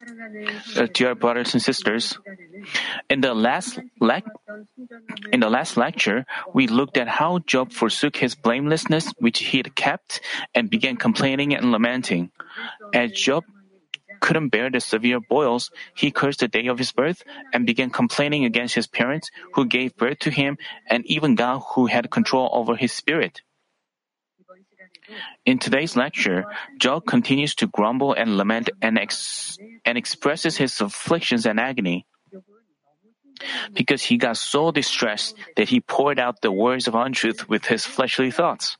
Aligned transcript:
Uh, 0.00 0.86
dear 0.94 1.14
brothers 1.14 1.52
and 1.52 1.62
sisters, 1.62 2.18
in 3.10 3.20
the 3.20 3.34
last 3.34 3.78
in 5.32 5.40
the 5.40 5.50
last 5.50 5.76
lecture, 5.76 6.24
we 6.54 6.66
looked 6.66 6.96
at 6.96 7.06
how 7.06 7.40
Job 7.40 7.72
forsook 7.72 8.16
his 8.16 8.34
blamelessness 8.34 9.12
which 9.18 9.40
he 9.40 9.58
had 9.58 9.76
kept 9.76 10.22
and 10.54 10.70
began 10.70 10.96
complaining 10.96 11.54
and 11.54 11.70
lamenting. 11.70 12.30
As 12.94 13.12
Job 13.12 13.44
couldn't 14.20 14.48
bear 14.48 14.70
the 14.70 14.80
severe 14.80 15.20
boils, 15.20 15.70
he 15.94 16.10
cursed 16.10 16.40
the 16.40 16.48
day 16.48 16.68
of 16.68 16.78
his 16.78 16.92
birth 16.92 17.22
and 17.52 17.66
began 17.66 17.90
complaining 17.90 18.46
against 18.46 18.74
his 18.74 18.86
parents 18.86 19.30
who 19.52 19.66
gave 19.66 19.96
birth 19.96 20.20
to 20.20 20.30
him 20.30 20.56
and 20.88 21.04
even 21.06 21.34
God 21.34 21.60
who 21.74 21.86
had 21.86 22.10
control 22.10 22.48
over 22.52 22.74
his 22.74 22.92
spirit. 22.92 23.42
In 25.44 25.58
today's 25.58 25.96
lecture, 25.96 26.44
Job 26.78 27.06
continues 27.06 27.54
to 27.56 27.66
grumble 27.66 28.12
and 28.12 28.36
lament 28.36 28.70
and, 28.80 28.98
ex- 28.98 29.58
and 29.84 29.98
expresses 29.98 30.56
his 30.56 30.80
afflictions 30.80 31.46
and 31.46 31.58
agony. 31.58 32.06
Because 33.72 34.02
he 34.02 34.18
got 34.18 34.36
so 34.36 34.70
distressed 34.70 35.34
that 35.56 35.68
he 35.70 35.80
poured 35.80 36.18
out 36.18 36.42
the 36.42 36.52
words 36.52 36.86
of 36.86 36.94
untruth 36.94 37.48
with 37.48 37.64
his 37.64 37.86
fleshly 37.86 38.30
thoughts. 38.30 38.76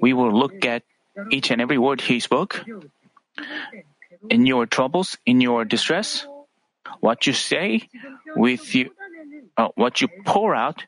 We 0.00 0.12
will 0.12 0.32
look 0.32 0.64
at 0.64 0.82
each 1.30 1.50
and 1.50 1.60
every 1.60 1.78
word 1.78 2.00
he 2.00 2.20
spoke. 2.20 2.64
In 4.28 4.46
your 4.46 4.66
troubles, 4.66 5.16
in 5.24 5.40
your 5.40 5.64
distress, 5.64 6.26
what 7.00 7.26
you 7.26 7.32
say 7.32 7.88
with 8.36 8.74
you, 8.74 8.90
uh, 9.56 9.68
what 9.74 10.00
you 10.00 10.08
pour 10.24 10.54
out 10.54 10.84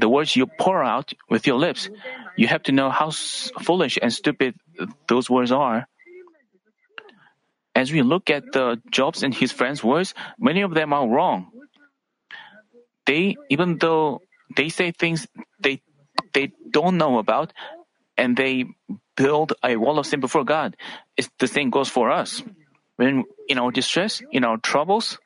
the 0.00 0.08
words 0.08 0.34
you 0.34 0.46
pour 0.46 0.82
out 0.82 1.12
with 1.28 1.46
your 1.46 1.58
lips, 1.58 1.88
you 2.36 2.46
have 2.48 2.62
to 2.64 2.72
know 2.72 2.90
how 2.90 3.10
foolish 3.10 3.98
and 4.00 4.12
stupid 4.12 4.54
those 5.08 5.28
words 5.28 5.52
are. 5.52 5.86
As 7.74 7.92
we 7.92 8.02
look 8.02 8.30
at 8.30 8.50
the 8.52 8.80
Job's 8.90 9.22
and 9.22 9.34
his 9.34 9.52
friends' 9.52 9.84
words, 9.84 10.14
many 10.38 10.62
of 10.62 10.74
them 10.74 10.92
are 10.92 11.06
wrong. 11.06 11.52
They, 13.06 13.36
even 13.48 13.78
though 13.78 14.22
they 14.56 14.68
say 14.68 14.90
things 14.90 15.26
they 15.60 15.82
they 16.32 16.52
don't 16.70 16.96
know 16.96 17.18
about, 17.18 17.52
and 18.16 18.36
they 18.36 18.64
build 19.16 19.54
a 19.64 19.76
wall 19.76 19.98
of 19.98 20.06
sin 20.06 20.20
before 20.20 20.44
God, 20.44 20.76
it's, 21.16 21.28
the 21.38 21.48
same 21.48 21.70
goes 21.70 21.88
for 21.88 22.10
us. 22.10 22.42
When 22.96 23.24
in 23.48 23.58
our 23.58 23.70
distress, 23.70 24.22
in 24.30 24.44
our 24.44 24.58
troubles, 24.58 25.18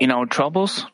in 0.00 0.10
our 0.10 0.26
troubles, 0.26 0.86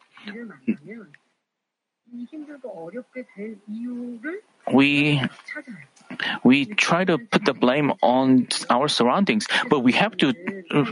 we 4.73 5.21
we 6.45 6.67
try 6.67 7.05
to 7.05 7.19
put 7.19 7.45
the 7.45 7.55
blame 7.55 7.93
on 8.03 8.49
our 8.71 8.89
surroundings, 8.89 9.47
but 9.69 9.81
we 9.81 9.93
have 9.93 10.17
to 10.19 10.35
uh, 10.71 10.85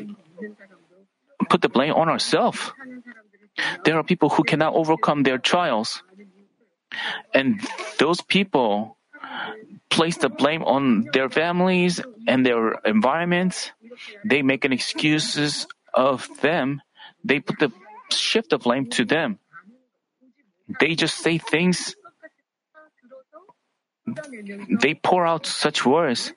put 1.48 1.62
the 1.62 1.69
blame 1.69 1.94
on 1.94 2.08
ourselves. 2.08 2.72
There 3.84 3.97
are 3.97 4.05
people 4.05 4.31
who 4.31 4.42
cannot 4.42 4.75
overcome 4.75 5.22
their 5.22 5.38
trials, 5.38 6.03
and 7.34 7.61
those 7.98 8.20
people 8.22 8.97
place 9.91 10.16
the 10.16 10.31
blame 10.31 10.62
on 10.62 11.06
their 11.12 11.28
families 11.28 12.00
and 12.27 12.47
their 12.47 12.75
environments. 12.86 13.72
They 14.25 14.42
make 14.42 14.64
an 14.64 14.72
excuses 14.72 15.66
of 15.92 16.28
them. 16.41 16.81
They 17.25 17.41
put 17.41 17.58
the 17.58 17.72
shift 18.12 18.50
the 18.50 18.58
blame 18.58 18.91
to 18.91 19.05
them. 19.05 19.39
They 20.80 20.94
just 20.94 21.19
say 21.19 21.39
things. 21.39 21.97
They 24.80 24.94
pour 24.94 25.27
out 25.27 25.47
such 25.47 25.84
words, 25.84 26.33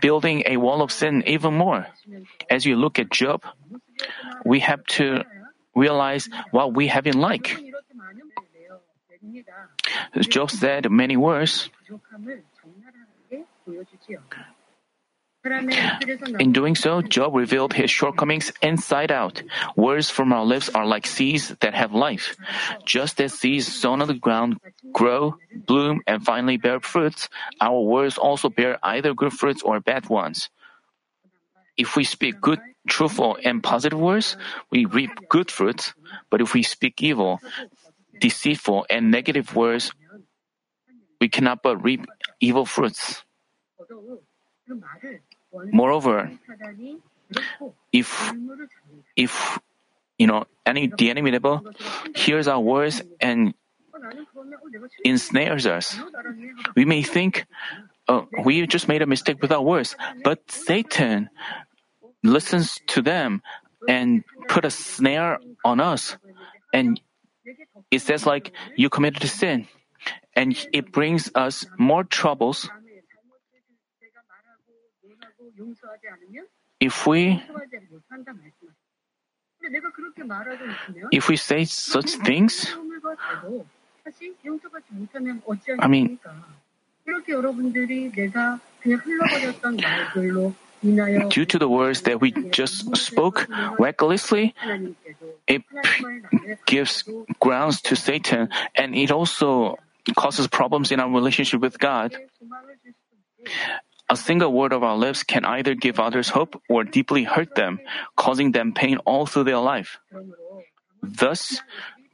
building 0.00 0.42
a 0.46 0.56
wall 0.56 0.82
of 0.82 0.92
sin 0.92 1.22
even 1.26 1.54
more. 1.54 1.86
As 2.50 2.64
you 2.64 2.76
look 2.76 2.98
at 2.98 3.10
Job, 3.10 3.42
we 4.44 4.60
have 4.60 4.84
to 4.98 5.24
realize 5.74 6.28
what 6.50 6.74
we 6.74 6.88
have 6.88 7.06
in 7.06 7.18
like. 7.18 7.56
Job 10.20 10.50
said 10.50 10.90
many 10.90 11.16
words. 11.16 11.70
In 16.38 16.52
doing 16.52 16.74
so, 16.74 17.02
Job 17.02 17.34
revealed 17.34 17.72
his 17.72 17.90
shortcomings 17.90 18.52
inside 18.62 19.10
out. 19.10 19.42
Words 19.76 20.10
from 20.10 20.32
our 20.32 20.44
lips 20.44 20.68
are 20.70 20.86
like 20.86 21.06
seeds 21.06 21.54
that 21.60 21.74
have 21.74 21.92
life. 21.92 22.36
Just 22.84 23.20
as 23.20 23.34
seeds 23.34 23.66
sown 23.66 24.02
on 24.02 24.08
the 24.08 24.14
ground 24.14 24.58
grow, 24.92 25.36
bloom, 25.54 26.02
and 26.06 26.24
finally 26.24 26.56
bear 26.56 26.80
fruits, 26.80 27.28
our 27.60 27.80
words 27.80 28.18
also 28.18 28.48
bear 28.48 28.78
either 28.82 29.14
good 29.14 29.32
fruits 29.32 29.62
or 29.62 29.80
bad 29.80 30.08
ones. 30.08 30.48
If 31.76 31.96
we 31.96 32.04
speak 32.04 32.40
good, 32.40 32.60
truthful, 32.88 33.38
and 33.44 33.62
positive 33.62 33.98
words, 33.98 34.36
we 34.70 34.84
reap 34.84 35.10
good 35.28 35.50
fruits. 35.50 35.94
But 36.30 36.40
if 36.40 36.54
we 36.54 36.62
speak 36.62 37.02
evil, 37.02 37.40
deceitful, 38.20 38.86
and 38.90 39.10
negative 39.10 39.54
words, 39.54 39.92
we 41.20 41.28
cannot 41.28 41.62
but 41.62 41.82
reap 41.82 42.06
evil 42.40 42.66
fruits. 42.66 43.22
Moreover, 45.52 46.30
if 47.92 48.32
if 49.16 49.58
you 50.18 50.26
know 50.26 50.44
any 50.66 50.88
the 50.88 51.10
enemy 51.10 51.30
devil 51.30 51.62
hears 52.14 52.48
our 52.48 52.60
words 52.60 53.02
and 53.20 53.54
ensnares 55.04 55.66
us, 55.66 55.96
we 56.76 56.84
may 56.84 57.02
think 57.02 57.46
oh, 58.08 58.28
we 58.44 58.66
just 58.66 58.88
made 58.88 59.02
a 59.02 59.06
mistake 59.06 59.40
with 59.40 59.52
our 59.52 59.62
words, 59.62 59.96
but 60.24 60.50
Satan 60.50 61.30
listens 62.22 62.80
to 62.88 63.02
them 63.02 63.42
and 63.88 64.24
put 64.48 64.64
a 64.64 64.70
snare 64.70 65.38
on 65.64 65.80
us, 65.80 66.16
and 66.72 67.00
it 67.90 68.00
says 68.00 68.26
like 68.26 68.52
you 68.76 68.90
committed 68.90 69.24
a 69.24 69.28
sin, 69.28 69.66
and 70.34 70.52
it 70.72 70.92
brings 70.92 71.30
us 71.34 71.64
more 71.78 72.04
troubles 72.04 72.68
if 76.80 77.06
we 77.06 77.42
if 81.10 81.28
we 81.28 81.36
say 81.36 81.64
such 81.64 82.10
things, 82.22 82.74
I 85.78 85.88
mean, 85.88 86.18
due 91.30 91.44
to 91.44 91.58
the 91.58 91.68
words 91.68 92.02
that 92.02 92.20
we 92.20 92.30
just 92.50 92.96
spoke 92.96 93.48
recklessly, 93.78 94.54
it 95.46 95.62
gives 96.66 97.04
grounds 97.40 97.82
to 97.82 97.96
Satan 97.96 98.48
and 98.74 98.94
it 98.94 99.10
also 99.10 99.76
causes 100.16 100.46
problems 100.46 100.92
in 100.92 101.00
our 101.00 101.10
relationship 101.10 101.60
with 101.60 101.78
God. 101.78 102.16
A 104.10 104.16
single 104.16 104.52
word 104.52 104.72
of 104.72 104.82
our 104.82 104.96
lips 104.96 105.22
can 105.22 105.44
either 105.44 105.74
give 105.74 106.00
others 106.00 106.30
hope 106.30 106.60
or 106.68 106.82
deeply 106.82 107.24
hurt 107.24 107.54
them, 107.54 107.78
causing 108.16 108.52
them 108.52 108.72
pain 108.72 108.96
all 109.04 109.26
through 109.26 109.44
their 109.44 109.58
life. 109.58 109.98
Thus, 111.02 111.60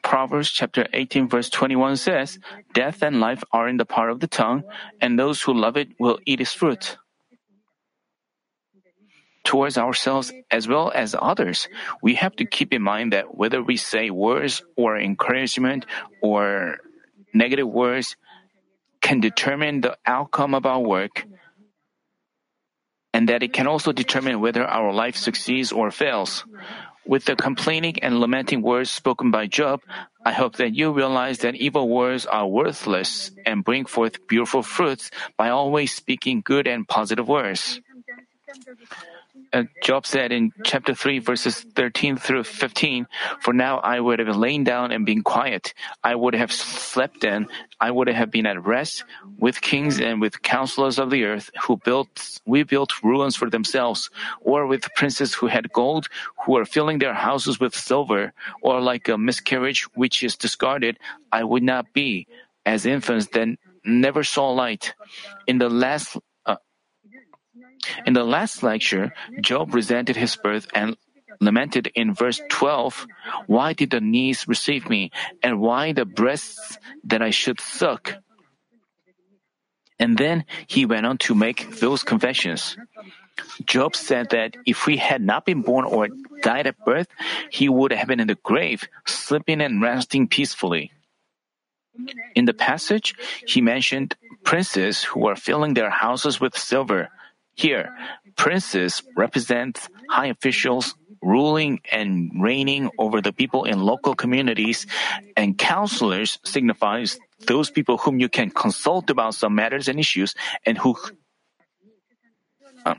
Proverbs 0.02 0.50
chapter 0.50 0.86
18 0.92 1.28
verse 1.28 1.48
21 1.48 1.96
says, 1.96 2.38
Death 2.74 3.02
and 3.02 3.20
life 3.20 3.44
are 3.52 3.68
in 3.68 3.76
the 3.76 3.86
power 3.86 4.08
of 4.08 4.20
the 4.20 4.26
tongue, 4.26 4.64
and 5.00 5.18
those 5.18 5.40
who 5.42 5.54
love 5.54 5.76
it 5.76 5.88
will 5.98 6.18
eat 6.26 6.40
its 6.40 6.52
fruit. 6.52 6.98
Towards 9.44 9.78
ourselves 9.78 10.32
as 10.50 10.66
well 10.66 10.90
as 10.94 11.14
others, 11.20 11.68
we 12.02 12.14
have 12.14 12.34
to 12.36 12.44
keep 12.44 12.72
in 12.72 12.82
mind 12.82 13.12
that 13.12 13.36
whether 13.36 13.62
we 13.62 13.76
say 13.76 14.10
words 14.10 14.62
or 14.76 14.98
encouragement 14.98 15.86
or 16.20 16.78
negative 17.32 17.68
words 17.68 18.16
can 19.00 19.20
determine 19.20 19.80
the 19.80 19.96
outcome 20.06 20.54
of 20.54 20.66
our 20.66 20.80
work 20.80 21.24
and 23.24 23.30
that 23.30 23.42
it 23.42 23.54
can 23.54 23.66
also 23.66 23.90
determine 23.90 24.38
whether 24.38 24.66
our 24.66 24.92
life 24.92 25.16
succeeds 25.16 25.72
or 25.72 25.90
fails. 25.90 26.44
With 27.06 27.24
the 27.24 27.34
complaining 27.34 27.96
and 28.04 28.20
lamenting 28.20 28.60
words 28.60 28.90
spoken 28.90 29.30
by 29.30 29.46
Job, 29.46 29.80
I 30.26 30.32
hope 30.32 30.56
that 30.56 30.76
you 30.76 30.92
realize 30.92 31.38
that 31.38 31.54
evil 31.54 31.88
words 31.88 32.26
are 32.26 32.46
worthless 32.46 33.30
and 33.46 33.64
bring 33.64 33.86
forth 33.86 34.26
beautiful 34.26 34.62
fruits 34.62 35.10
by 35.38 35.48
always 35.48 35.88
speaking 35.90 36.42
good 36.44 36.68
and 36.68 36.86
positive 36.86 37.26
words 37.26 37.80
Job 39.82 40.06
said 40.06 40.32
in 40.32 40.52
chapter 40.64 40.94
3, 40.94 41.20
verses 41.20 41.60
13 41.74 42.16
through 42.16 42.44
15, 42.44 43.06
For 43.40 43.52
now 43.52 43.78
I 43.78 44.00
would 44.00 44.18
have 44.18 44.36
lain 44.36 44.64
down 44.64 44.90
and 44.90 45.06
been 45.06 45.22
quiet. 45.22 45.74
I 46.02 46.14
would 46.14 46.34
have 46.34 46.50
slept 46.50 47.24
and 47.24 47.46
I 47.80 47.90
would 47.90 48.08
have 48.08 48.30
been 48.30 48.46
at 48.46 48.64
rest 48.64 49.04
with 49.38 49.60
kings 49.60 50.00
and 50.00 50.20
with 50.20 50.42
counselors 50.42 50.98
of 50.98 51.10
the 51.10 51.24
earth 51.24 51.50
who 51.62 51.76
built, 51.76 52.40
we 52.46 52.62
built 52.64 53.02
ruins 53.02 53.36
for 53.36 53.48
themselves, 53.48 54.10
or 54.40 54.66
with 54.66 54.92
princes 54.94 55.34
who 55.34 55.46
had 55.46 55.72
gold, 55.72 56.08
who 56.44 56.52
were 56.52 56.64
filling 56.64 56.98
their 56.98 57.14
houses 57.14 57.60
with 57.60 57.74
silver, 57.74 58.32
or 58.62 58.80
like 58.80 59.08
a 59.08 59.18
miscarriage 59.18 59.84
which 59.94 60.22
is 60.22 60.36
discarded, 60.36 60.98
I 61.30 61.44
would 61.44 61.62
not 61.62 61.92
be. 61.92 62.26
As 62.66 62.86
infants, 62.86 63.28
then 63.32 63.58
never 63.84 64.24
saw 64.24 64.50
light. 64.50 64.94
In 65.46 65.58
the 65.58 65.68
last 65.68 66.16
uh, 66.16 66.20
in 68.06 68.12
the 68.12 68.24
last 68.24 68.62
lecture, 68.62 69.12
Job 69.40 69.74
resented 69.74 70.16
his 70.16 70.36
birth 70.36 70.66
and 70.74 70.96
lamented 71.40 71.90
in 71.94 72.14
verse 72.14 72.40
12, 72.50 73.06
Why 73.46 73.72
did 73.72 73.90
the 73.90 74.00
knees 74.00 74.46
receive 74.46 74.88
me, 74.88 75.10
and 75.42 75.60
why 75.60 75.92
the 75.92 76.04
breasts 76.04 76.78
that 77.04 77.22
I 77.22 77.30
should 77.30 77.60
suck? 77.60 78.14
And 79.98 80.18
then 80.18 80.44
he 80.66 80.86
went 80.86 81.06
on 81.06 81.18
to 81.18 81.34
make 81.34 81.78
those 81.78 82.02
confessions. 82.02 82.76
Job 83.64 83.96
said 83.96 84.30
that 84.30 84.56
if 84.66 84.84
he 84.84 84.96
had 84.96 85.22
not 85.22 85.44
been 85.44 85.62
born 85.62 85.84
or 85.84 86.08
died 86.42 86.66
at 86.66 86.78
birth, 86.84 87.08
he 87.50 87.68
would 87.68 87.92
have 87.92 88.08
been 88.08 88.20
in 88.20 88.28
the 88.28 88.38
grave, 88.42 88.88
sleeping 89.06 89.60
and 89.60 89.82
resting 89.82 90.28
peacefully. 90.28 90.92
In 92.34 92.44
the 92.44 92.54
passage, 92.54 93.14
he 93.46 93.60
mentioned 93.60 94.16
princes 94.42 95.04
who 95.04 95.20
were 95.20 95.36
filling 95.36 95.74
their 95.74 95.90
houses 95.90 96.40
with 96.40 96.56
silver. 96.56 97.10
Here, 97.54 97.96
princes 98.36 99.02
represent 99.16 99.88
high 100.10 100.26
officials 100.26 100.94
ruling 101.22 101.80
and 101.90 102.30
reigning 102.42 102.90
over 102.98 103.20
the 103.20 103.32
people 103.32 103.64
in 103.64 103.80
local 103.80 104.14
communities, 104.14 104.86
and 105.36 105.56
counselors 105.56 106.38
signifies 106.44 107.18
those 107.46 107.70
people 107.70 107.96
whom 107.98 108.20
you 108.20 108.28
can 108.28 108.50
consult 108.50 109.08
about 109.08 109.34
some 109.34 109.54
matters 109.54 109.88
and 109.88 109.98
issues 109.98 110.34
and 110.66 110.76
who 110.76 110.96
uh, 112.84 112.94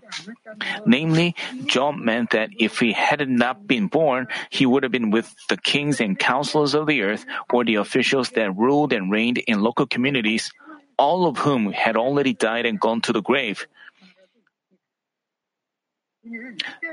namely, 0.88 1.36
Job 1.66 1.96
meant 1.96 2.32
that 2.32 2.50
if 2.58 2.80
he 2.80 2.92
had 2.92 3.28
not 3.30 3.68
been 3.68 3.86
born, 3.86 4.28
he 4.50 4.66
would 4.66 4.82
have 4.82 4.92
been 4.92 5.12
with 5.12 5.32
the 5.48 5.58
kings 5.58 6.02
and 6.02 6.18
counselors 6.18 6.74
of 6.74 6.88
the 6.88 7.04
earth 7.04 7.24
or 7.54 7.64
the 7.64 7.76
officials 7.76 8.30
that 8.32 8.56
ruled 8.58 8.94
and 8.94 9.12
reigned 9.12 9.38
in 9.38 9.62
local 9.62 9.86
communities, 9.86 10.52
all 10.98 11.28
of 11.28 11.38
whom 11.38 11.72
had 11.72 11.96
already 11.96 12.34
died 12.34 12.66
and 12.66 12.80
gone 12.80 13.02
to 13.02 13.14
the 13.14 13.22
grave. 13.22 13.68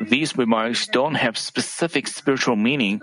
These 0.00 0.36
remarks 0.36 0.86
don't 0.86 1.14
have 1.14 1.38
specific 1.38 2.06
spiritual 2.06 2.56
meaning. 2.56 3.00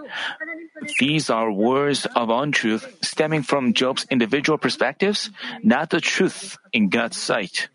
These 0.99 1.29
are 1.29 1.51
words 1.51 2.05
of 2.15 2.29
untruth 2.29 2.97
stemming 3.01 3.43
from 3.43 3.73
Job's 3.73 4.05
individual 4.09 4.57
perspectives, 4.57 5.29
not 5.63 5.89
the 5.89 6.01
truth 6.01 6.57
in 6.71 6.89
God's 6.89 7.17
sight. 7.17 7.69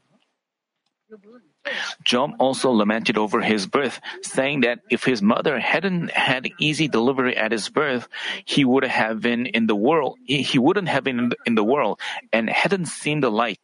Job 2.04 2.32
also 2.38 2.70
lamented 2.70 3.16
over 3.16 3.40
his 3.40 3.66
birth, 3.66 4.00
saying 4.22 4.60
that 4.60 4.80
if 4.90 5.04
his 5.04 5.22
mother 5.22 5.58
hadn't 5.58 6.10
had 6.10 6.50
easy 6.60 6.88
delivery 6.88 7.36
at 7.36 7.52
his 7.52 7.70
birth, 7.70 8.06
he 8.44 8.64
would 8.64 8.84
have 8.84 9.22
been 9.22 9.46
in 9.46 9.66
the 9.66 9.74
world. 9.76 10.18
He 10.26 10.58
wouldn't 10.58 10.88
have 10.88 11.04
been 11.04 11.32
in 11.46 11.54
the 11.54 11.64
world 11.64 12.00
and 12.32 12.50
hadn't 12.50 12.86
seen 12.86 13.20
the 13.20 13.30
light, 13.30 13.60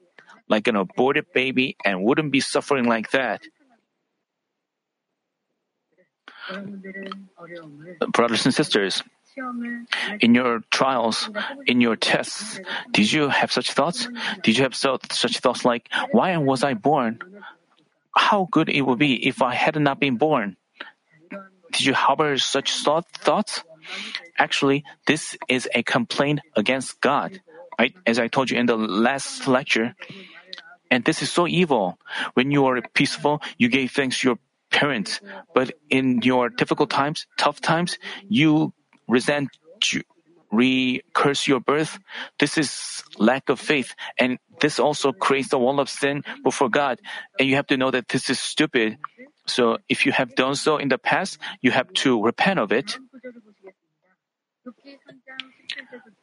like 0.49 0.67
an 0.67 0.77
aborted 0.77 1.27
baby, 1.35 1.77
and 1.85 2.03
wouldn't 2.03 2.33
be 2.33 2.41
suffering 2.41 2.87
like 2.87 3.11
that. 3.11 3.43
Brothers 8.13 8.45
and 8.45 8.55
sisters, 8.55 9.03
in 10.21 10.35
your 10.35 10.61
trials, 10.71 11.31
in 11.67 11.81
your 11.81 11.97
tests, 11.97 12.61
did 12.91 13.13
you 13.13 13.29
have 13.29 13.53
such 13.53 13.73
thoughts? 13.73 14.09
Did 14.43 14.57
you 14.57 14.65
have 14.65 14.75
such 14.75 15.39
thoughts 15.39 15.65
like, 15.65 15.89
why 16.13 16.37
was 16.37 16.65
I 16.65 16.75
born? 16.75 17.21
How 18.15 18.49
good 18.51 18.69
it 18.69 18.83
would 18.83 18.99
be 18.99 19.27
if 19.27 19.43
I 19.43 19.55
had 19.55 19.79
not 19.81 20.01
been 20.01 20.17
born? 20.17 20.57
Did 21.73 21.85
you 21.87 21.95
harbor 21.95 22.37
such 22.39 22.83
thought, 22.83 23.07
thoughts? 23.09 23.63
Actually, 24.37 24.85
this 25.07 25.37
is 25.49 25.69
a 25.75 25.83
complaint 25.83 26.41
against 26.57 27.01
God. 27.01 27.41
As 28.07 28.19
I 28.19 28.29
told 28.29 28.51
you 28.51 28.59
in 28.59 28.67
the 28.67 28.77
last 28.77 29.47
lecture, 29.47 29.95
and 30.91 31.05
this 31.05 31.23
is 31.23 31.31
so 31.31 31.47
evil. 31.47 31.99
When 32.35 32.51
you 32.51 32.67
are 32.67 32.83
peaceful, 32.93 33.41
you 33.57 33.69
gave 33.69 33.93
thanks 33.93 34.21
to 34.21 34.29
your 34.29 34.39
parents, 34.71 35.21
but 35.55 35.73
in 35.89 36.21
your 36.23 36.49
difficult 36.49 36.91
times, 36.91 37.27
tough 37.37 37.61
times, 37.61 37.99
you 38.29 38.73
resent, 39.09 39.49
re 40.51 41.01
curse 41.15 41.47
your 41.47 41.61
birth. 41.61 41.99
This 42.39 42.59
is 42.59 43.03
lack 43.19 43.49
of 43.49 43.61
faith, 43.61 43.95
and 44.19 44.39
this 44.61 44.79
also 44.79 45.13
creates 45.13 45.53
a 45.53 45.59
wall 45.59 45.81
of 45.81 45.89
sin 45.89 46.23
before 46.45 46.69
God. 46.69 47.01
And 47.39 47.49
you 47.49 47.57
have 47.57 47.67
to 47.69 47.77
know 47.77 47.91
that 47.91 48.09
this 48.09 48.31
is 48.31 48.41
stupid. 48.41 48.99
So 49.47 49.79
if 49.89 50.07
you 50.07 50.13
have 50.13 50.35
done 50.35 50.55
so 50.55 50.77
in 50.77 50.89
the 50.89 50.99
past, 50.99 51.39
you 51.61 51.71
have 51.71 51.93
to 52.05 52.23
repent 52.23 52.61
of 52.61 52.73
it. 52.73 52.99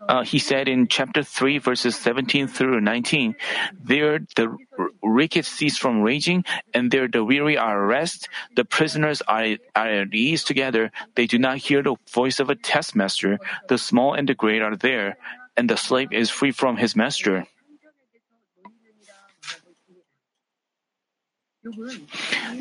Uh, 0.08 0.24
he 0.24 0.40
said 0.40 0.68
in 0.68 0.88
chapter 0.88 1.24
3, 1.24 1.58
verses 1.60 1.96
17 1.98 2.48
through 2.48 2.80
19, 2.82 3.36
There 3.84 4.20
the 4.36 4.56
wicked 5.02 5.46
cease 5.46 5.78
from 5.78 6.02
raging, 6.02 6.46
and 6.74 6.92
there 6.92 7.08
the 7.08 7.24
weary 7.24 7.58
are 7.58 7.84
at 7.84 7.88
rest. 7.88 8.30
The 8.56 8.66
prisoners 8.66 9.22
are, 9.28 9.58
are 9.76 9.90
at 10.06 10.14
ease 10.14 10.44
together. 10.44 10.92
They 11.16 11.28
do 11.28 11.38
not 11.38 11.58
hear 11.58 11.84
the 11.84 11.96
voice 12.12 12.40
of 12.40 12.50
a 12.50 12.56
taskmaster. 12.56 13.40
The 13.68 13.78
small 13.78 14.14
and 14.14 14.30
the 14.30 14.36
great 14.36 14.62
are 14.62 14.76
there, 14.76 15.18
and 15.56 15.70
the 15.70 15.78
slave 15.78 16.14
is 16.14 16.30
free 16.30 16.52
from 16.52 16.78
his 16.78 16.96
master. 16.96 17.48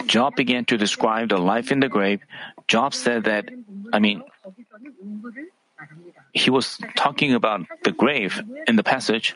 Job 0.06 0.34
began 0.34 0.64
to 0.66 0.76
describe 0.76 1.28
the 1.28 1.38
life 1.38 1.70
in 1.70 1.80
the 1.80 1.88
grave. 1.88 2.20
Job 2.66 2.94
said 2.94 3.24
that, 3.24 3.48
I 3.92 3.98
mean, 3.98 4.22
he 6.32 6.50
was 6.50 6.78
talking 6.96 7.34
about 7.34 7.66
the 7.84 7.92
grave 7.92 8.42
in 8.66 8.76
the 8.76 8.84
passage. 8.84 9.34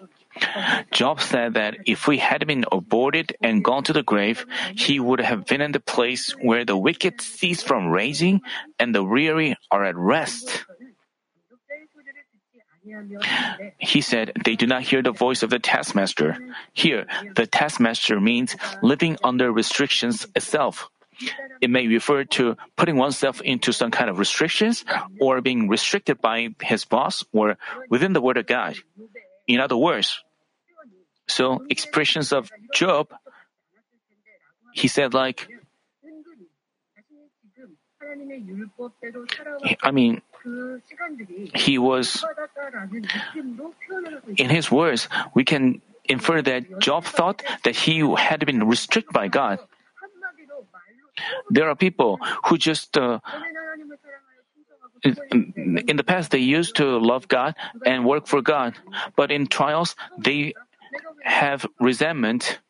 Job 0.92 1.20
said 1.20 1.54
that 1.54 1.76
if 1.86 2.06
we 2.06 2.18
had 2.18 2.46
been 2.46 2.64
aborted 2.70 3.34
and 3.40 3.64
gone 3.64 3.82
to 3.84 3.92
the 3.92 4.02
grave, 4.02 4.46
he 4.76 5.00
would 5.00 5.20
have 5.20 5.46
been 5.46 5.60
in 5.60 5.72
the 5.72 5.80
place 5.80 6.30
where 6.40 6.64
the 6.64 6.76
wicked 6.76 7.20
cease 7.20 7.62
from 7.62 7.88
raging 7.88 8.40
and 8.78 8.94
the 8.94 9.02
weary 9.02 9.56
are 9.70 9.84
at 9.84 9.96
rest. 9.96 10.64
He 13.78 14.00
said 14.00 14.32
they 14.44 14.56
do 14.56 14.66
not 14.66 14.82
hear 14.82 15.02
the 15.02 15.12
voice 15.12 15.42
of 15.42 15.50
the 15.50 15.58
taskmaster. 15.58 16.38
Here, 16.72 17.06
the 17.34 17.46
taskmaster 17.46 18.20
means 18.20 18.56
living 18.82 19.16
under 19.22 19.52
restrictions 19.52 20.26
itself. 20.34 20.88
It 21.60 21.70
may 21.70 21.86
refer 21.86 22.24
to 22.40 22.56
putting 22.76 22.96
oneself 22.96 23.40
into 23.40 23.72
some 23.72 23.90
kind 23.90 24.08
of 24.08 24.18
restrictions 24.18 24.84
or 25.20 25.40
being 25.40 25.68
restricted 25.68 26.20
by 26.20 26.54
his 26.62 26.84
boss 26.84 27.24
or 27.32 27.56
within 27.88 28.12
the 28.12 28.20
word 28.20 28.36
of 28.36 28.46
God. 28.46 28.76
In 29.46 29.60
other 29.60 29.76
words, 29.76 30.22
so 31.28 31.64
expressions 31.68 32.32
of 32.32 32.50
Job, 32.74 33.08
he 34.72 34.88
said 34.88 35.14
like, 35.14 35.48
I 39.82 39.90
mean, 39.90 40.22
he 41.54 41.78
was, 41.78 42.24
in 44.36 44.50
his 44.50 44.70
words, 44.70 45.08
we 45.34 45.44
can 45.44 45.82
infer 46.04 46.42
that 46.42 46.80
Job 46.80 47.04
thought 47.04 47.42
that 47.64 47.76
he 47.76 48.00
had 48.16 48.44
been 48.46 48.66
restricted 48.66 49.12
by 49.12 49.28
God. 49.28 49.60
There 51.50 51.68
are 51.68 51.76
people 51.76 52.18
who 52.46 52.58
just 52.58 52.96
uh, 52.96 53.20
in 55.02 55.96
the 55.96 56.04
past 56.04 56.30
they 56.30 56.38
used 56.38 56.76
to 56.76 56.98
love 56.98 57.28
God 57.28 57.54
and 57.86 58.04
work 58.04 58.26
for 58.26 58.42
God, 58.42 58.74
but 59.16 59.30
in 59.30 59.46
trials 59.46 59.96
they 60.18 60.54
have 61.24 61.66
resentment 61.78 62.60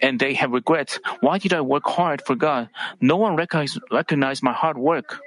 and 0.00 0.18
they 0.18 0.34
have 0.34 0.52
regrets. 0.52 0.98
Why 1.20 1.38
did 1.38 1.52
I 1.52 1.60
work 1.60 1.86
hard 1.86 2.22
for 2.24 2.34
God? 2.34 2.68
No 3.00 3.16
one 3.16 3.36
recognize, 3.36 3.78
recognized 3.90 4.42
my 4.42 4.52
hard 4.52 4.76
work. 4.76 5.20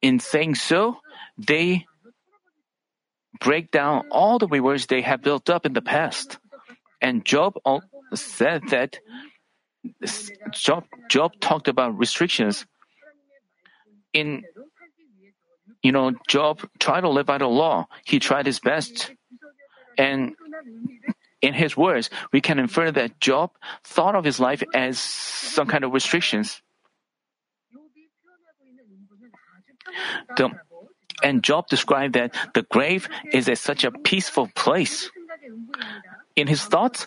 In 0.00 0.20
saying 0.20 0.56
so, 0.56 0.98
they 1.38 1.86
break 3.40 3.70
down 3.70 4.08
all 4.10 4.38
the 4.38 4.46
rewards 4.46 4.86
they 4.86 5.02
have 5.02 5.22
built 5.22 5.50
up 5.50 5.66
in 5.66 5.72
the 5.72 5.82
past. 5.82 6.38
And 7.00 7.24
Job 7.24 7.58
said 8.14 8.68
that 8.70 8.98
Job, 10.52 10.84
Job 11.08 11.32
talked 11.40 11.68
about 11.68 11.98
restrictions. 11.98 12.66
In, 14.12 14.42
you 15.82 15.92
know, 15.92 16.12
Job 16.28 16.60
tried 16.78 17.02
to 17.02 17.08
live 17.08 17.26
by 17.26 17.38
the 17.38 17.48
law. 17.48 17.86
He 18.04 18.18
tried 18.18 18.46
his 18.46 18.60
best. 18.60 19.12
And 19.98 20.34
in 21.40 21.54
his 21.54 21.76
words, 21.76 22.10
we 22.32 22.40
can 22.40 22.58
infer 22.58 22.90
that 22.90 23.20
Job 23.20 23.50
thought 23.82 24.14
of 24.14 24.24
his 24.24 24.38
life 24.38 24.62
as 24.74 24.98
some 24.98 25.66
kind 25.66 25.84
of 25.84 25.92
restrictions. 25.92 26.62
The, 30.36 30.50
and 31.22 31.42
Job 31.42 31.66
described 31.68 32.14
that 32.14 32.34
the 32.54 32.62
grave 32.62 33.08
is 33.32 33.48
a, 33.48 33.56
such 33.56 33.84
a 33.84 33.90
peaceful 33.90 34.48
place 34.54 35.10
in 36.36 36.46
his 36.46 36.64
thoughts, 36.64 37.06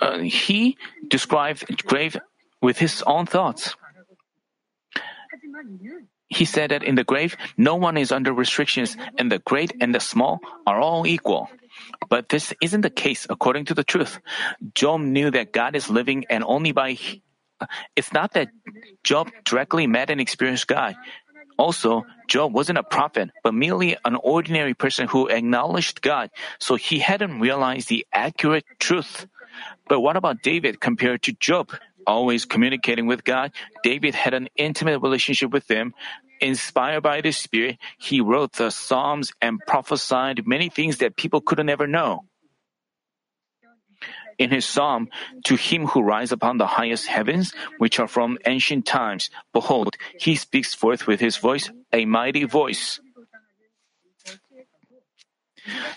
uh, 0.00 0.18
he 0.18 0.76
described 1.08 1.84
grave 1.86 2.16
with 2.60 2.78
his 2.78 3.02
own 3.06 3.26
thoughts. 3.26 3.76
He 6.28 6.44
said 6.44 6.70
that 6.70 6.82
in 6.82 6.94
the 6.94 7.04
grave, 7.04 7.36
no 7.56 7.76
one 7.76 7.96
is 7.96 8.10
under 8.10 8.32
restrictions, 8.32 8.96
and 9.18 9.30
the 9.30 9.38
great 9.38 9.72
and 9.80 9.94
the 9.94 10.00
small 10.00 10.40
are 10.66 10.80
all 10.80 11.06
equal. 11.06 11.48
But 12.08 12.28
this 12.28 12.52
isn't 12.60 12.80
the 12.80 12.90
case 12.90 13.26
according 13.28 13.66
to 13.66 13.74
the 13.74 13.84
truth. 13.84 14.20
Job 14.74 15.00
knew 15.00 15.30
that 15.30 15.52
God 15.52 15.76
is 15.76 15.90
living 15.90 16.24
and 16.30 16.42
only 16.44 16.72
by 16.72 16.96
it's 17.96 18.12
not 18.12 18.32
that 18.34 18.48
Job 19.04 19.30
directly 19.44 19.86
met 19.86 20.10
and 20.10 20.20
experienced 20.20 20.66
God. 20.66 20.96
Also, 21.56 22.04
Job 22.26 22.52
wasn't 22.52 22.78
a 22.78 22.82
prophet, 22.82 23.30
but 23.42 23.54
merely 23.54 23.96
an 24.04 24.16
ordinary 24.16 24.74
person 24.74 25.06
who 25.06 25.28
acknowledged 25.28 26.02
God, 26.02 26.30
so 26.58 26.74
he 26.74 26.98
hadn't 26.98 27.40
realized 27.40 27.88
the 27.88 28.06
accurate 28.12 28.64
truth. 28.78 29.26
But 29.88 30.00
what 30.00 30.16
about 30.16 30.42
David 30.42 30.80
compared 30.80 31.22
to 31.24 31.32
Job? 31.32 31.70
Always 32.06 32.44
communicating 32.44 33.06
with 33.06 33.24
God, 33.24 33.52
David 33.82 34.14
had 34.14 34.34
an 34.34 34.48
intimate 34.56 35.00
relationship 35.00 35.52
with 35.52 35.70
him. 35.70 35.94
Inspired 36.40 37.02
by 37.02 37.20
the 37.20 37.32
Spirit, 37.32 37.78
he 37.98 38.20
wrote 38.20 38.52
the 38.54 38.70
Psalms 38.70 39.32
and 39.40 39.60
prophesied 39.66 40.46
many 40.46 40.68
things 40.68 40.98
that 40.98 41.16
people 41.16 41.40
couldn't 41.40 41.70
ever 41.70 41.86
know. 41.86 42.24
In 44.38 44.50
his 44.50 44.64
psalm, 44.64 45.08
To 45.44 45.56
him 45.56 45.86
who 45.86 46.02
rides 46.02 46.32
upon 46.32 46.58
the 46.58 46.66
highest 46.66 47.06
heavens, 47.06 47.52
which 47.78 47.98
are 47.98 48.08
from 48.08 48.38
ancient 48.46 48.86
times, 48.86 49.30
behold, 49.52 49.96
he 50.18 50.34
speaks 50.34 50.74
forth 50.74 51.06
with 51.06 51.20
his 51.20 51.36
voice, 51.36 51.70
a 51.92 52.04
mighty 52.04 52.44
voice. 52.44 53.00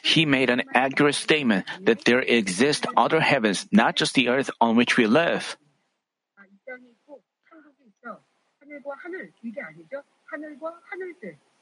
He 0.04 0.26
made 0.26 0.50
an 0.50 0.64
accurate 0.74 1.16
statement 1.16 1.66
that 1.82 2.06
there 2.06 2.22
exist 2.22 2.86
other 2.96 3.20
heavens, 3.20 3.68
not 3.72 3.96
just 3.96 4.16
the 4.16 4.30
earth 4.30 4.50
on 4.62 4.76
which 4.76 4.96
we 4.96 5.08
live. 5.08 5.58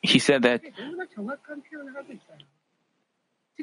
He 0.01 0.19
said 0.19 0.43
that 0.43 0.61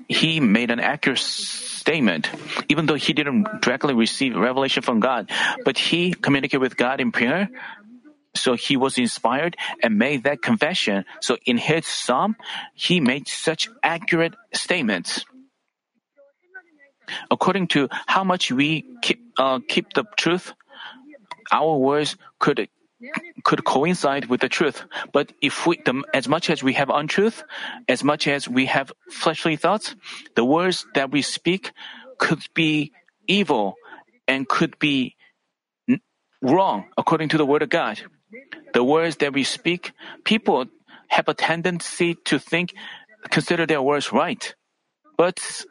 he 0.08 0.40
made 0.40 0.70
an 0.70 0.80
accurate 0.80 1.18
statement, 1.18 2.30
even 2.68 2.87
though 2.87 2.94
he 2.94 3.12
didn't 3.12 3.46
directly 3.61 3.94
receive 3.94 4.37
revelation 4.37 4.82
from 4.82 5.00
God, 5.00 5.30
but 5.64 5.78
he 5.78 6.12
communicated 6.12 6.61
with 6.61 6.76
God 6.76 7.00
in 7.00 7.12
prayer. 7.12 7.49
So 8.34 8.54
he 8.54 8.76
was 8.76 8.96
inspired 8.96 9.56
and 9.82 9.99
made 9.99 10.25
that 10.25 10.40
confession. 10.40 11.04
So 11.20 11.37
in 11.44 11.58
his 11.58 11.87
psalm, 11.87 12.37
he 12.75 13.00
made 13.00 13.28
such 13.28 13.68
accurate 13.82 14.34
statements. 14.54 15.25
According 17.30 17.68
to 17.68 17.88
how 18.06 18.25
much 18.25 18.50
we 18.50 18.87
keep, 19.02 19.20
uh, 19.37 19.61
keep 19.68 19.92
the 19.92 20.04
truth, 20.16 20.54
our 21.52 21.76
words 21.76 22.16
could 22.38 22.68
could 23.44 23.64
coincide 23.64 24.26
with 24.26 24.40
the 24.40 24.49
truth. 24.49 24.85
But 25.12 25.32
if 25.40 25.66
we, 25.66 25.78
the, 25.85 26.02
as 26.14 26.28
much 26.28 26.50
as 26.50 26.62
we 26.62 26.75
have 26.75 26.90
untruth, 26.90 27.42
as 27.88 28.04
much 28.04 28.28
as 28.28 28.49
we 28.49 28.66
have 28.66 28.92
fleshly 29.11 29.56
thoughts, 29.56 29.94
the 30.37 30.44
words 30.44 30.87
that 30.94 31.11
we 31.11 31.23
speak 31.23 31.73
could 32.18 32.42
be 32.54 32.92
evil 33.26 33.75
and 34.28 34.49
could 34.49 34.78
be 34.78 35.16
wrong 36.40 36.87
according 36.97 37.30
to 37.30 37.38
the 37.38 37.47
word 37.47 37.62
of 37.62 37.71
God. 37.71 38.00
The 38.75 38.85
words 38.85 39.16
that 39.16 39.32
we 39.32 39.44
speak, 39.44 39.92
people 40.25 40.66
have 41.09 41.28
a 41.28 41.35
tendency 41.35 42.14
to 42.26 42.38
think, 42.38 42.75
consider 43.30 43.66
their 43.66 43.82
words 43.82 44.12
right. 44.12 44.54
But 45.16 45.64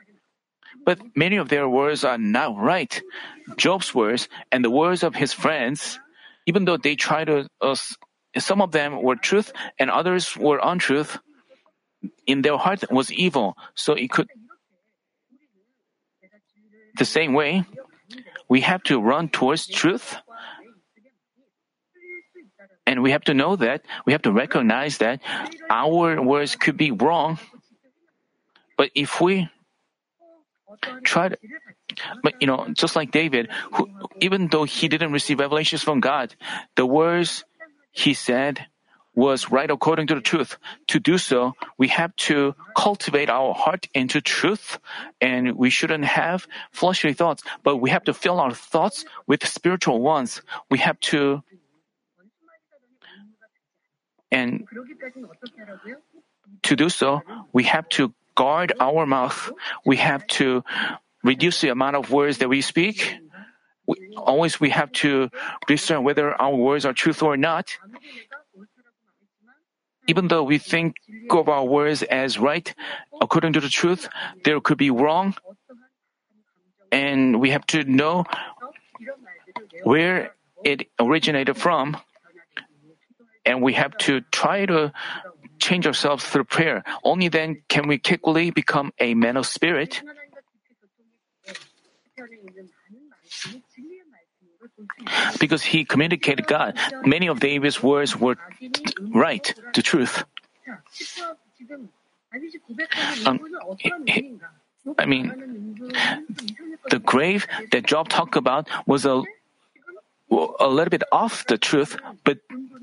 but 0.85 0.99
many 1.15 1.37
of 1.37 1.49
their 1.49 1.69
words 1.69 2.03
are 2.03 2.17
not 2.17 2.57
right. 2.57 3.01
Job's 3.57 3.93
words 3.93 4.29
and 4.51 4.63
the 4.63 4.69
words 4.69 5.03
of 5.03 5.13
his 5.13 5.33
friends 5.33 5.99
even 6.45 6.65
though 6.65 6.77
they 6.77 6.95
try 6.95 7.23
to, 7.23 7.47
uh, 7.61 7.75
some 8.37 8.61
of 8.61 8.71
them 8.71 9.01
were 9.01 9.15
truth 9.15 9.51
and 9.79 9.89
others 9.89 10.35
were 10.37 10.59
untruth, 10.63 11.19
in 12.25 12.41
their 12.41 12.57
heart 12.57 12.83
was 12.91 13.11
evil. 13.11 13.55
So 13.75 13.93
it 13.93 14.09
could, 14.09 14.27
the 16.97 17.05
same 17.05 17.33
way, 17.33 17.63
we 18.49 18.61
have 18.61 18.83
to 18.83 18.99
run 18.99 19.29
towards 19.29 19.67
truth. 19.67 20.17
And 22.87 23.03
we 23.03 23.11
have 23.11 23.23
to 23.25 23.33
know 23.33 23.55
that, 23.55 23.85
we 24.05 24.13
have 24.13 24.23
to 24.23 24.31
recognize 24.31 24.97
that 24.97 25.21
our 25.69 26.21
words 26.21 26.55
could 26.55 26.77
be 26.77 26.91
wrong. 26.91 27.39
But 28.77 28.89
if 28.95 29.21
we 29.21 29.49
try 31.03 31.29
to, 31.29 31.37
but 32.23 32.33
you 32.39 32.47
know, 32.47 32.67
just 32.73 32.95
like 32.95 33.11
David, 33.11 33.49
who, 33.73 33.89
even 34.19 34.47
though 34.47 34.63
he 34.63 34.87
didn't 34.87 35.11
receive 35.11 35.39
revelations 35.39 35.83
from 35.83 35.99
God, 35.99 36.35
the 36.75 36.85
words 36.85 37.43
he 37.91 38.13
said 38.13 38.65
was 39.13 39.51
right 39.51 39.69
according 39.69 40.07
to 40.07 40.15
the 40.15 40.21
truth. 40.21 40.57
To 40.87 40.99
do 40.99 41.17
so, 41.17 41.53
we 41.77 41.89
have 41.89 42.15
to 42.27 42.55
cultivate 42.77 43.29
our 43.29 43.53
heart 43.53 43.87
into 43.93 44.21
truth, 44.21 44.79
and 45.19 45.57
we 45.57 45.69
shouldn't 45.69 46.05
have 46.05 46.47
fleshly 46.71 47.13
thoughts, 47.13 47.43
but 47.63 47.77
we 47.77 47.89
have 47.89 48.05
to 48.05 48.13
fill 48.13 48.39
our 48.39 48.53
thoughts 48.53 49.05
with 49.27 49.45
spiritual 49.45 49.99
ones. 50.01 50.41
We 50.69 50.79
have 50.79 50.99
to, 51.11 51.43
and 54.31 54.65
to 56.63 56.75
do 56.75 56.89
so, 56.89 57.21
we 57.51 57.63
have 57.65 57.89
to 57.89 58.13
guard 58.35 58.73
our 58.79 59.05
mouth. 59.05 59.51
We 59.85 59.97
have 59.97 60.25
to 60.39 60.63
reduce 61.23 61.61
the 61.61 61.69
amount 61.69 61.95
of 61.95 62.11
words 62.11 62.39
that 62.39 62.49
we 62.49 62.61
speak. 62.61 63.15
We, 63.87 64.13
always 64.17 64.59
we 64.59 64.69
have 64.69 64.91
to 65.03 65.29
discern 65.67 66.03
whether 66.03 66.33
our 66.33 66.55
words 66.55 66.85
are 66.85 66.93
truth 66.93 67.21
or 67.23 67.37
not. 67.37 67.77
Even 70.07 70.27
though 70.27 70.43
we 70.43 70.57
think 70.57 70.95
of 71.29 71.47
our 71.47 71.63
words 71.63 72.03
as 72.03 72.39
right, 72.39 72.73
according 73.21 73.53
to 73.53 73.59
the 73.59 73.69
truth, 73.69 74.09
there 74.43 74.59
could 74.59 74.77
be 74.77 74.89
wrong. 74.89 75.35
And 76.91 77.39
we 77.39 77.51
have 77.51 77.65
to 77.67 77.83
know 77.83 78.25
where 79.83 80.33
it 80.63 80.87
originated 80.99 81.55
from. 81.57 81.97
And 83.45 83.61
we 83.61 83.73
have 83.73 83.97
to 83.99 84.21
try 84.31 84.65
to 84.65 84.91
change 85.61 85.85
ourselves 85.85 86.25
through 86.25 86.45
prayer. 86.45 86.83
Only 87.03 87.29
then 87.29 87.61
can 87.69 87.87
we 87.87 87.97
quickly 87.97 88.49
become 88.49 88.91
a 88.99 89.13
man 89.13 89.37
of 89.37 89.45
spirit. 89.45 90.01
Because 95.39 95.63
he 95.63 95.85
communicated 95.85 96.47
God, 96.47 96.77
many 97.05 97.27
of 97.27 97.39
David's 97.39 97.81
words 97.81 98.17
were 98.17 98.35
right, 99.13 99.53
the 99.73 99.81
truth. 99.81 100.25
Um, 103.25 103.39
I 104.97 105.05
mean, 105.05 105.25
the 106.89 106.99
grave 106.99 107.47
that 107.71 107.85
Job 107.85 108.09
talked 108.09 108.35
about 108.35 108.67
was 108.85 109.05
a 109.05 109.23
a 110.31 110.67
little 110.67 110.89
bit 110.89 111.03
off 111.11 111.45
the 111.47 111.57
truth, 111.57 111.97
but 112.23 112.39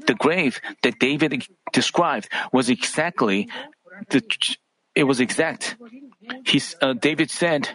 the 0.07 0.15
grave 0.15 0.61
that 0.83 0.99
David 0.99 1.47
described 1.73 2.29
was 2.53 2.71
exactly 2.71 3.49
the. 4.11 4.23
It 4.95 5.05
was 5.05 5.21
exact. 5.21 5.77
He, 6.45 6.61
uh, 6.83 6.95
David 6.95 7.31
said, 7.31 7.71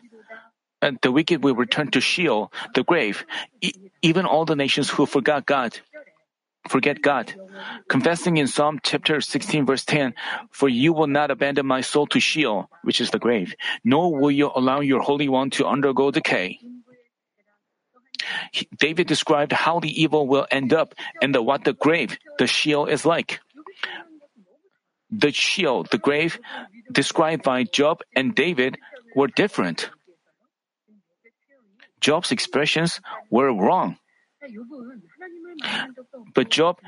and 0.82 1.00
the 1.02 1.12
wicked 1.12 1.44
will 1.44 1.56
return 1.56 1.90
to 1.92 2.02
Sheol, 2.02 2.52
the 2.76 2.84
grave, 2.84 3.26
e- 3.62 3.74
even 4.02 4.26
all 4.26 4.46
the 4.46 4.56
nations 4.56 4.90
who 4.90 5.06
forgot 5.06 5.46
God. 5.46 5.80
Forget 6.70 7.02
God. 7.02 7.34
Confessing 7.90 8.38
in 8.38 8.48
Psalm 8.48 8.80
chapter 8.84 9.22
16 9.22 9.66
verse 9.66 9.86
10, 9.86 10.14
For 10.52 10.70
you 10.70 10.94
will 10.94 11.08
not 11.08 11.32
abandon 11.32 11.66
my 11.66 11.82
soul 11.82 12.08
to 12.08 12.20
Sheol, 12.20 12.70
which 12.84 13.02
is 13.02 13.12
the 13.12 13.20
grave, 13.20 13.56
nor 13.84 14.14
will 14.16 14.32
you 14.32 14.52
allow 14.56 14.80
your 14.80 15.02
Holy 15.02 15.30
One 15.30 15.50
to 15.52 15.66
undergo 15.68 16.12
decay. 16.12 16.60
David 18.78 19.08
described 19.08 19.52
how 19.52 19.80
the 19.80 20.02
evil 20.02 20.28
will 20.28 20.48
end 20.52 20.74
up 20.74 20.96
and 21.22 21.34
the, 21.34 21.42
what 21.42 21.64
the 21.64 21.74
grave, 21.74 22.18
the 22.40 22.48
Sheol 22.48 22.86
is 22.88 23.06
like. 23.06 23.40
The 25.12 25.32
Sheol, 25.32 25.84
the 25.84 25.98
grave, 25.98 26.40
described 26.92 27.44
by 27.44 27.64
Job 27.64 28.02
and 28.16 28.34
David 28.34 28.78
were 29.16 29.28
different. 29.28 29.90
Job's 32.02 32.32
expressions 32.32 33.00
were 33.30 33.54
wrong. 33.54 33.98
But 36.34 36.50
Job, 36.50 36.80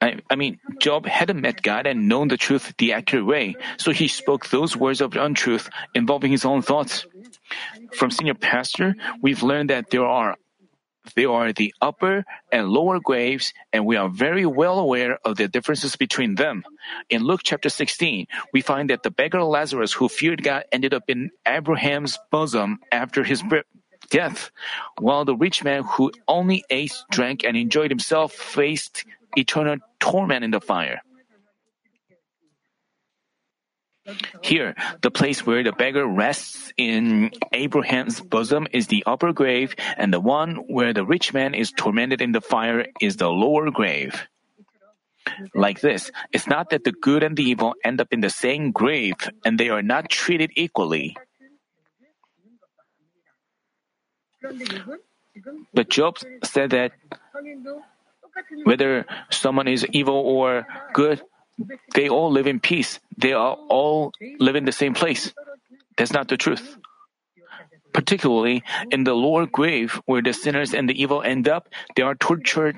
I, 0.00 0.18
I, 0.28 0.34
mean, 0.34 0.58
Job 0.80 1.06
hadn't 1.06 1.40
met 1.40 1.62
God 1.62 1.86
and 1.86 2.08
known 2.08 2.28
the 2.28 2.36
truth 2.36 2.74
the 2.78 2.92
accurate 2.92 3.26
way, 3.26 3.54
so 3.76 3.92
he 3.92 4.08
spoke 4.08 4.48
those 4.48 4.76
words 4.76 5.00
of 5.00 5.14
untruth 5.14 5.70
involving 5.94 6.32
his 6.32 6.44
own 6.44 6.62
thoughts. 6.62 7.06
From 7.92 8.10
senior 8.10 8.34
pastor, 8.34 8.96
we've 9.22 9.42
learned 9.42 9.70
that 9.70 9.90
there 9.90 10.04
are 10.04 10.36
there 11.14 11.30
are 11.30 11.52
the 11.52 11.74
upper 11.80 12.24
and 12.50 12.68
lower 12.68 13.00
graves, 13.00 13.52
and 13.72 13.84
we 13.86 13.96
are 13.96 14.08
very 14.08 14.46
well 14.46 14.78
aware 14.78 15.18
of 15.24 15.36
the 15.36 15.48
differences 15.48 15.96
between 15.96 16.36
them. 16.36 16.64
In 17.10 17.22
Luke 17.22 17.42
chapter 17.44 17.68
16, 17.68 18.26
we 18.52 18.60
find 18.60 18.90
that 18.90 19.02
the 19.02 19.10
beggar 19.10 19.42
Lazarus 19.42 19.92
who 19.92 20.08
feared 20.08 20.42
God 20.42 20.64
ended 20.72 20.94
up 20.94 21.04
in 21.08 21.30
Abraham's 21.46 22.18
bosom 22.30 22.78
after 22.90 23.24
his 23.24 23.42
death, 24.10 24.50
while 24.98 25.24
the 25.24 25.36
rich 25.36 25.62
man 25.64 25.82
who 25.84 26.12
only 26.28 26.64
ate, 26.70 26.94
drank, 27.10 27.44
and 27.44 27.56
enjoyed 27.56 27.90
himself 27.90 28.32
faced 28.32 29.04
eternal 29.36 29.76
torment 30.00 30.44
in 30.44 30.50
the 30.50 30.60
fire. 30.60 31.02
Here, 34.42 34.74
the 35.00 35.10
place 35.10 35.46
where 35.46 35.62
the 35.62 35.72
beggar 35.72 36.06
rests 36.06 36.72
in 36.76 37.30
Abraham's 37.52 38.20
bosom 38.20 38.66
is 38.72 38.88
the 38.88 39.02
upper 39.06 39.32
grave, 39.32 39.74
and 39.96 40.12
the 40.12 40.20
one 40.20 40.56
where 40.68 40.92
the 40.92 41.04
rich 41.04 41.32
man 41.32 41.54
is 41.54 41.72
tormented 41.72 42.20
in 42.20 42.32
the 42.32 42.42
fire 42.42 42.86
is 43.00 43.16
the 43.16 43.28
lower 43.28 43.70
grave. 43.70 44.28
Like 45.54 45.80
this, 45.80 46.10
it's 46.32 46.46
not 46.46 46.70
that 46.70 46.84
the 46.84 46.92
good 46.92 47.22
and 47.22 47.36
the 47.36 47.44
evil 47.44 47.74
end 47.82 48.00
up 48.00 48.08
in 48.12 48.20
the 48.20 48.30
same 48.30 48.72
grave 48.72 49.16
and 49.44 49.58
they 49.58 49.70
are 49.70 49.82
not 49.82 50.10
treated 50.10 50.50
equally. 50.54 51.16
But 55.72 55.88
Job 55.88 56.18
said 56.42 56.70
that 56.70 56.92
whether 58.64 59.06
someone 59.30 59.68
is 59.68 59.86
evil 59.92 60.16
or 60.16 60.66
good, 60.92 61.22
they 61.94 62.08
all 62.08 62.30
live 62.30 62.46
in 62.46 62.60
peace. 62.60 63.00
They 63.16 63.32
are 63.32 63.54
all 63.68 64.12
live 64.38 64.56
in 64.56 64.64
the 64.64 64.72
same 64.72 64.94
place. 64.94 65.32
That's 65.96 66.12
not 66.12 66.28
the 66.28 66.36
truth. 66.36 66.76
Particularly 67.92 68.64
in 68.90 69.04
the 69.04 69.14
lower 69.14 69.46
grave 69.46 70.00
where 70.06 70.22
the 70.22 70.32
sinners 70.32 70.74
and 70.74 70.88
the 70.88 71.00
evil 71.00 71.22
end 71.22 71.46
up, 71.48 71.68
they 71.94 72.02
are 72.02 72.16
tortured 72.16 72.76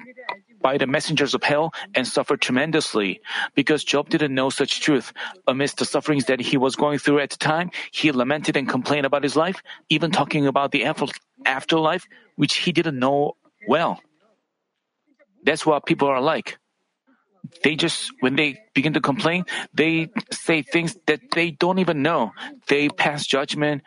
by 0.61 0.77
the 0.77 0.87
messengers 0.87 1.33
of 1.33 1.43
hell 1.43 1.73
and 1.95 2.07
suffer 2.07 2.37
tremendously. 2.37 3.21
Because 3.55 3.85
Job 3.85 4.11
didn't 4.11 4.35
know 4.35 4.51
such 4.51 4.81
truth. 4.81 5.13
Amidst 5.47 5.79
the 5.79 5.85
sufferings 5.85 6.27
that 6.27 6.41
he 6.41 6.57
was 6.57 6.77
going 6.77 6.99
through 6.99 7.21
at 7.21 7.31
the 7.31 7.39
time, 7.39 7.71
he 7.93 8.13
lamented 8.13 8.57
and 8.57 8.69
complained 8.69 9.07
about 9.07 9.23
his 9.23 9.37
life, 9.37 9.63
even 9.89 10.11
talking 10.11 10.47
about 10.47 10.73
the 10.73 10.85
afterlife, 11.47 12.07
which 12.37 12.57
he 12.57 12.73
didn't 12.73 12.99
know 12.99 13.37
well. 13.69 14.01
That's 15.45 15.65
what 15.65 15.87
people 15.87 16.09
are 16.09 16.21
like. 16.21 16.59
They 17.63 17.77
just, 17.77 18.13
when 18.21 18.37
they 18.37 18.59
begin 18.75 18.95
to 18.95 19.01
complain, 19.01 19.45
they 19.75 20.09
say 20.31 20.63
things 20.63 20.97
that 21.07 21.21
they 21.33 21.51
don't 21.51 21.79
even 21.79 22.03
know. 22.03 22.33
They 22.69 22.89
pass 22.89 23.27
judgment 23.27 23.83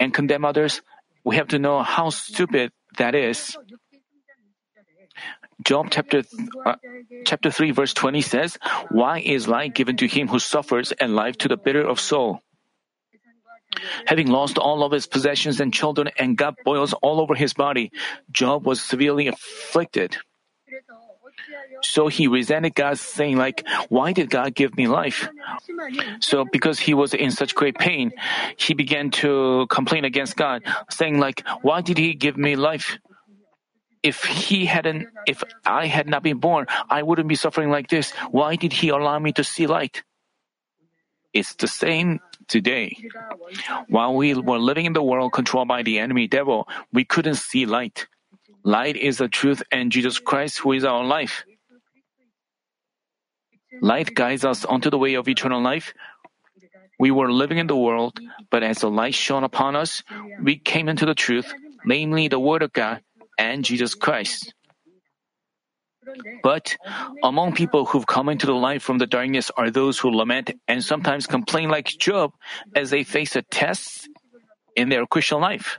and 0.00 0.12
condemn 0.12 0.44
others. 0.44 0.82
We 1.24 1.36
have 1.36 1.48
to 1.48 1.58
know 1.58 1.82
how 1.82 2.10
stupid 2.10 2.72
that 2.98 3.14
is. 3.14 3.56
Job 5.62 5.88
chapter 5.90 6.24
uh, 6.66 6.74
chapter 7.24 7.50
3 7.50 7.70
verse 7.70 7.94
20 7.94 8.20
says, 8.20 8.58
"Why 8.90 9.20
is 9.20 9.46
life 9.46 9.74
given 9.74 9.96
to 9.98 10.08
him 10.08 10.26
who 10.26 10.40
suffers 10.40 10.90
and 10.92 11.14
life 11.14 11.38
to 11.38 11.48
the 11.48 11.56
bitter 11.56 11.86
of 11.86 12.00
soul?" 12.00 12.40
Having 14.06 14.28
lost 14.28 14.58
all 14.58 14.82
of 14.82 14.92
his 14.92 15.06
possessions 15.06 15.60
and 15.60 15.72
children 15.72 16.10
and 16.18 16.36
got 16.36 16.56
boils 16.64 16.92
all 16.94 17.20
over 17.20 17.34
his 17.34 17.54
body, 17.54 17.90
Job 18.30 18.66
was 18.66 18.82
severely 18.82 19.28
afflicted. 19.28 20.18
So 21.82 22.08
he 22.08 22.26
resented 22.26 22.74
God, 22.74 22.98
saying 22.98 23.36
like, 23.36 23.66
"Why 23.88 24.12
did 24.12 24.30
God 24.30 24.54
give 24.54 24.76
me 24.76 24.86
life?" 24.86 25.28
So 26.20 26.44
because 26.44 26.78
he 26.78 26.94
was 26.94 27.14
in 27.14 27.30
such 27.30 27.54
great 27.54 27.76
pain, 27.78 28.12
he 28.56 28.74
began 28.74 29.10
to 29.22 29.66
complain 29.68 30.04
against 30.04 30.36
God, 30.36 30.62
saying 30.90 31.18
like, 31.18 31.42
"Why 31.62 31.80
did 31.82 31.98
He 31.98 32.14
give 32.14 32.36
me 32.36 32.56
life?" 32.56 32.98
if 34.02 34.24
he 34.24 34.66
hadn't, 34.66 35.06
if 35.26 35.44
I 35.64 35.86
had 35.86 36.08
not 36.08 36.22
been 36.22 36.38
born, 36.38 36.66
I 36.90 37.02
wouldn't 37.02 37.28
be 37.28 37.36
suffering 37.36 37.70
like 37.70 37.88
this. 37.88 38.10
Why 38.30 38.56
did 38.56 38.72
he 38.72 38.88
allow 38.88 39.18
me 39.18 39.32
to 39.34 39.44
see 39.44 39.66
light? 39.66 40.02
It's 41.32 41.54
the 41.54 41.68
same 41.68 42.20
today. 42.48 42.96
While 43.88 44.16
we 44.16 44.34
were 44.34 44.58
living 44.58 44.86
in 44.86 44.92
the 44.92 45.02
world 45.02 45.32
controlled 45.32 45.68
by 45.68 45.82
the 45.82 45.98
enemy 45.98 46.26
devil, 46.26 46.68
we 46.92 47.04
couldn't 47.04 47.36
see 47.36 47.64
light. 47.64 48.06
Light 48.64 48.96
is 48.96 49.18
the 49.18 49.28
truth 49.28 49.62
and 49.72 49.90
Jesus 49.90 50.18
Christ 50.18 50.58
who 50.58 50.72
is 50.72 50.84
our 50.84 51.04
life. 51.04 51.44
Light 53.80 54.14
guides 54.14 54.44
us 54.44 54.64
onto 54.64 54.90
the 54.90 54.98
way 54.98 55.14
of 55.14 55.28
eternal 55.28 55.62
life. 55.62 55.94
We 56.98 57.10
were 57.10 57.32
living 57.32 57.58
in 57.58 57.66
the 57.66 57.76
world, 57.76 58.18
but 58.50 58.62
as 58.62 58.78
the 58.78 58.90
light 58.90 59.14
shone 59.14 59.44
upon 59.44 59.76
us, 59.76 60.02
we 60.42 60.56
came 60.58 60.88
into 60.88 61.06
the 61.06 61.14
truth, 61.14 61.52
namely 61.84 62.28
the 62.28 62.38
Word 62.38 62.62
of 62.62 62.72
God, 62.72 63.00
and 63.38 63.64
Jesus 63.64 63.94
Christ. 63.94 64.54
But 66.42 66.76
among 67.22 67.54
people 67.54 67.86
who've 67.86 68.06
come 68.06 68.28
into 68.28 68.46
the 68.46 68.54
light 68.54 68.82
from 68.82 68.98
the 68.98 69.06
darkness 69.06 69.50
are 69.56 69.70
those 69.70 69.98
who 69.98 70.10
lament 70.10 70.50
and 70.66 70.82
sometimes 70.82 71.26
complain 71.26 71.70
like 71.70 71.86
Job 71.86 72.32
as 72.74 72.90
they 72.90 73.04
face 73.04 73.36
a 73.36 73.42
test 73.42 74.08
in 74.76 74.88
their 74.88 75.06
Christian 75.06 75.40
life. 75.40 75.78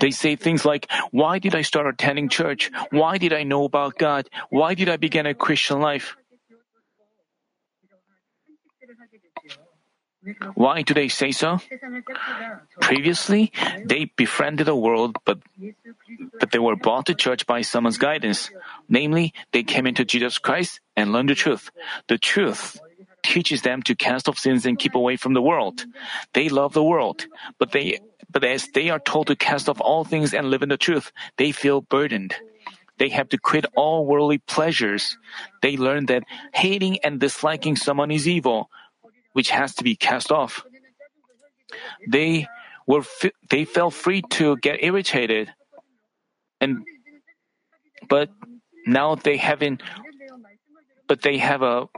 They 0.00 0.10
say 0.10 0.36
things 0.36 0.64
like, 0.64 0.90
Why 1.10 1.38
did 1.38 1.54
I 1.54 1.62
start 1.62 1.86
attending 1.86 2.28
church? 2.28 2.70
Why 2.90 3.18
did 3.18 3.32
I 3.32 3.42
know 3.42 3.64
about 3.64 3.98
God? 3.98 4.28
Why 4.50 4.74
did 4.74 4.88
I 4.88 4.96
begin 4.96 5.26
a 5.26 5.34
Christian 5.34 5.80
life? 5.80 6.16
Why 10.54 10.82
do 10.82 10.94
they 10.94 11.08
say 11.08 11.32
so? 11.32 11.60
Previously, 12.80 13.52
they 13.84 14.10
befriended 14.16 14.66
the 14.66 14.76
world, 14.76 15.18
but, 15.24 15.38
but 16.40 16.50
they 16.50 16.58
were 16.58 16.76
brought 16.76 17.06
to 17.06 17.14
church 17.14 17.46
by 17.46 17.60
someone's 17.60 17.98
guidance. 17.98 18.50
Namely, 18.88 19.34
they 19.52 19.62
came 19.62 19.86
into 19.86 20.04
Jesus 20.04 20.38
Christ 20.38 20.80
and 20.96 21.12
learned 21.12 21.28
the 21.28 21.34
truth. 21.34 21.70
The 22.08 22.16
truth 22.16 22.80
teaches 23.24 23.62
them 23.62 23.82
to 23.82 23.94
cast 23.96 24.28
off 24.28 24.38
sins 24.38 24.66
and 24.66 24.78
keep 24.78 24.94
away 24.94 25.16
from 25.16 25.34
the 25.34 25.42
world. 25.42 25.84
They 26.34 26.48
love 26.48 26.72
the 26.72 26.84
world, 26.84 27.26
but 27.58 27.72
they, 27.72 27.98
but 28.30 28.44
as 28.44 28.68
they 28.68 28.90
are 28.90 29.00
told 29.00 29.26
to 29.26 29.36
cast 29.36 29.68
off 29.68 29.80
all 29.80 30.04
things 30.04 30.32
and 30.32 30.50
live 30.50 30.62
in 30.62 30.68
the 30.68 30.76
truth, 30.76 31.10
they 31.38 31.50
feel 31.50 31.80
burdened. 31.80 32.36
They 32.98 33.08
have 33.08 33.28
to 33.30 33.38
quit 33.38 33.66
all 33.74 34.06
worldly 34.06 34.38
pleasures. 34.38 35.18
They 35.62 35.76
learn 35.76 36.06
that 36.06 36.22
hating 36.52 36.98
and 37.02 37.18
disliking 37.18 37.74
someone 37.74 38.12
is 38.12 38.28
evil, 38.28 38.70
which 39.32 39.50
has 39.50 39.74
to 39.76 39.84
be 39.84 39.96
cast 39.96 40.30
off. 40.30 40.62
They 42.06 42.46
were 42.86 43.02
they 43.50 43.64
felt 43.64 43.94
free 43.94 44.22
to 44.38 44.56
get 44.58 44.84
irritated, 44.84 45.52
and 46.60 46.84
but 48.08 48.30
now 48.86 49.16
they 49.16 49.36
haven't. 49.36 49.82
But 51.08 51.22
they 51.22 51.38
have 51.38 51.62
a 51.62 51.88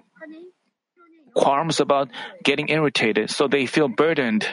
qualms 1.36 1.78
about 1.78 2.08
getting 2.42 2.68
irritated, 2.70 3.30
so 3.30 3.46
they 3.46 3.66
feel 3.66 3.88
burdened. 3.88 4.48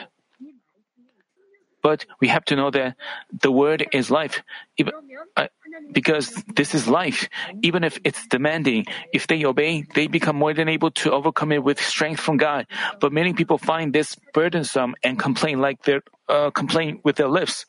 But 1.82 2.06
we 2.20 2.28
have 2.28 2.44
to 2.46 2.56
know 2.56 2.70
that 2.70 2.96
the 3.28 3.52
word 3.52 3.84
is 3.92 4.10
life. 4.10 4.40
Even, 4.78 4.92
uh, 5.36 5.48
because 5.92 6.32
this 6.56 6.74
is 6.74 6.88
life. 6.88 7.28
Even 7.60 7.84
if 7.84 8.00
it's 8.04 8.26
demanding, 8.28 8.86
if 9.12 9.26
they 9.26 9.44
obey, 9.44 9.84
they 9.94 10.06
become 10.06 10.36
more 10.36 10.54
than 10.54 10.68
able 10.68 10.92
to 11.04 11.12
overcome 11.12 11.52
it 11.52 11.62
with 11.62 11.80
strength 11.80 12.20
from 12.20 12.38
God. 12.38 12.66
But 13.00 13.12
many 13.12 13.34
people 13.34 13.58
find 13.58 13.92
this 13.92 14.16
burdensome 14.32 14.94
and 15.04 15.18
complain 15.18 15.60
like 15.60 15.82
their 15.84 16.00
uh, 16.28 16.50
complain 16.50 17.00
with 17.04 17.16
their 17.16 17.28
lips. 17.28 17.66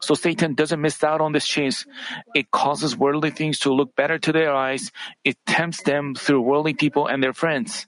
So 0.00 0.14
Satan 0.14 0.54
doesn't 0.54 0.80
miss 0.80 1.02
out 1.02 1.20
on 1.20 1.32
this 1.32 1.46
chance. 1.46 1.86
It 2.34 2.50
causes 2.50 2.96
worldly 2.96 3.30
things 3.30 3.60
to 3.60 3.72
look 3.72 3.94
better 3.96 4.18
to 4.18 4.32
their 4.32 4.54
eyes. 4.54 4.92
It 5.24 5.36
tempts 5.46 5.82
them 5.82 6.14
through 6.14 6.42
worldly 6.42 6.74
people 6.74 7.06
and 7.06 7.22
their 7.22 7.32
friends. 7.32 7.86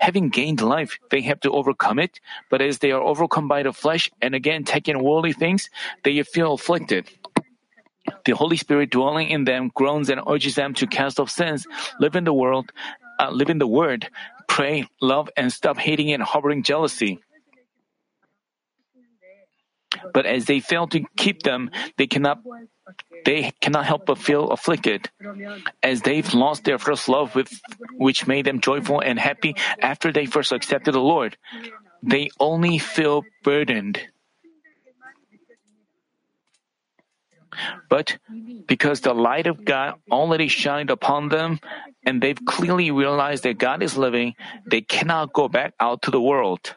Having 0.00 0.30
gained 0.30 0.60
life, 0.60 0.98
they 1.10 1.22
have 1.22 1.40
to 1.40 1.50
overcome 1.50 1.98
it, 1.98 2.20
but 2.50 2.62
as 2.62 2.78
they 2.78 2.92
are 2.92 3.02
overcome 3.02 3.48
by 3.48 3.62
the 3.62 3.72
flesh 3.72 4.10
and 4.22 4.34
again 4.34 4.64
taking 4.64 5.02
worldly 5.02 5.32
things, 5.32 5.70
they 6.04 6.22
feel 6.22 6.54
afflicted. 6.54 7.08
The 8.24 8.32
Holy 8.32 8.56
Spirit 8.56 8.90
dwelling 8.90 9.28
in 9.28 9.44
them 9.44 9.70
groans 9.74 10.08
and 10.08 10.20
urges 10.26 10.54
them 10.54 10.74
to 10.74 10.86
cast 10.86 11.20
off 11.20 11.30
sins, 11.30 11.66
live 11.98 12.16
in 12.16 12.24
the 12.24 12.32
world, 12.32 12.72
uh, 13.18 13.30
live 13.30 13.50
in 13.50 13.58
the 13.58 13.66
Word, 13.66 14.08
pray, 14.48 14.88
love, 15.00 15.28
and 15.36 15.52
stop 15.52 15.76
hating 15.76 16.12
and 16.12 16.22
harboring 16.22 16.62
jealousy. 16.62 17.20
But 20.12 20.26
as 20.26 20.46
they 20.46 20.60
fail 20.60 20.86
to 20.88 21.04
keep 21.16 21.42
them, 21.42 21.70
they 21.96 22.06
cannot 22.06 22.40
they 23.24 23.52
cannot 23.60 23.86
help 23.86 24.06
but 24.06 24.18
feel 24.18 24.50
afflicted. 24.50 25.10
As 25.82 26.02
they've 26.02 26.32
lost 26.34 26.64
their 26.64 26.78
first 26.78 27.08
love 27.08 27.34
with 27.34 27.50
which 27.96 28.26
made 28.26 28.46
them 28.46 28.60
joyful 28.60 29.00
and 29.00 29.18
happy 29.18 29.54
after 29.80 30.12
they 30.12 30.26
first 30.26 30.52
accepted 30.52 30.94
the 30.94 31.00
Lord, 31.00 31.36
they 32.02 32.30
only 32.40 32.78
feel 32.78 33.24
burdened. 33.44 34.00
But 37.88 38.18
because 38.66 39.00
the 39.00 39.12
light 39.14 39.46
of 39.46 39.64
God 39.64 39.94
already 40.10 40.48
shined 40.48 40.90
upon 40.90 41.28
them 41.28 41.58
and 42.06 42.22
they've 42.22 42.38
clearly 42.46 42.90
realized 42.90 43.42
that 43.42 43.58
God 43.58 43.82
is 43.82 43.96
living, 43.98 44.34
they 44.66 44.80
cannot 44.80 45.32
go 45.32 45.48
back 45.48 45.74
out 45.80 46.02
to 46.02 46.10
the 46.10 46.20
world. 46.20 46.76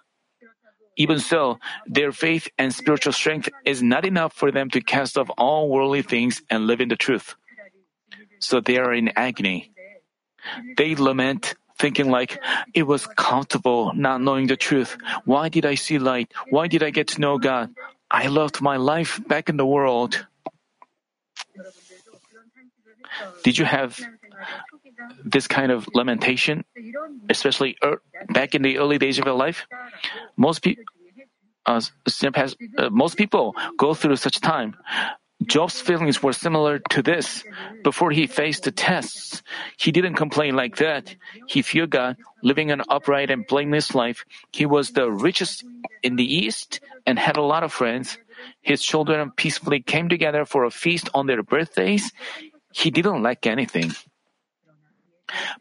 Even 0.95 1.19
so, 1.19 1.59
their 1.87 2.11
faith 2.11 2.49
and 2.57 2.73
spiritual 2.73 3.13
strength 3.13 3.49
is 3.65 3.81
not 3.81 4.05
enough 4.05 4.33
for 4.33 4.51
them 4.51 4.69
to 4.71 4.81
cast 4.81 5.17
off 5.17 5.29
all 5.37 5.69
worldly 5.69 6.01
things 6.01 6.41
and 6.49 6.67
live 6.67 6.81
in 6.81 6.89
the 6.89 6.95
truth. 6.95 7.35
So 8.39 8.59
they 8.59 8.77
are 8.77 8.93
in 8.93 9.09
agony. 9.15 9.71
They 10.77 10.95
lament, 10.95 11.55
thinking 11.77 12.11
like, 12.11 12.39
it 12.73 12.83
was 12.83 13.07
comfortable 13.07 13.93
not 13.95 14.21
knowing 14.21 14.47
the 14.47 14.57
truth. 14.57 14.97
Why 15.25 15.49
did 15.49 15.65
I 15.65 15.75
see 15.75 15.97
light? 15.97 16.31
Why 16.49 16.67
did 16.67 16.83
I 16.83 16.91
get 16.91 17.07
to 17.15 17.21
know 17.21 17.37
God? 17.37 17.73
I 18.11 18.27
loved 18.27 18.61
my 18.61 18.77
life 18.77 19.19
back 19.27 19.49
in 19.49 19.57
the 19.57 19.65
world. 19.65 20.25
Did 23.43 23.57
you 23.57 23.65
have 23.65 23.99
this 25.23 25.47
kind 25.47 25.71
of 25.71 25.87
lamentation, 25.93 26.65
especially 27.29 27.77
er, 27.83 28.01
back 28.29 28.55
in 28.55 28.61
the 28.61 28.77
early 28.77 28.97
days 28.97 29.19
of 29.19 29.25
your 29.25 29.35
life? 29.35 29.67
Most 30.37 30.61
people. 30.61 30.83
Uh, 31.65 31.79
uh, 32.77 32.89
most 32.91 33.15
people 33.15 33.55
go 33.77 33.93
through 33.93 34.17
such 34.17 34.41
time. 34.41 34.75
Job's 35.45 35.79
feelings 35.81 36.21
were 36.21 36.33
similar 36.33 36.79
to 36.91 37.01
this. 37.01 37.43
Before 37.83 38.11
he 38.11 38.27
faced 38.27 38.63
the 38.63 38.71
tests, 38.71 39.43
he 39.77 39.91
didn't 39.91 40.15
complain 40.15 40.55
like 40.55 40.77
that. 40.77 41.15
He 41.47 41.61
feared 41.61 41.89
God, 41.91 42.17
living 42.41 42.71
an 42.71 42.81
upright 42.89 43.31
and 43.31 43.45
blameless 43.47 43.95
life. 43.95 44.25
He 44.51 44.65
was 44.65 44.91
the 44.91 45.09
richest 45.09 45.63
in 46.01 46.15
the 46.15 46.23
East 46.23 46.81
and 47.05 47.17
had 47.17 47.37
a 47.37 47.41
lot 47.41 47.63
of 47.63 47.73
friends. 47.73 48.17
His 48.61 48.81
children 48.81 49.31
peacefully 49.31 49.81
came 49.81 50.09
together 50.09 50.45
for 50.45 50.65
a 50.65 50.71
feast 50.71 51.09
on 51.13 51.27
their 51.27 51.43
birthdays. 51.43 52.11
He 52.71 52.91
didn't 52.91 53.23
lack 53.23 53.45
anything. 53.45 53.91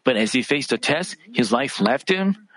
But 0.04 0.16
as 0.16 0.32
he 0.32 0.42
faced 0.42 0.70
the 0.70 0.78
test, 0.78 1.16
his 1.32 1.52
life 1.52 1.80
left 1.80 2.10
him. 2.10 2.48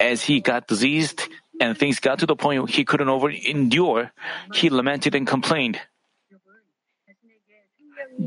As 0.00 0.22
he 0.22 0.40
got 0.40 0.66
diseased, 0.66 1.28
and 1.60 1.76
things 1.76 2.00
got 2.00 2.20
to 2.20 2.26
the 2.26 2.36
point 2.36 2.70
he 2.70 2.84
couldn't 2.84 3.08
over 3.08 3.30
endure, 3.30 4.12
he 4.54 4.70
lamented 4.70 5.14
and 5.14 5.26
complained. 5.26 5.80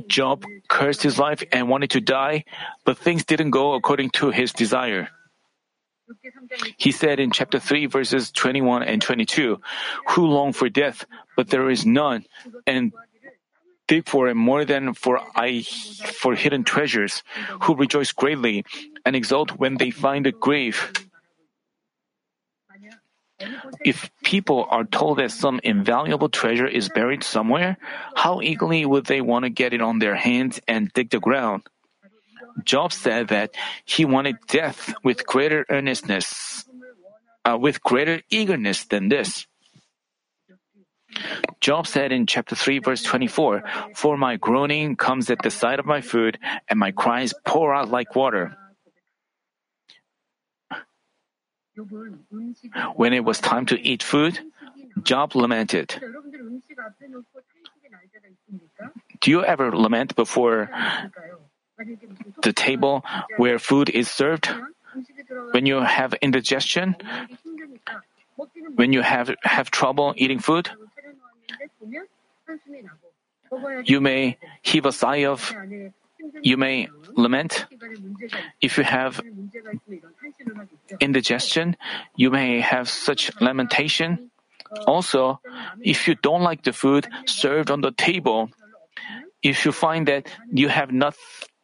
Job 0.08 0.46
cursed 0.70 1.04
his 1.04 1.20
life 1.20 1.44
and 1.52 1.68
wanted 1.68 1.92
to 1.92 2.02
die, 2.02 2.46
but 2.86 2.98
things 2.98 3.26
didn't 3.26 3.52
go 3.52 3.74
according 3.74 4.10
to 4.12 4.32
his 4.32 4.54
desire. 4.54 5.10
He 6.78 6.92
said 6.92 7.20
in 7.20 7.32
chapter 7.32 7.60
3, 7.60 7.86
verses 7.88 8.32
21 8.32 8.84
and 8.84 9.02
22, 9.02 9.62
Who 10.10 10.26
long 10.28 10.54
for 10.54 10.70
death, 10.70 11.06
but 11.36 11.50
there 11.50 11.70
is 11.70 11.86
none, 11.86 12.26
and 12.68 12.92
dig 13.92 14.08
for 14.08 14.32
it 14.32 14.40
more 14.40 14.64
than 14.64 14.96
for 14.96 15.20
I 15.36 15.68
for 16.24 16.32
hidden 16.34 16.64
treasures, 16.64 17.28
who 17.68 17.76
rejoice 17.76 18.16
greatly 18.16 18.64
and 19.04 19.20
exult 19.20 19.60
when 19.60 19.76
they 19.76 19.92
find 19.92 20.24
a 20.26 20.32
grave. 20.32 20.96
If 23.84 24.08
people 24.24 24.64
are 24.70 24.86
told 24.88 25.18
that 25.20 25.36
some 25.36 25.60
invaluable 25.60 26.30
treasure 26.30 26.68
is 26.68 26.88
buried 26.88 27.24
somewhere, 27.24 27.76
how 28.16 28.40
eagerly 28.40 28.86
would 28.88 29.12
they 29.12 29.20
want 29.20 29.44
to 29.44 29.52
get 29.52 29.74
it 29.74 29.82
on 29.82 30.00
their 30.00 30.16
hands 30.16 30.62
and 30.72 30.94
dig 30.94 31.10
the 31.10 31.20
ground? 31.20 31.68
Job 32.64 32.94
said 32.94 33.28
that 33.28 33.52
he 33.84 34.06
wanted 34.06 34.38
death 34.48 34.94
with 35.04 35.28
greater 35.28 35.66
earnestness, 35.68 36.64
uh, 37.44 37.58
with 37.60 37.84
greater 37.84 38.22
eagerness 38.30 38.86
than 38.86 39.10
this. 39.10 39.51
Job 41.60 41.88
said 41.88 42.12
in 42.12 42.26
chapter 42.26 42.56
3 42.56 42.80
verse 42.80 43.04
24, 43.04 43.64
For 43.96 44.18
my 44.18 44.36
groaning 44.38 44.96
comes 44.96 45.30
at 45.30 45.42
the 45.42 45.52
sight 45.52 45.80
of 45.80 45.86
my 45.86 46.02
food, 46.02 46.40
and 46.68 46.80
my 46.80 46.92
cries 46.92 47.34
pour 47.46 47.74
out 47.74 47.90
like 47.90 48.16
water. 48.16 48.58
When 52.96 53.14
it 53.14 53.24
was 53.24 53.40
time 53.40 53.66
to 53.68 53.80
eat 53.80 54.04
food, 54.04 54.40
Job 55.04 55.36
lamented. 55.36 56.02
Do 59.22 59.32
you 59.32 59.44
ever 59.44 59.76
lament 59.76 60.16
before 60.16 60.70
the 62.44 62.54
table 62.54 63.06
where 63.38 63.60
food 63.60 63.90
is 63.90 64.10
served? 64.10 64.50
When 65.52 65.66
you 65.66 65.82
have 65.82 66.14
indigestion? 66.16 66.96
When 68.76 68.92
you 68.92 69.02
have, 69.02 69.32
have 69.44 69.72
trouble 69.72 70.14
eating 70.18 70.40
food? 70.40 70.70
You 73.84 74.02
may 74.02 74.38
heave 74.62 74.86
a 74.86 74.92
sigh 74.92 75.26
of 75.26 75.54
you 76.42 76.58
may 76.58 76.88
lament. 77.16 77.66
If 78.62 78.78
you 78.78 78.84
have 78.84 79.22
indigestion, 81.00 81.76
you 82.16 82.30
may 82.30 82.60
have 82.60 82.90
such 82.90 83.32
lamentation. 83.42 84.32
Also, 84.88 85.40
if 85.82 86.08
you 86.08 86.16
don't 86.16 86.44
like 86.44 86.64
the 86.64 86.74
food 86.74 87.08
served 87.26 87.72
on 87.72 87.82
the 87.82 87.92
table, 87.92 88.50
if 89.42 89.66
you 89.66 89.72
find 89.72 90.08
that 90.08 90.30
you 90.52 90.70
have 90.70 90.92
not, 90.92 91.16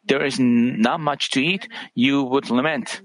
there 0.04 0.24
is 0.24 0.38
not 0.38 1.00
much 1.00 1.30
to 1.30 1.40
eat, 1.40 1.68
you 1.94 2.22
would 2.22 2.50
lament. 2.50 3.00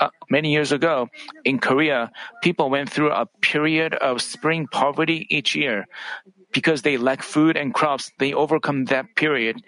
Uh, 0.00 0.10
many 0.30 0.52
years 0.52 0.70
ago, 0.72 1.08
in 1.44 1.58
Korea, 1.58 2.10
people 2.42 2.70
went 2.70 2.90
through 2.90 3.10
a 3.10 3.26
period 3.40 3.94
of 3.94 4.22
spring 4.22 4.68
poverty 4.70 5.26
each 5.28 5.54
year. 5.54 5.86
Because 6.52 6.82
they 6.82 6.96
lack 6.96 7.22
food 7.22 7.56
and 7.56 7.74
crops, 7.74 8.10
they 8.18 8.32
overcome 8.32 8.86
that 8.86 9.16
period 9.16 9.62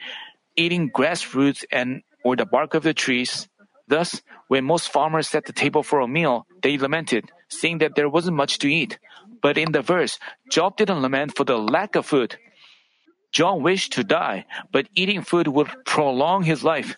eating 0.56 0.88
grass 0.88 1.34
roots 1.34 1.64
and 1.72 2.02
or 2.24 2.36
the 2.36 2.44
bark 2.44 2.74
of 2.74 2.82
the 2.82 2.94
trees. 2.94 3.48
Thus, 3.88 4.20
when 4.48 4.64
most 4.64 4.90
farmers 4.90 5.28
set 5.28 5.46
the 5.46 5.52
table 5.52 5.82
for 5.82 6.00
a 6.00 6.08
meal, 6.08 6.46
they 6.62 6.76
lamented, 6.76 7.30
saying 7.48 7.78
that 7.78 7.94
there 7.96 8.08
wasn't 8.08 8.36
much 8.36 8.58
to 8.58 8.68
eat. 8.68 8.98
But 9.42 9.56
in 9.56 9.72
the 9.72 9.82
verse, 9.82 10.18
Job 10.50 10.76
didn't 10.76 11.02
lament 11.02 11.36
for 11.36 11.44
the 11.44 11.58
lack 11.58 11.96
of 11.96 12.06
food. 12.06 12.36
Job 13.32 13.62
wished 13.62 13.92
to 13.94 14.04
die, 14.04 14.44
but 14.70 14.88
eating 14.94 15.22
food 15.22 15.48
would 15.48 15.70
prolong 15.86 16.42
his 16.42 16.62
life. 16.62 16.96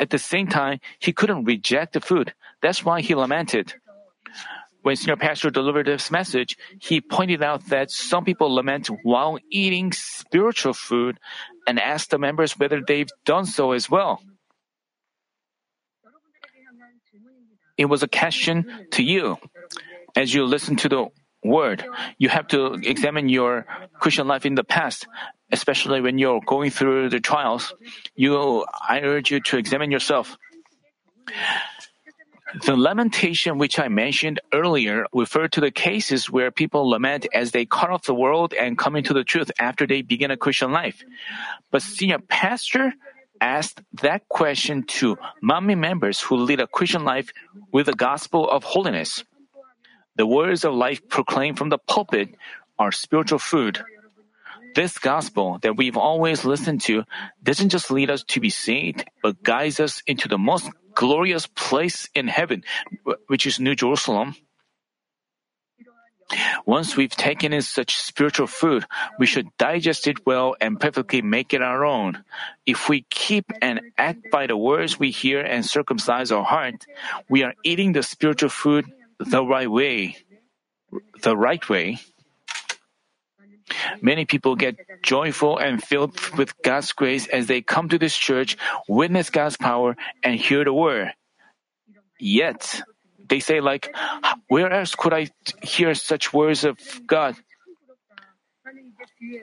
At 0.00 0.10
the 0.10 0.18
same 0.18 0.46
time, 0.46 0.80
he 0.98 1.12
couldn't 1.12 1.44
reject 1.44 1.92
the 1.92 2.00
food. 2.00 2.34
That's 2.62 2.84
why 2.84 3.00
he 3.00 3.14
lamented. 3.14 3.74
When 4.82 4.96
Senior 4.96 5.16
Pastor 5.16 5.50
delivered 5.50 5.86
this 5.86 6.10
message, 6.10 6.56
he 6.80 7.00
pointed 7.00 7.42
out 7.42 7.66
that 7.68 7.90
some 7.90 8.24
people 8.24 8.54
lament 8.54 8.88
while 9.02 9.38
eating 9.50 9.92
spiritual 9.92 10.72
food 10.72 11.18
and 11.66 11.78
asked 11.78 12.10
the 12.10 12.18
members 12.18 12.58
whether 12.58 12.80
they've 12.80 13.10
done 13.24 13.46
so 13.46 13.72
as 13.72 13.88
well. 13.88 14.22
It 17.78 17.86
was 17.86 18.02
a 18.02 18.08
question 18.08 18.86
to 18.92 19.02
you. 19.02 19.38
As 20.16 20.34
you 20.34 20.44
listen 20.44 20.76
to 20.76 20.88
the 20.88 21.06
word, 21.42 21.84
you 22.18 22.28
have 22.28 22.48
to 22.48 22.74
examine 22.74 23.28
your 23.28 23.66
Christian 23.98 24.26
life 24.26 24.44
in 24.44 24.54
the 24.54 24.64
past, 24.64 25.06
especially 25.50 26.00
when 26.00 26.18
you're 26.18 26.40
going 26.44 26.70
through 26.70 27.08
the 27.08 27.20
trials. 27.20 27.72
You, 28.14 28.66
I 28.66 29.00
urge 29.00 29.30
you 29.30 29.40
to 29.40 29.56
examine 29.56 29.90
yourself. 29.90 30.36
The 32.60 32.76
lamentation 32.76 33.56
which 33.56 33.78
I 33.78 33.88
mentioned 33.88 34.40
earlier 34.52 35.06
referred 35.12 35.52
to 35.52 35.60
the 35.60 35.70
cases 35.70 36.30
where 36.30 36.50
people 36.50 36.88
lament 36.88 37.26
as 37.32 37.50
they 37.50 37.64
cut 37.64 37.90
off 37.90 38.04
the 38.04 38.14
world 38.14 38.52
and 38.52 38.76
come 38.76 38.94
into 38.94 39.14
the 39.14 39.24
truth 39.24 39.50
after 39.58 39.86
they 39.86 40.02
begin 40.02 40.30
a 40.30 40.36
Christian 40.36 40.70
life. 40.70 41.02
But 41.70 41.80
senior 41.80 42.18
pastor 42.18 42.92
asked 43.40 43.80
that 44.02 44.28
question 44.28 44.84
to 45.00 45.16
Manmin 45.42 45.78
members 45.78 46.20
who 46.20 46.36
lead 46.36 46.60
a 46.60 46.66
Christian 46.66 47.04
life 47.04 47.32
with 47.72 47.86
the 47.86 47.94
gospel 47.94 48.48
of 48.48 48.64
holiness. 48.64 49.24
The 50.16 50.26
words 50.26 50.64
of 50.64 50.74
life 50.74 51.08
proclaimed 51.08 51.56
from 51.56 51.70
the 51.70 51.78
pulpit 51.78 52.34
are 52.78 52.92
spiritual 52.92 53.38
food. 53.38 53.82
This 54.74 54.98
gospel 54.98 55.58
that 55.62 55.76
we've 55.76 55.96
always 55.96 56.44
listened 56.44 56.82
to 56.82 57.04
doesn't 57.42 57.70
just 57.70 57.90
lead 57.90 58.10
us 58.10 58.24
to 58.28 58.40
be 58.40 58.50
saved, 58.50 59.04
but 59.22 59.42
guides 59.42 59.80
us 59.80 60.02
into 60.06 60.28
the 60.28 60.38
most 60.38 60.68
glorious 60.94 61.46
place 61.46 62.08
in 62.14 62.28
heaven, 62.28 62.64
which 63.26 63.46
is 63.46 63.60
New 63.60 63.74
Jerusalem. 63.74 64.36
Once 66.64 66.96
we've 66.96 67.14
taken 67.14 67.52
in 67.52 67.60
such 67.60 67.96
spiritual 67.96 68.46
food, 68.46 68.86
we 69.18 69.26
should 69.26 69.48
digest 69.58 70.06
it 70.06 70.24
well 70.24 70.56
and 70.60 70.80
perfectly 70.80 71.20
make 71.20 71.52
it 71.52 71.60
our 71.60 71.84
own. 71.84 72.24
If 72.64 72.88
we 72.88 73.04
keep 73.10 73.44
and 73.60 73.80
act 73.98 74.30
by 74.30 74.46
the 74.46 74.56
words 74.56 74.98
we 74.98 75.10
hear 75.10 75.40
and 75.40 75.64
circumcise 75.64 76.32
our 76.32 76.44
heart, 76.44 76.86
we 77.28 77.42
are 77.42 77.54
eating 77.64 77.92
the 77.92 78.02
spiritual 78.02 78.48
food 78.48 78.86
the 79.18 79.44
right 79.44 79.70
way. 79.70 80.16
The 81.22 81.36
right 81.36 81.66
way. 81.68 82.00
Many 84.00 84.24
people 84.24 84.56
get 84.56 84.76
joyful 85.02 85.58
and 85.58 85.82
filled 85.82 86.18
with 86.36 86.54
God's 86.62 86.92
grace 86.92 87.26
as 87.26 87.46
they 87.46 87.62
come 87.62 87.88
to 87.88 87.98
this 87.98 88.16
church, 88.16 88.56
witness 88.88 89.30
God's 89.30 89.56
power, 89.56 89.96
and 90.22 90.38
hear 90.38 90.64
the 90.64 90.72
word. 90.72 91.12
Yet, 92.18 92.82
they 93.28 93.40
say 93.40 93.60
like, 93.60 93.94
where 94.48 94.70
else 94.70 94.94
could 94.94 95.12
I 95.12 95.30
hear 95.62 95.94
such 95.94 96.32
words 96.32 96.64
of 96.64 96.78
God? 97.06 97.36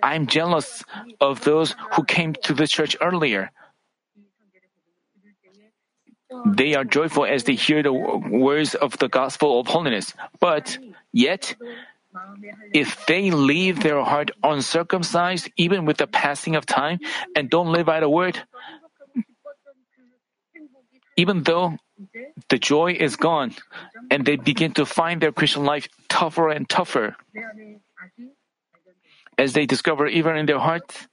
I'm 0.04 0.28
jealous 0.28 0.84
of 1.20 1.42
those 1.42 1.76
who 1.94 2.04
came 2.04 2.34
to 2.44 2.54
the 2.54 2.68
church 2.68 2.96
earlier. 3.02 3.52
They 6.46 6.76
are 6.76 6.86
joyful 6.86 7.26
as 7.26 7.44
they 7.44 7.56
hear 7.56 7.82
the 7.82 7.94
words 7.94 8.76
of 8.76 8.98
the 9.00 9.10
gospel 9.10 9.60
of 9.60 9.68
holiness, 9.68 10.14
but 10.40 10.78
yet 11.12 11.56
if 12.74 13.06
they 13.06 13.32
leave 13.32 13.82
their 13.82 14.04
heart 14.04 14.32
uncircumcised, 14.44 15.50
even 15.58 15.86
with 15.86 15.98
the 15.98 16.08
passing 16.08 16.56
of 16.56 16.66
time, 16.66 17.00
and 17.36 17.50
don't 17.50 17.72
live 17.72 17.86
by 17.86 18.00
the 18.00 18.10
word, 18.10 18.40
even 21.18 21.44
though 21.44 21.78
the 22.50 22.58
joy 22.58 22.94
is 22.94 23.16
gone, 23.16 23.54
and 24.10 24.26
they 24.26 24.38
begin 24.38 24.72
to 24.74 24.86
find 24.86 25.22
their 25.22 25.32
Christian 25.32 25.66
life 25.66 25.88
tougher 26.08 26.50
and 26.50 26.68
tougher, 26.68 27.16
as 29.38 29.54
they 29.54 29.66
discover 29.66 30.08
even 30.08 30.38
in 30.38 30.46
their 30.46 30.60
heart, 30.60 31.08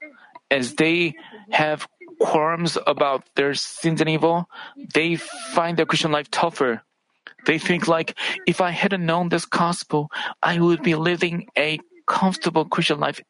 as 0.51 0.75
they 0.75 1.15
have 1.51 1.89
qualms 2.21 2.79
about 2.87 3.25
their 3.35 3.55
sins 3.55 4.01
and 4.01 4.09
evil, 4.09 4.49
they 4.95 5.17
find 5.17 5.77
their 5.77 5.87
Christian 5.87 6.13
life 6.13 6.31
tougher. 6.31 6.83
They 7.47 7.59
think 7.59 7.89
like, 7.89 8.19
if 8.47 8.61
I 8.61 8.71
hadn't 8.71 9.07
known 9.07 9.29
this 9.29 9.47
gospel, 9.47 10.11
I 10.43 10.59
would 10.59 10.83
be 10.83 10.95
living 10.95 11.47
a 11.57 11.79
comfortable 12.07 12.65
Christian 12.65 12.99
life 13.01 13.21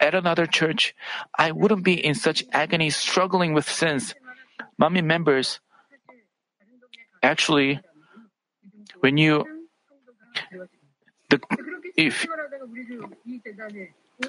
at 0.00 0.14
another 0.14 0.46
church. 0.46 0.94
I 1.36 1.50
wouldn't 1.52 1.84
be 1.84 1.94
in 1.94 2.14
such 2.14 2.44
agony 2.52 2.90
struggling 2.90 3.52
with 3.54 3.68
sins. 3.68 4.14
Manmin 4.80 5.04
members, 5.04 5.60
actually, 7.22 7.80
when 9.00 9.16
you 9.16 9.44
the 11.28 11.40
if 11.96 12.26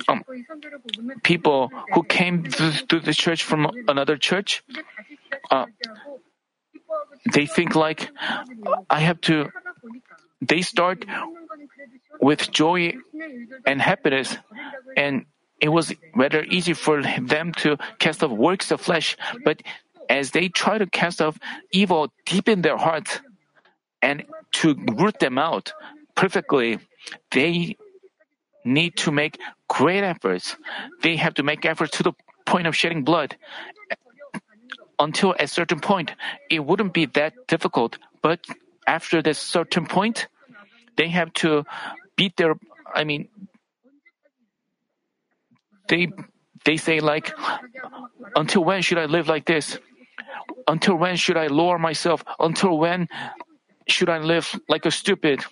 um, 0.07 0.23
people 1.23 1.69
who 1.93 2.03
came 2.03 2.43
to, 2.43 2.71
to, 2.87 2.99
the 2.99 3.13
church 3.13 3.43
from 3.43 3.69
another 3.87 4.17
church, 4.17 4.63
uh, 5.51 5.65
they 7.33 7.45
think 7.45 7.75
like 7.75 8.09
I 8.89 8.99
have 8.99 9.21
to. 9.21 9.49
They 10.41 10.61
start 10.61 11.05
with 12.21 12.51
joy 12.51 12.93
and 13.65 13.81
happiness, 13.81 14.37
and 14.95 15.25
it 15.59 15.69
was 15.69 15.93
rather 16.15 16.43
easy 16.43 16.73
for 16.73 17.01
them 17.01 17.51
to 17.63 17.77
cast 17.99 18.23
off 18.23 18.31
works 18.31 18.71
of 18.71 18.81
flesh. 18.81 19.17
But 19.43 19.63
as 20.09 20.31
they 20.31 20.47
try 20.49 20.77
to 20.77 20.85
cast 20.85 21.21
off 21.21 21.39
evil 21.71 22.13
deep 22.25 22.47
in 22.47 22.61
their 22.61 22.77
hearts 22.77 23.19
and 24.01 24.23
to 24.61 24.75
root 24.93 25.19
them 25.19 25.37
out 25.37 25.73
perfectly, 26.15 26.79
they 27.31 27.75
need 28.63 28.97
to 28.97 29.11
make 29.11 29.39
great 29.67 30.03
efforts. 30.03 30.55
They 31.01 31.15
have 31.15 31.35
to 31.35 31.43
make 31.43 31.65
efforts 31.65 31.97
to 31.97 32.03
the 32.03 32.13
point 32.45 32.67
of 32.67 32.75
shedding 32.75 33.03
blood. 33.03 33.35
Until 34.99 35.35
a 35.39 35.47
certain 35.47 35.79
point, 35.79 36.13
it 36.49 36.59
wouldn't 36.59 36.93
be 36.93 37.05
that 37.07 37.33
difficult. 37.47 37.97
But 38.21 38.45
after 38.87 39.21
this 39.21 39.37
certain 39.37 39.85
point, 39.85 40.27
they 40.95 41.09
have 41.09 41.31
to 41.33 41.65
beat 42.15 42.35
their, 42.37 42.55
I 42.93 43.03
mean, 43.03 43.27
they, 45.87 46.09
they 46.65 46.77
say 46.77 46.99
like, 46.99 47.31
until 48.35 48.63
when 48.63 48.81
should 48.81 48.97
I 48.97 49.05
live 49.05 49.27
like 49.27 49.45
this? 49.45 49.77
Until 50.67 50.95
when 50.95 51.15
should 51.15 51.37
I 51.37 51.47
lower 51.47 51.77
myself? 51.77 52.23
Until 52.39 52.77
when 52.77 53.07
should 53.87 54.09
I 54.09 54.17
live 54.19 54.59
like 54.67 54.85
a 54.85 54.91
stupid? 54.91 55.45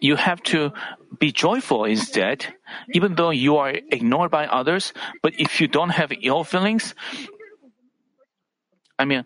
You 0.00 0.16
have 0.16 0.42
to 0.44 0.72
be 1.18 1.32
joyful 1.32 1.84
instead, 1.84 2.46
even 2.92 3.14
though 3.14 3.30
you 3.30 3.56
are 3.56 3.70
ignored 3.70 4.30
by 4.30 4.46
others. 4.46 4.92
But 5.22 5.34
if 5.38 5.60
you 5.60 5.68
don't 5.68 5.90
have 5.90 6.12
ill 6.22 6.44
feelings, 6.44 6.94
I 8.98 9.04
mean, 9.04 9.24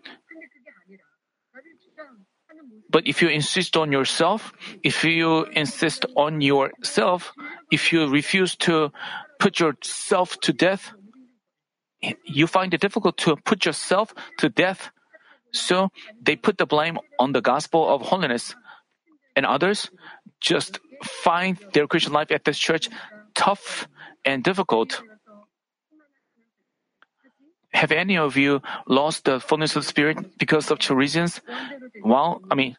but 2.89 3.07
if 3.07 3.21
you 3.21 3.29
insist 3.29 3.75
on 3.75 3.91
yourself, 3.91 4.53
if 4.83 5.03
you 5.03 5.45
insist 5.45 6.05
on 6.15 6.41
yourself, 6.41 7.33
if 7.71 7.91
you 7.91 8.07
refuse 8.07 8.55
to 8.69 8.91
put 9.39 9.59
yourself 9.59 10.39
to 10.41 10.53
death, 10.53 10.91
you 12.23 12.45
find 12.45 12.73
it 12.73 12.81
difficult 12.81 13.17
to 13.17 13.35
put 13.35 13.65
yourself 13.65 14.13
to 14.37 14.49
death. 14.49 14.91
So 15.51 15.89
they 16.21 16.35
put 16.35 16.57
the 16.57 16.65
blame 16.65 16.99
on 17.19 17.31
the 17.31 17.41
gospel 17.41 17.87
of 17.89 18.01
holiness 18.01 18.55
and 19.35 19.45
others 19.45 19.89
just 20.39 20.79
find 21.03 21.57
their 21.73 21.87
Christian 21.87 22.13
life 22.13 22.31
at 22.31 22.43
this 22.43 22.57
church 22.57 22.89
tough 23.33 23.87
and 24.25 24.43
difficult. 24.43 25.01
Have 27.73 27.91
any 27.91 28.17
of 28.17 28.37
you 28.37 28.61
lost 28.87 29.25
the 29.25 29.39
fullness 29.39 29.75
of 29.75 29.85
Spirit 29.85 30.37
because 30.37 30.69
of 30.69 30.79
two 30.79 30.93
reasons? 30.93 31.41
Well, 32.03 32.41
I 32.51 32.55
mean, 32.55 32.77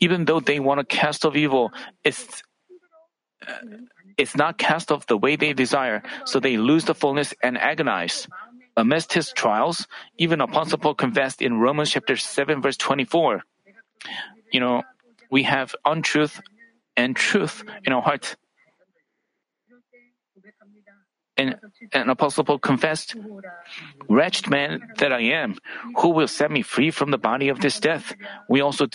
even 0.00 0.26
though 0.26 0.40
they 0.40 0.60
want 0.60 0.80
to 0.80 0.84
cast 0.84 1.24
off 1.24 1.34
evil, 1.34 1.72
it's 2.04 2.42
uh, 3.46 3.52
it's 4.18 4.36
not 4.36 4.58
cast 4.58 4.90
off 4.90 5.06
the 5.06 5.16
way 5.16 5.36
they 5.36 5.52
desire, 5.52 6.02
so 6.26 6.40
they 6.40 6.56
lose 6.56 6.84
the 6.84 6.94
fullness 6.94 7.32
and 7.42 7.56
agonize. 7.56 8.26
Amidst 8.76 9.12
his 9.12 9.32
trials, 9.32 9.86
even 10.18 10.40
Apostle 10.40 10.78
Paul 10.78 10.94
confessed 10.94 11.40
in 11.40 11.58
Romans 11.58 11.90
chapter 11.90 12.16
7 12.16 12.60
verse 12.60 12.76
24. 12.76 13.42
You 14.52 14.60
know, 14.60 14.82
we 15.30 15.44
have 15.44 15.74
untruth 15.84 16.40
and 16.98 17.14
truth 17.14 17.62
in 17.86 17.94
our 17.94 18.02
heart. 18.02 18.36
And, 21.38 21.54
and 21.92 22.10
Apostle 22.10 22.42
Paul 22.42 22.58
confessed, 22.58 23.14
Wretched 24.08 24.50
man 24.50 24.82
that 24.98 25.12
I 25.12 25.38
am, 25.38 25.54
who 25.96 26.10
will 26.10 26.26
set 26.26 26.50
me 26.50 26.62
free 26.62 26.90
from 26.90 27.12
the 27.12 27.18
body 27.18 27.48
of 27.48 27.60
this 27.60 27.78
death? 27.78 28.12
We 28.50 28.60
also 28.60 28.88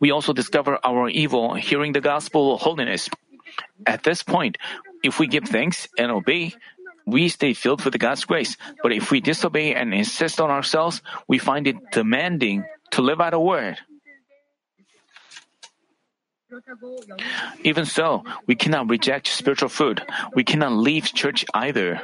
we 0.00 0.10
also 0.12 0.32
discover 0.32 0.78
our 0.84 1.08
evil 1.08 1.54
hearing 1.54 1.92
the 1.92 2.00
gospel 2.00 2.54
of 2.54 2.60
holiness. 2.60 3.08
At 3.86 4.02
this 4.02 4.22
point, 4.22 4.58
if 5.02 5.18
we 5.18 5.26
give 5.26 5.44
thanks 5.44 5.88
and 5.96 6.10
obey, 6.10 6.52
we 7.06 7.28
stay 7.28 7.52
filled 7.52 7.84
with 7.84 7.98
God's 7.98 8.24
grace. 8.24 8.56
But 8.82 8.92
if 8.92 9.10
we 9.10 9.20
disobey 9.20 9.74
and 9.74 9.92
insist 9.92 10.40
on 10.40 10.50
ourselves, 10.50 11.00
we 11.28 11.38
find 11.38 11.66
it 11.66 11.76
demanding 11.92 12.64
to 12.92 13.02
live 13.02 13.20
out 13.20 13.34
a 13.34 13.40
word. 13.40 13.78
Even 17.62 17.84
so, 17.84 18.24
we 18.46 18.54
cannot 18.54 18.88
reject 18.88 19.28
spiritual 19.28 19.68
food. 19.68 20.02
We 20.34 20.44
cannot 20.44 20.72
leave 20.72 21.12
church 21.12 21.44
either. 21.54 22.00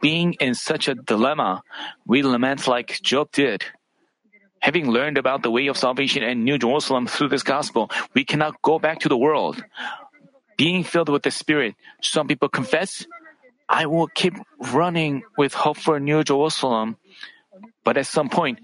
Being 0.00 0.34
in 0.40 0.54
such 0.54 0.88
a 0.88 0.94
dilemma, 0.94 1.62
we 2.06 2.22
lament 2.22 2.66
like 2.68 3.00
Job 3.02 3.30
did. 3.32 3.64
Having 4.60 4.90
learned 4.90 5.18
about 5.18 5.42
the 5.42 5.50
way 5.50 5.66
of 5.68 5.76
salvation 5.76 6.22
and 6.22 6.44
New 6.44 6.58
Jerusalem 6.58 7.06
through 7.06 7.28
this 7.28 7.42
gospel, 7.42 7.90
we 8.14 8.24
cannot 8.24 8.60
go 8.62 8.78
back 8.78 9.00
to 9.00 9.08
the 9.08 9.16
world. 9.16 9.62
Being 10.56 10.82
filled 10.82 11.08
with 11.08 11.22
the 11.22 11.30
Spirit, 11.30 11.74
some 12.00 12.26
people 12.26 12.48
confess, 12.48 13.06
I 13.68 13.86
will 13.86 14.08
keep 14.08 14.34
running 14.72 15.22
with 15.36 15.54
hope 15.54 15.76
for 15.76 16.00
New 16.00 16.24
Jerusalem. 16.24 16.96
But 17.84 17.96
at 17.96 18.06
some 18.06 18.28
point, 18.28 18.60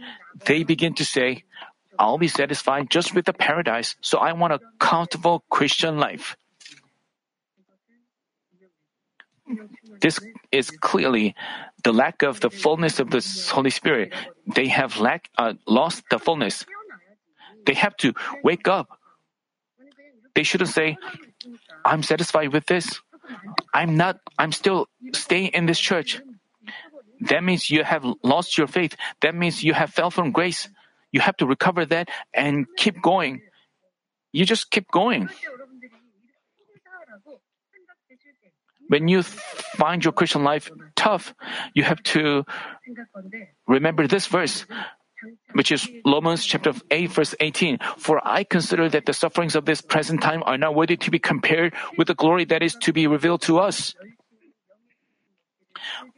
they 0.46 0.64
begin 0.64 0.94
to 0.94 1.04
say, 1.04 1.44
I'll 1.98 2.18
be 2.18 2.28
satisfied 2.28 2.90
just 2.90 3.14
with 3.14 3.26
the 3.26 3.32
paradise, 3.32 3.96
so 4.00 4.18
I 4.18 4.32
want 4.32 4.52
a 4.52 4.60
comfortable 4.78 5.44
Christian 5.50 5.98
life. 5.98 6.36
This 10.00 10.18
is 10.50 10.70
clearly 10.70 11.34
the 11.84 11.92
lack 11.92 12.22
of 12.22 12.40
the 12.40 12.50
fullness 12.50 13.00
of 13.00 13.10
the 13.10 13.20
Holy 13.52 13.70
Spirit. 13.70 14.12
They 14.46 14.68
have 14.68 14.98
lack, 14.98 15.28
uh, 15.36 15.54
lost 15.66 16.04
the 16.10 16.18
fullness. 16.18 16.64
They 17.66 17.74
have 17.74 17.96
to 17.98 18.14
wake 18.42 18.66
up. 18.68 18.88
They 20.34 20.42
shouldn't 20.42 20.70
say, 20.70 20.96
I'm 21.84 22.02
satisfied 22.02 22.52
with 22.52 22.66
this. 22.66 23.00
I'm 23.74 23.96
not, 23.96 24.18
I'm 24.38 24.52
still 24.52 24.88
staying 25.12 25.48
in 25.54 25.66
this 25.66 25.78
church. 25.78 26.20
That 27.20 27.44
means 27.44 27.70
you 27.70 27.84
have 27.84 28.04
lost 28.22 28.58
your 28.58 28.66
faith. 28.66 28.96
That 29.20 29.34
means 29.34 29.62
you 29.62 29.74
have 29.74 29.90
fell 29.90 30.10
from 30.10 30.32
grace. 30.32 30.68
You 31.12 31.20
have 31.20 31.36
to 31.38 31.46
recover 31.46 31.84
that 31.86 32.08
and 32.34 32.66
keep 32.76 33.00
going. 33.00 33.42
You 34.32 34.44
just 34.44 34.70
keep 34.70 34.90
going. 34.90 35.28
When 38.88 39.08
you 39.08 39.22
find 39.22 40.04
your 40.04 40.12
Christian 40.12 40.44
life 40.44 40.70
tough, 40.96 41.34
you 41.74 41.84
have 41.84 42.02
to 42.16 42.44
remember 43.66 44.06
this 44.06 44.26
verse, 44.26 44.66
which 45.52 45.70
is 45.70 45.88
Romans 46.04 46.44
chapter 46.44 46.72
8 46.90 47.12
verse 47.12 47.34
18. 47.40 47.78
For 47.96 48.20
I 48.26 48.44
consider 48.44 48.88
that 48.88 49.06
the 49.06 49.12
sufferings 49.12 49.54
of 49.54 49.64
this 49.64 49.80
present 49.80 50.20
time 50.22 50.42
are 50.44 50.58
not 50.58 50.74
worthy 50.74 50.96
to 50.96 51.10
be 51.10 51.18
compared 51.18 51.74
with 51.96 52.08
the 52.08 52.14
glory 52.14 52.44
that 52.46 52.62
is 52.62 52.74
to 52.82 52.92
be 52.92 53.06
revealed 53.06 53.42
to 53.42 53.58
us. 53.58 53.94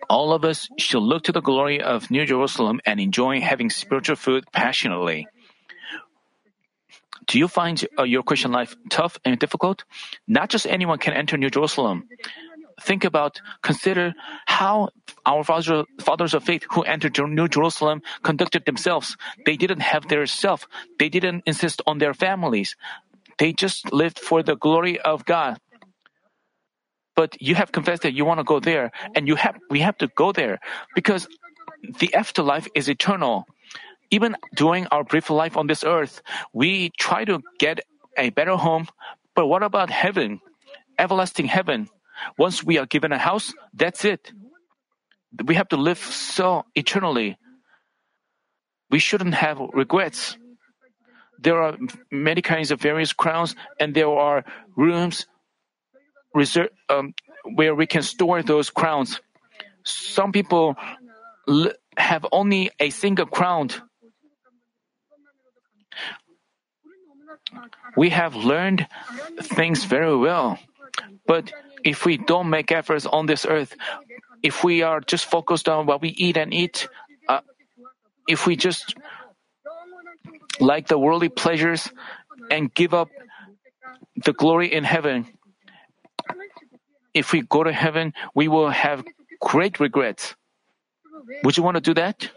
All 0.09 0.33
of 0.33 0.45
us 0.45 0.69
should 0.79 1.03
look 1.03 1.25
to 1.25 1.33
the 1.33 1.41
glory 1.41 1.81
of 1.81 2.11
New 2.11 2.27
Jerusalem 2.27 2.81
and 2.85 3.01
enjoy 3.01 3.41
having 3.41 3.71
spiritual 3.71 4.17
food 4.17 4.45
passionately. 4.53 5.27
Do 7.27 7.39
you 7.39 7.49
find 7.49 7.83
uh, 7.99 8.03
your 8.03 8.23
Christian 8.23 8.53
life 8.53 8.77
tough 8.91 9.19
and 9.25 9.39
difficult? 9.39 9.85
Not 10.29 10.51
just 10.51 10.67
anyone 10.67 10.99
can 10.99 11.15
enter 11.15 11.37
New 11.37 11.51
Jerusalem. 11.51 12.09
Think 12.83 13.05
about, 13.05 13.41
consider 13.63 14.15
how 14.47 14.91
our 15.25 15.45
fathers 15.45 16.35
of 16.35 16.45
faith 16.45 16.65
who 16.71 16.83
entered 16.83 17.17
New 17.19 17.49
Jerusalem 17.49 18.03
conducted 18.23 18.67
themselves. 18.67 19.17
They 19.47 19.57
didn't 19.57 19.81
have 19.81 20.09
their 20.09 20.27
self. 20.27 20.67
They 20.99 21.09
didn't 21.09 21.45
insist 21.47 21.81
on 21.87 21.99
their 21.99 22.15
families. 22.15 22.77
They 23.39 23.53
just 23.53 23.93
lived 23.93 24.19
for 24.19 24.43
the 24.43 24.57
glory 24.57 25.01
of 25.01 25.25
God 25.25 25.59
but 27.15 27.41
you 27.41 27.55
have 27.55 27.73
confessed 27.73 28.03
that 28.03 28.15
you 28.15 28.25
want 28.25 28.41
to 28.41 28.45
go 28.45 28.61
there, 28.61 28.91
and 29.15 29.29
you 29.29 29.37
have 29.37 29.57
we 29.71 29.81
have 29.81 29.97
to 29.99 30.09
go 30.09 30.33
there 30.33 30.61
because 30.95 31.29
the 32.01 32.15
afterlife 32.15 32.69
is 32.75 32.89
eternal. 32.89 33.47
Even 34.11 34.37
during 34.55 34.87
our 34.89 35.03
brief 35.03 35.31
life 35.31 35.57
on 35.57 35.67
this 35.67 35.83
earth, 35.83 36.23
we 36.53 36.91
try 36.99 37.25
to 37.25 37.43
get 37.59 37.81
a 38.17 38.31
better 38.31 38.57
home, 38.57 38.87
but 39.35 39.47
what 39.47 39.63
about 39.63 39.91
heaven, 39.91 40.41
everlasting 40.99 41.47
heaven? 41.47 41.89
Once 42.39 42.63
we 42.63 42.79
are 42.79 42.87
given 42.87 43.13
a 43.13 43.19
house, 43.19 43.55
that's 43.73 44.05
it. 44.05 44.33
We 45.45 45.57
have 45.57 45.69
to 45.71 45.77
live 45.77 45.99
so 45.99 46.65
eternally. 46.75 47.37
We 48.91 49.01
shouldn't 49.01 49.35
have 49.35 49.59
regrets. 49.73 50.39
There 51.41 51.61
are 51.61 51.77
many 52.13 52.43
kinds 52.43 52.71
of 52.71 52.81
various 52.81 53.13
crowns, 53.13 53.57
and 53.81 53.95
there 53.95 54.09
are 54.09 54.45
rooms 54.77 55.27
reserve, 56.35 56.71
um, 56.89 57.15
where 57.55 57.75
we 57.75 57.87
can 57.87 58.03
store 58.03 58.43
those 58.43 58.71
crowns. 58.71 59.21
Some 59.85 60.33
people 60.33 60.77
have 61.97 62.27
only 62.33 62.71
a 62.81 62.91
single 62.91 63.27
crown. 63.27 63.71
We 67.97 68.11
have 68.11 68.35
learned 68.35 68.87
things 69.41 69.85
very 69.85 70.17
well. 70.17 70.59
But 71.27 71.53
if 71.85 72.05
we 72.05 72.17
don't 72.17 72.51
make 72.51 72.73
efforts 72.73 73.07
on 73.07 73.27
this 73.27 73.47
earth, 73.47 73.77
if 74.43 74.65
we 74.65 74.83
are 74.83 75.01
just 75.01 75.27
focused 75.27 75.69
on 75.69 75.87
what 75.87 76.03
we 76.03 76.09
eat 76.11 76.37
and 76.37 76.53
eat, 76.53 76.89
uh, 77.29 77.41
if 78.27 78.47
we 78.47 78.57
just 78.57 78.95
like 80.61 80.89
the 80.89 80.99
worldly 80.99 81.29
pleasures 81.29 81.89
and 82.51 82.73
give 82.75 82.95
up 82.95 83.09
the 84.25 84.33
glory 84.33 84.73
in 84.73 84.85
heaven, 84.85 85.27
if 87.15 87.33
we 87.33 87.43
go 87.43 87.63
to 87.63 87.73
heaven, 87.73 88.13
we 88.35 88.49
will 88.49 88.71
have 88.71 89.05
great 89.41 89.81
regrets. 89.81 90.35
Would 91.45 91.57
you 91.57 91.63
want 91.63 91.77
to 91.77 91.81
do 91.81 91.95
that? 91.95 92.31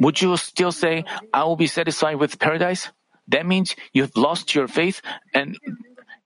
Would 0.00 0.20
you 0.20 0.36
still 0.36 0.72
say, 0.72 1.04
I 1.32 1.44
will 1.44 1.56
be 1.56 1.66
satisfied 1.66 2.16
with 2.16 2.38
paradise? 2.38 2.90
That 3.28 3.46
means 3.46 3.76
you've 3.92 4.16
lost 4.16 4.54
your 4.54 4.68
faith, 4.68 5.02
and 5.34 5.58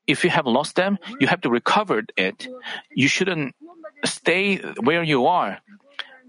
if 0.07 0.25
you 0.25 0.31
have 0.31 0.47
lost 0.47 0.77
them, 0.77 0.99
you 1.19 1.27
have 1.27 1.41
to 1.43 1.51
recover 1.51 2.03
it. 2.17 2.49
You 2.95 3.09
shouldn't 3.09 3.55
stay 4.05 4.57
where 4.81 5.03
you 5.03 5.27
are. 5.27 5.59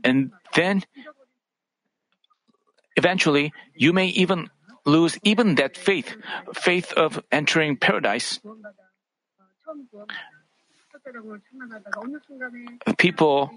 And 0.03 0.31
then, 0.55 0.83
eventually, 2.95 3.53
you 3.75 3.93
may 3.93 4.07
even 4.07 4.49
lose 4.85 5.17
even 5.23 5.55
that 5.55 5.77
faith, 5.77 6.15
faith 6.53 6.93
of 6.93 7.21
entering 7.31 7.77
paradise. 7.77 8.39
People 12.97 13.51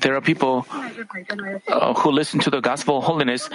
there 0.00 0.16
are 0.16 0.20
people 0.20 0.66
uh, 1.68 1.94
who 1.94 2.10
listen 2.10 2.40
to 2.40 2.50
the 2.50 2.60
gospel 2.60 2.98
of 2.98 3.04
holiness 3.04 3.48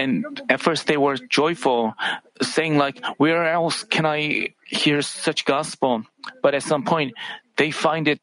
and 0.00 0.40
at 0.48 0.60
first 0.60 0.86
they 0.86 0.96
were 0.96 1.16
joyful, 1.16 1.92
saying 2.40 2.78
like, 2.78 3.04
where 3.18 3.44
else 3.46 3.84
can 3.84 4.06
I 4.06 4.54
hear 4.66 5.02
such 5.02 5.44
gospel? 5.44 6.04
But 6.42 6.54
at 6.54 6.62
some 6.62 6.84
point, 6.84 7.12
they 7.56 7.70
find 7.70 8.08
it 8.08 8.20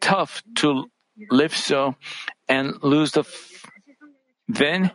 tough 0.00 0.42
to 0.56 0.86
live 1.30 1.54
so 1.54 1.96
and 2.48 2.82
lose 2.82 3.12
the. 3.12 3.20
F- 3.20 3.66
then, 4.48 4.90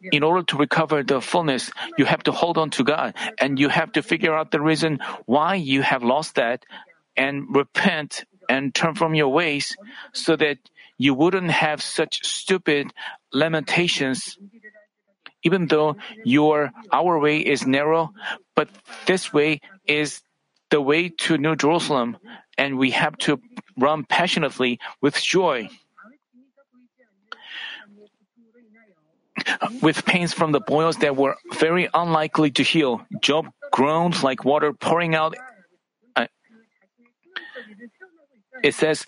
in 0.00 0.22
order 0.22 0.42
to 0.44 0.56
recover 0.56 1.02
the 1.02 1.20
fullness, 1.20 1.70
you 1.98 2.04
have 2.04 2.22
to 2.24 2.32
hold 2.32 2.58
on 2.58 2.70
to 2.70 2.84
God 2.84 3.14
and 3.38 3.58
you 3.58 3.68
have 3.68 3.92
to 3.92 4.02
figure 4.02 4.34
out 4.34 4.50
the 4.50 4.60
reason 4.60 4.98
why 5.26 5.54
you 5.54 5.82
have 5.82 6.02
lost 6.02 6.36
that 6.36 6.64
and 7.16 7.46
repent 7.54 8.24
and 8.48 8.74
turn 8.74 8.94
from 8.94 9.14
your 9.14 9.28
ways 9.28 9.76
so 10.12 10.36
that 10.36 10.58
you 10.98 11.14
wouldn't 11.14 11.50
have 11.50 11.82
such 11.82 12.24
stupid 12.24 12.92
lamentations. 13.32 14.38
Even 15.42 15.66
though 15.66 15.96
your 16.24 16.72
our 16.92 17.18
way 17.18 17.38
is 17.38 17.66
narrow, 17.66 18.12
but 18.54 18.68
this 19.06 19.32
way 19.32 19.60
is 19.86 20.22
the 20.70 20.80
way 20.80 21.08
to 21.08 21.38
New 21.38 21.54
Jerusalem, 21.54 22.16
and 22.58 22.78
we 22.78 22.90
have 22.90 23.16
to 23.18 23.40
run 23.76 24.04
passionately 24.04 24.80
with 25.00 25.14
joy. 25.14 25.68
With 29.82 30.04
pains 30.04 30.32
from 30.32 30.52
the 30.52 30.60
boils 30.60 30.96
that 30.98 31.16
were 31.16 31.36
very 31.54 31.88
unlikely 31.94 32.50
to 32.52 32.62
heal, 32.62 33.06
Job 33.20 33.46
groaned 33.70 34.22
like 34.22 34.44
water 34.44 34.72
pouring 34.72 35.14
out 35.14 35.34
uh, 36.16 36.26
it 38.62 38.74
says, 38.74 39.06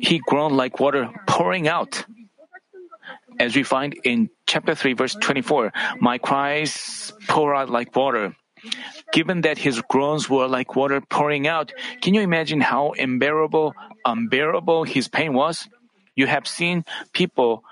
He 0.00 0.18
groaned 0.18 0.56
like 0.56 0.80
water 0.80 1.10
pouring 1.26 1.68
out. 1.68 2.04
As 3.38 3.56
we 3.56 3.62
find 3.62 3.94
in 4.04 4.28
chapter 4.46 4.74
3, 4.74 4.92
verse 4.92 5.14
24, 5.14 5.72
my 6.00 6.18
cries 6.18 7.12
pour 7.28 7.54
out 7.54 7.70
like 7.70 7.94
water. 7.96 8.36
Given 9.12 9.40
that 9.42 9.58
his 9.58 9.82
groans 9.88 10.28
were 10.30 10.46
like 10.46 10.76
water 10.76 11.00
pouring 11.00 11.46
out, 11.46 11.72
can 12.00 12.14
you 12.14 12.20
imagine 12.20 12.60
how 12.60 12.92
unbearable, 12.92 13.74
unbearable 14.04 14.84
his 14.84 15.08
pain 15.08 15.32
was? 15.32 15.68
You 16.14 16.26
have 16.26 16.46
seen 16.46 16.84
people, 17.12 17.64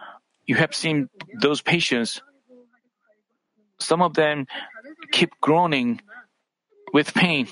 you 0.51 0.57
have 0.57 0.75
seen 0.75 1.09
those 1.41 1.63
patients. 1.63 2.21
Some 3.79 4.03
of 4.03 4.15
them 4.15 4.49
keep 5.13 5.31
groaning 5.41 6.03
with 6.93 7.15
pain, 7.15 7.47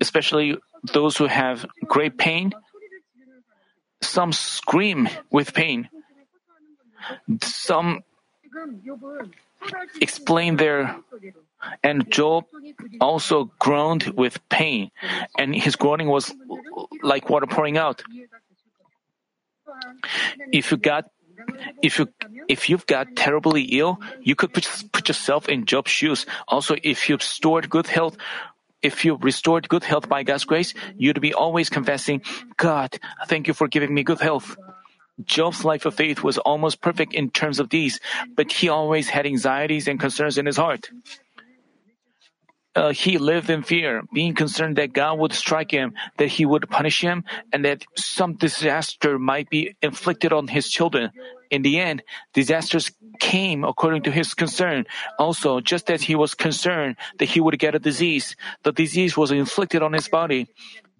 especially 0.00 0.58
those 0.92 1.16
who 1.16 1.26
have 1.26 1.64
great 1.86 2.18
pain, 2.18 2.50
some 4.02 4.32
scream 4.32 5.08
with 5.30 5.54
pain. 5.54 5.88
Some 7.42 8.02
explain 10.00 10.56
their 10.56 10.98
and 11.84 12.10
Job 12.10 12.44
also 13.00 13.52
groaned 13.58 14.04
with 14.18 14.34
pain, 14.48 14.90
and 15.38 15.54
his 15.54 15.76
groaning 15.76 16.08
was 16.08 16.34
like 17.02 17.30
water 17.30 17.46
pouring 17.46 17.78
out. 17.78 18.02
If 20.50 20.72
you 20.72 20.76
got 20.76 21.06
if 21.82 21.98
you 21.98 22.08
if 22.48 22.68
you've 22.68 22.86
got 22.86 23.14
terribly 23.16 23.62
ill, 23.62 24.00
you 24.22 24.34
could 24.34 24.52
put, 24.52 24.66
put 24.92 25.08
yourself 25.08 25.48
in 25.48 25.66
Job's 25.66 25.90
shoes. 25.90 26.26
Also, 26.46 26.76
if 26.82 27.08
you've 27.08 27.22
stored 27.22 27.68
good 27.68 27.86
health, 27.86 28.16
if 28.82 29.04
you 29.04 29.16
restored 29.16 29.68
good 29.68 29.84
health 29.84 30.08
by 30.08 30.22
God's 30.22 30.44
grace, 30.44 30.74
you'd 30.96 31.20
be 31.20 31.34
always 31.34 31.68
confessing, 31.68 32.22
God, 32.56 32.98
thank 33.26 33.48
you 33.48 33.54
for 33.54 33.68
giving 33.68 33.92
me 33.92 34.02
good 34.02 34.20
health. 34.20 34.56
Job's 35.24 35.64
life 35.64 35.84
of 35.84 35.94
faith 35.94 36.22
was 36.22 36.38
almost 36.38 36.80
perfect 36.80 37.12
in 37.12 37.30
terms 37.30 37.58
of 37.58 37.70
these, 37.70 37.98
but 38.36 38.52
he 38.52 38.68
always 38.68 39.08
had 39.08 39.26
anxieties 39.26 39.88
and 39.88 39.98
concerns 39.98 40.38
in 40.38 40.46
his 40.46 40.56
heart. 40.56 40.90
Uh, 42.74 42.92
he 42.92 43.18
lived 43.18 43.50
in 43.50 43.62
fear, 43.62 44.02
being 44.12 44.34
concerned 44.34 44.76
that 44.76 44.92
God 44.92 45.18
would 45.18 45.32
strike 45.32 45.70
him, 45.70 45.94
that 46.18 46.28
he 46.28 46.44
would 46.46 46.68
punish 46.68 47.00
him, 47.00 47.24
and 47.52 47.64
that 47.64 47.84
some 47.96 48.34
disaster 48.34 49.18
might 49.18 49.50
be 49.50 49.74
inflicted 49.82 50.32
on 50.32 50.46
his 50.46 50.68
children. 50.68 51.10
In 51.50 51.62
the 51.62 51.80
end, 51.80 52.02
disasters 52.34 52.92
came 53.18 53.64
according 53.64 54.02
to 54.02 54.12
his 54.12 54.34
concern. 54.34 54.84
Also, 55.18 55.60
just 55.60 55.90
as 55.90 56.02
he 56.02 56.14
was 56.14 56.34
concerned 56.34 56.96
that 57.18 57.24
he 57.26 57.40
would 57.40 57.58
get 57.58 57.74
a 57.74 57.78
disease, 57.78 58.36
the 58.62 58.72
disease 58.72 59.16
was 59.16 59.30
inflicted 59.30 59.82
on 59.82 59.92
his 59.92 60.08
body. 60.08 60.46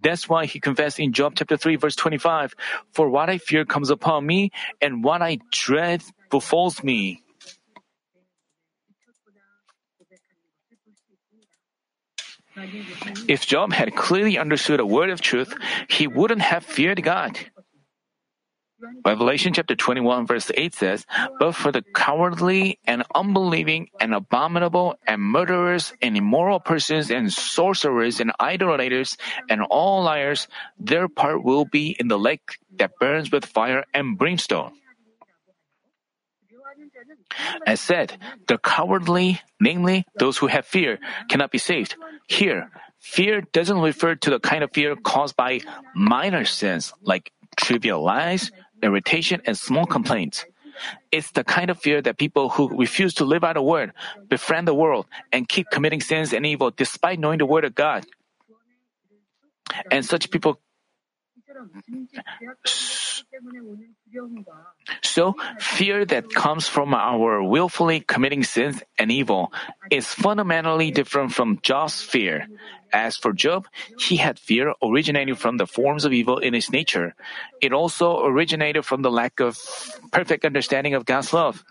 That's 0.03 0.29
why 0.29 0.47
he 0.47 0.61
confessed 0.61 0.99
in 0.99 1.13
Job 1.13 1.35
chapter 1.37 1.57
3 1.57 1.77
verse 1.77 1.97
25, 1.97 2.55
For 2.93 3.11
what 3.11 3.29
I 3.29 3.39
fear 3.39 3.65
comes 3.65 3.91
upon 3.91 4.27
me, 4.27 4.51
and 4.81 5.05
what 5.05 5.23
I 5.23 5.39
dread 5.51 6.03
befalls 6.31 6.83
me. 6.83 7.23
If 13.29 13.47
Job 13.47 13.73
had 13.73 13.95
clearly 13.95 14.39
understood 14.39 14.81
a 14.81 14.87
word 14.87 15.11
of 15.11 15.21
truth, 15.21 15.55
he 15.89 16.07
wouldn't 16.07 16.43
have 16.43 16.65
feared 16.65 17.03
God. 17.03 17.39
Revelation 19.05 19.53
chapter 19.53 19.75
21 19.75 20.27
verse 20.27 20.53
8 20.55 20.75
says, 20.75 21.07
But 21.41 21.57
for 21.57 21.73
the 21.73 21.83
cowardly 21.95 22.79
and 22.87 23.03
unbelieving 23.13 23.89
and 24.01 24.15
abominable 24.15 24.95
and 25.07 25.21
murderers 25.21 25.93
and 26.01 26.17
immoral 26.17 26.61
persons 26.61 27.11
and 27.11 27.33
sorcerers 27.33 28.21
and 28.21 28.31
idolaters 28.41 29.17
and 29.51 29.63
all 29.63 30.05
liars, 30.05 30.47
their 30.79 31.09
part 31.09 31.43
will 31.43 31.65
be 31.65 31.97
in 31.99 32.07
the 32.07 32.19
lake 32.19 32.59
that 32.79 32.93
burns 33.01 33.33
with 33.33 33.45
fire 33.45 33.85
and 33.93 34.17
brimstone. 34.17 34.73
As 37.67 37.81
said, 37.81 38.19
the 38.47 38.59
cowardly, 38.59 39.41
namely 39.61 40.07
those 40.19 40.39
who 40.39 40.47
have 40.47 40.67
fear, 40.67 40.99
cannot 41.29 41.51
be 41.51 41.59
saved. 41.59 41.97
Here, 42.27 42.71
fear 42.99 43.43
doesn't 43.53 43.81
refer 43.81 44.15
to 44.17 44.31
the 44.31 44.41
kind 44.41 44.65
of 44.65 44.73
fear 44.73 44.97
caused 44.97 45.37
by 45.37 45.61
minor 45.95 46.45
sins 46.45 46.93
like 47.03 47.33
trivial 47.57 48.03
lies, 48.03 48.51
irritation, 48.83 49.43
and 49.47 49.57
small 49.57 49.87
complaints. 49.87 50.47
It's 51.11 51.33
the 51.33 51.43
kind 51.43 51.71
of 51.71 51.79
fear 51.79 52.01
that 52.03 52.19
people 52.19 52.51
who 52.51 52.69
refuse 52.77 53.15
to 53.15 53.25
live 53.25 53.43
out 53.43 53.55
the 53.55 53.63
word, 53.63 53.93
befriend 54.29 54.69
the 54.69 54.75
world, 54.75 55.07
and 55.33 55.49
keep 55.49 55.71
committing 55.71 56.01
sins 56.01 56.33
and 56.33 56.47
evil 56.47 56.71
despite 56.71 57.19
knowing 57.19 57.39
the 57.39 57.47
word 57.47 57.65
of 57.65 57.75
God. 57.75 58.07
And 59.91 60.05
such 60.05 60.31
people 60.31 60.61
So, 65.03 65.35
fear 65.59 66.05
that 66.05 66.31
comes 66.31 66.69
from 66.69 66.95
our 66.95 67.43
willfully 67.43 68.01
committing 68.01 68.45
sins 68.45 68.83
and 68.99 69.11
evil 69.11 69.53
is 69.91 70.07
fundamentally 70.07 70.91
different 70.91 71.33
from 71.33 71.59
Job's 71.63 72.01
fear. 72.01 72.47
As 72.93 73.17
for 73.17 73.33
Job, 73.33 73.67
he 73.99 74.17
had 74.17 74.39
fear 74.39 74.73
originating 74.83 75.35
from 75.35 75.59
the 75.59 75.67
forms 75.67 76.05
of 76.05 76.13
evil 76.13 76.39
in 76.39 76.55
his 76.55 76.71
nature. 76.71 77.15
It 77.61 77.73
also 77.73 78.25
originated 78.25 78.85
from 78.85 79.03
the 79.03 79.11
lack 79.11 79.41
of 79.41 79.59
perfect 80.13 80.45
understanding 80.45 80.95
of 80.95 81.05
God's 81.05 81.33
love. 81.33 81.65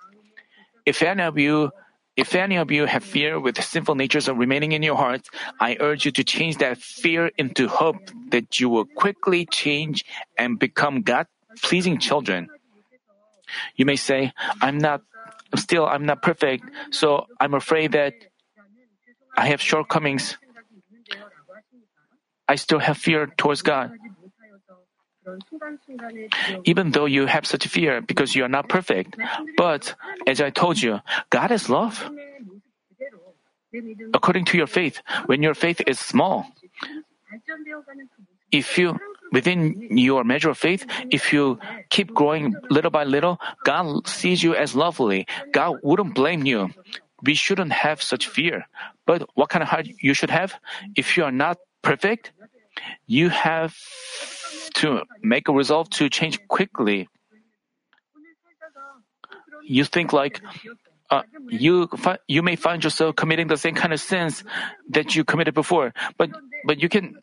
If 0.85 1.01
any 1.01 1.23
of 1.23 1.37
you 1.37 1.71
if 2.17 2.33
any 2.33 2.57
of 2.57 2.71
you 2.71 2.85
have 2.85 3.03
fear 3.03 3.39
with 3.39 3.63
sinful 3.63 3.93
natures 3.93 4.27
remaining 4.27 4.71
in 4.73 4.81
your 4.81 4.97
hearts, 4.97 5.29
I 5.61 5.77
urge 5.79 6.03
you 6.05 6.11
to 6.13 6.23
change 6.23 6.57
that 6.57 6.79
fear 6.79 7.29
into 7.37 7.67
hope 7.67 8.01
that 8.29 8.59
you 8.59 8.69
will 8.69 8.85
quickly 8.85 9.45
change 9.45 10.03
and 10.35 10.57
become 10.57 11.03
God 11.03 11.27
pleasing 11.61 11.99
children. 11.99 12.49
You 13.75 13.85
may 13.85 13.95
say, 13.95 14.33
I'm 14.61 14.79
not, 14.79 15.03
still, 15.55 15.85
I'm 15.85 16.05
not 16.05 16.21
perfect, 16.23 16.65
so 16.89 17.27
I'm 17.39 17.53
afraid 17.53 17.93
that 17.93 18.13
I 19.37 19.47
have 19.47 19.61
shortcomings. 19.61 20.37
I 22.47 22.55
still 22.55 22.79
have 22.79 22.97
fear 22.97 23.27
towards 23.27 23.61
God. 23.61 23.91
Even 26.65 26.91
though 26.91 27.05
you 27.05 27.25
have 27.25 27.45
such 27.45 27.67
fear 27.67 28.01
because 28.01 28.35
you 28.35 28.43
are 28.43 28.49
not 28.49 28.69
perfect, 28.69 29.15
but 29.57 29.95
as 30.25 30.41
I 30.41 30.49
told 30.49 30.81
you, 30.81 30.99
God 31.29 31.51
is 31.51 31.69
love. 31.69 32.09
According 34.13 34.45
to 34.45 34.57
your 34.57 34.67
faith, 34.67 35.01
when 35.25 35.43
your 35.43 35.53
faith 35.53 35.81
is 35.87 35.99
small, 35.99 36.47
if 38.51 38.77
you 38.77 38.97
within 39.31 39.97
your 39.97 40.23
measure 40.23 40.49
of 40.49 40.57
faith, 40.57 40.85
if 41.11 41.33
you 41.33 41.59
keep 41.89 42.13
growing 42.13 42.55
little 42.69 42.91
by 42.91 43.03
little, 43.03 43.39
God 43.65 44.07
sees 44.07 44.41
you 44.41 44.55
as 44.55 44.75
lovely. 44.75 45.27
God 45.51 45.79
wouldn't 45.83 46.15
blame 46.15 46.45
you. 46.45 46.69
We 47.23 47.33
shouldn't 47.33 47.73
have 47.73 48.01
such 48.01 48.27
fear. 48.27 48.67
But 49.05 49.27
what 49.35 49.49
kind 49.49 49.63
of 49.63 49.69
heart 49.69 49.87
you 49.99 50.13
should 50.13 50.29
have? 50.29 50.55
If 50.95 51.17
you 51.17 51.25
are 51.25 51.31
not 51.31 51.57
perfect, 51.81 52.31
you 53.05 53.29
have 53.29 53.75
to 54.75 55.03
make 55.21 55.47
a 55.47 55.53
resolve 55.53 55.89
to 55.91 56.09
change 56.09 56.39
quickly. 56.47 57.07
You 59.63 59.83
think 59.83 60.13
like 60.13 60.41
uh, 61.09 61.23
you 61.49 61.87
fi- 61.97 62.19
you 62.27 62.41
may 62.41 62.55
find 62.55 62.83
yourself 62.83 63.15
committing 63.15 63.47
the 63.47 63.57
same 63.57 63.75
kind 63.75 63.93
of 63.93 63.99
sins 63.99 64.43
that 64.89 65.15
you 65.15 65.23
committed 65.23 65.53
before, 65.53 65.93
but 66.17 66.29
but 66.65 66.81
you 66.81 66.89
can 66.89 67.15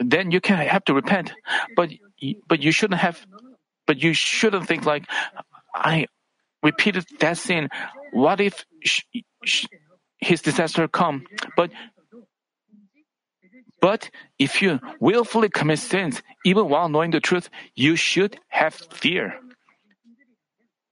then 0.00 0.30
you 0.30 0.40
can 0.40 0.58
have 0.58 0.84
to 0.84 0.94
repent. 0.94 1.32
But 1.76 1.90
but 2.48 2.62
you 2.62 2.72
shouldn't 2.72 3.00
have. 3.00 3.24
But 3.86 4.02
you 4.02 4.12
shouldn't 4.12 4.66
think 4.66 4.84
like 4.84 5.04
I 5.74 6.06
repeated 6.62 7.06
that 7.20 7.38
sin. 7.38 7.68
What 8.12 8.40
if 8.40 8.64
sh- 8.84 9.02
sh- 9.44 9.66
his 10.18 10.42
disaster 10.42 10.88
come? 10.88 11.24
But 11.56 11.70
but 13.80 14.10
if 14.38 14.60
you 14.62 14.80
willfully 15.00 15.48
commit 15.48 15.78
sins, 15.78 16.22
even 16.44 16.68
while 16.68 16.88
knowing 16.88 17.10
the 17.10 17.20
truth, 17.20 17.48
you 17.74 17.96
should 17.96 18.38
have 18.48 18.74
fear. 18.74 19.34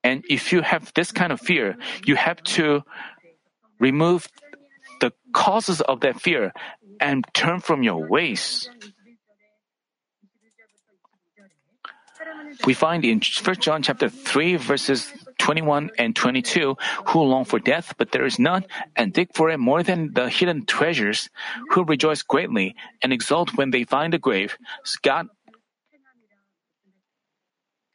And 0.05 0.25
if 0.29 0.53
you 0.53 0.63
have 0.63 0.93
this 0.95 1.11
kind 1.11 1.33
of 1.33 1.41
fear, 1.41 1.77
you 2.05 2.15
have 2.15 2.43
to 2.55 2.83
remove 3.81 4.29
the 5.01 5.13
causes 5.33 5.81
of 5.81 6.01
that 6.01 6.21
fear 6.21 6.53
and 7.01 7.25
turn 7.35 7.61
from 7.61 7.83
your 7.83 8.09
ways. 8.09 8.71
We 12.65 12.75
find 12.75 13.05
in 13.05 13.21
1 13.21 13.57
John 13.57 13.83
chapter 13.83 14.09
3 14.09 14.57
verses 14.57 15.13
21 15.39 15.91
and 15.99 16.17
22 16.17 16.77
who 17.09 17.21
long 17.21 17.45
for 17.45 17.59
death 17.59 17.95
but 17.99 18.13
there 18.13 18.25
is 18.25 18.39
none 18.39 18.65
and 18.95 19.13
dig 19.13 19.29
for 19.35 19.51
it 19.51 19.59
more 19.59 19.83
than 19.83 20.13
the 20.13 20.29
hidden 20.29 20.65
treasures 20.67 21.29
who 21.71 21.85
rejoice 21.85 22.23
greatly 22.23 22.75
and 23.03 23.13
exult 23.13 23.57
when 23.57 23.71
they 23.71 23.85
find 23.85 24.13
the 24.13 24.19
grave. 24.19 24.57
God 25.03 25.29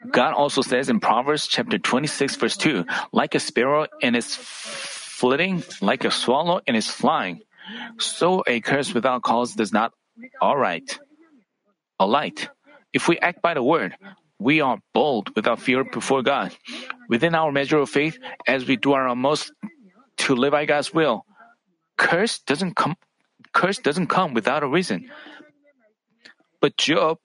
God 0.09 0.33
also 0.33 0.61
says 0.61 0.89
in 0.89 0.99
Proverbs 0.99 1.47
chapter 1.47 1.77
26 1.77 2.35
verse 2.35 2.57
2, 2.57 2.85
like 3.11 3.35
a 3.35 3.39
sparrow 3.39 3.85
in 4.01 4.15
its 4.15 4.35
flitting, 4.35 5.63
like 5.81 6.05
a 6.05 6.11
swallow 6.11 6.61
in 6.65 6.75
its 6.75 6.87
flying. 6.87 7.41
So 7.99 8.43
a 8.47 8.61
curse 8.61 8.93
without 8.93 9.21
cause 9.21 9.53
does 9.53 9.71
not 9.71 9.93
alright. 10.41 10.99
Alight. 11.99 12.49
If 12.93 13.07
we 13.07 13.19
act 13.19 13.41
by 13.41 13.53
the 13.53 13.63
word, 13.63 13.95
we 14.41 14.59
are 14.59 14.79
bold 14.93 15.29
without 15.35 15.61
fear 15.61 15.83
before 15.83 16.23
God. 16.23 16.51
Within 17.07 17.35
our 17.35 17.51
measure 17.51 17.77
of 17.77 17.89
faith, 17.89 18.17
as 18.47 18.65
we 18.65 18.75
do 18.75 18.93
our 18.93 19.07
utmost 19.07 19.53
to 20.25 20.35
live 20.35 20.51
by 20.51 20.65
God's 20.65 20.91
will, 20.91 21.25
curse 21.95 22.39
doesn't 22.39 22.75
come. 22.75 22.95
Curse 23.53 23.77
doesn't 23.77 24.07
come 24.07 24.33
without 24.33 24.63
a 24.63 24.67
reason. 24.67 25.11
But 26.59 26.77
Job 26.77 27.19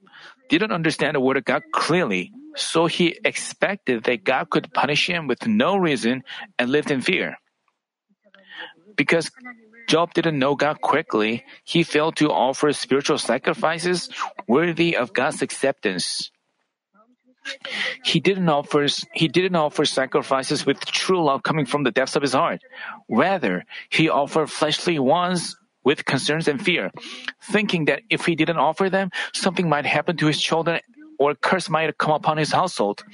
didn't 0.50 0.72
understand 0.72 1.14
the 1.14 1.20
word 1.20 1.38
of 1.38 1.44
God 1.44 1.62
clearly, 1.72 2.32
so 2.54 2.84
he 2.86 3.18
expected 3.24 4.04
that 4.04 4.24
God 4.24 4.50
could 4.50 4.72
punish 4.72 5.08
him 5.08 5.26
with 5.26 5.46
no 5.46 5.76
reason 5.76 6.22
and 6.58 6.68
lived 6.68 6.90
in 6.90 7.00
fear. 7.00 7.38
Because 8.96 9.30
Job 9.88 10.12
didn't 10.12 10.38
know 10.38 10.54
God 10.54 10.80
quickly, 10.80 11.44
he 11.64 11.82
failed 11.82 12.16
to 12.16 12.28
offer 12.28 12.72
spiritual 12.72 13.18
sacrifices 13.18 14.10
worthy 14.48 14.96
of 14.96 15.12
God's 15.12 15.42
acceptance. 15.42 16.30
He 18.04 18.20
didn't 18.20 18.48
offer 18.48 18.86
he 19.14 19.28
didn't 19.28 19.56
offer 19.56 19.84
sacrifices 19.84 20.66
with 20.66 20.84
true 20.84 21.22
love 21.24 21.42
coming 21.42 21.66
from 21.66 21.84
the 21.84 21.90
depths 21.90 22.16
of 22.16 22.22
his 22.22 22.32
heart. 22.32 22.60
Rather, 23.08 23.64
he 23.90 24.08
offered 24.08 24.50
fleshly 24.50 24.98
ones 24.98 25.56
with 25.84 26.04
concerns 26.04 26.48
and 26.48 26.60
fear, 26.60 26.90
thinking 27.40 27.84
that 27.86 28.02
if 28.10 28.26
he 28.26 28.34
didn't 28.34 28.58
offer 28.58 28.90
them, 28.90 29.10
something 29.32 29.68
might 29.68 29.86
happen 29.86 30.16
to 30.16 30.26
his 30.26 30.40
children 30.40 30.80
or 31.18 31.34
curse 31.34 31.70
might 31.70 31.96
come 31.96 32.12
upon 32.12 32.36
his 32.36 32.52
household. 32.52 33.04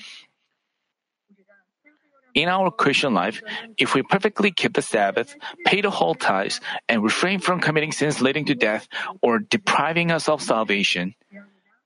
In 2.35 2.49
our 2.49 2.71
Christian 2.71 3.13
life, 3.13 3.43
if 3.77 3.95
we 3.95 4.03
perfectly 4.03 4.51
keep 4.51 4.73
the 4.73 4.81
Sabbath, 4.81 5.37
pay 5.67 5.83
the 5.83 5.91
whole 5.91 6.15
tithes, 6.15 6.61
and 6.89 7.03
refrain 7.03 7.41
from 7.41 7.61
committing 7.61 7.93
sins 7.93 8.23
leading 8.23 8.47
to 8.47 8.55
death 8.55 8.89
or 9.21 9.39
depriving 9.39 10.11
us 10.11 10.31
of 10.31 10.41
salvation, 10.41 11.15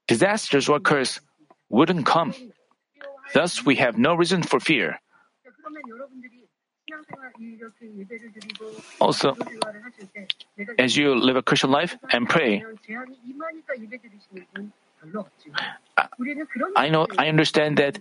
disasters 0.07 0.69
or 0.69 0.79
curse 0.79 1.19
wouldn't 1.69 2.07
come. 2.07 2.35
Thus, 3.35 3.65
we 3.65 3.77
have 3.77 3.99
no 3.99 4.15
reason 4.15 4.43
for 4.43 4.61
fear. 4.61 5.01
Also, 9.01 9.37
as 10.79 10.97
you 10.97 11.15
live 11.15 11.37
a 11.37 11.43
Christian 11.43 11.71
life 11.71 11.97
and 12.11 12.29
pray, 12.29 12.65
I 16.77 16.89
know, 16.89 17.07
I 17.19 17.29
understand 17.29 17.79
that 17.79 17.99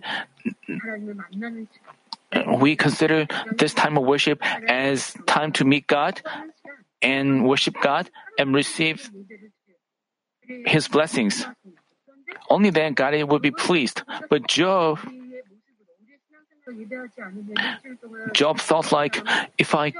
we 2.58 2.76
consider 2.76 3.26
this 3.56 3.74
time 3.74 3.96
of 3.98 4.04
worship 4.04 4.40
as 4.68 5.14
time 5.26 5.52
to 5.52 5.64
meet 5.64 5.86
God 5.86 6.22
and 7.02 7.44
worship 7.46 7.76
God 7.82 8.10
and 8.38 8.54
receive 8.54 9.10
His 10.46 10.88
blessings. 10.88 11.46
Only 12.48 12.70
then 12.70 12.94
God 12.94 13.14
will 13.24 13.38
be 13.38 13.50
pleased. 13.50 14.02
But 14.28 14.46
Job, 14.46 14.98
Job 18.32 18.58
thought 18.58 18.92
like, 18.92 19.22
if 19.58 19.74
I 19.74 19.92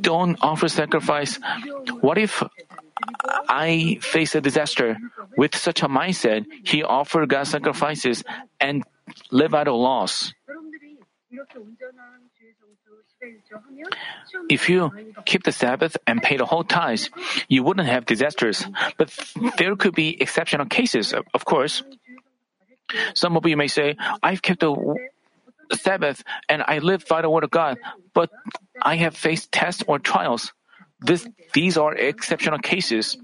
don't 0.00 0.36
offer 0.42 0.68
sacrifice, 0.68 1.38
what 2.00 2.18
if 2.18 2.42
I 3.48 3.98
face 4.00 4.34
a 4.34 4.40
disaster? 4.40 4.98
With 5.36 5.56
such 5.56 5.82
a 5.82 5.88
mindset, 5.88 6.44
he 6.64 6.82
offered 6.82 7.28
God 7.28 7.46
sacrifices 7.46 8.22
and 8.58 8.84
live 9.30 9.54
at 9.54 9.68
a 9.68 9.72
loss. 9.72 10.32
If 14.48 14.68
you 14.68 14.90
keep 15.24 15.44
the 15.44 15.52
Sabbath 15.52 15.96
and 16.06 16.22
pay 16.22 16.36
the 16.36 16.46
whole 16.46 16.64
tithes, 16.64 17.10
you 17.48 17.62
wouldn't 17.62 17.88
have 17.88 18.06
disasters. 18.06 18.64
But 18.96 19.12
there 19.58 19.76
could 19.76 19.94
be 19.94 20.20
exceptional 20.20 20.66
cases, 20.66 21.12
of 21.12 21.44
course. 21.44 21.82
Some 23.14 23.36
of 23.36 23.46
you 23.46 23.56
may 23.56 23.68
say, 23.68 23.96
I've 24.22 24.42
kept 24.42 24.60
the 24.60 24.74
Sabbath 25.74 26.24
and 26.48 26.62
I 26.66 26.78
live 26.78 27.06
by 27.08 27.22
the 27.22 27.30
word 27.30 27.44
of 27.44 27.50
God, 27.50 27.78
but 28.14 28.30
I 28.82 28.96
have 28.96 29.16
faced 29.16 29.52
tests 29.52 29.84
or 29.86 29.98
trials. 29.98 30.52
This, 31.00 31.26
these 31.54 31.76
are 31.76 31.94
exceptional 31.94 32.58
cases. 32.58 33.16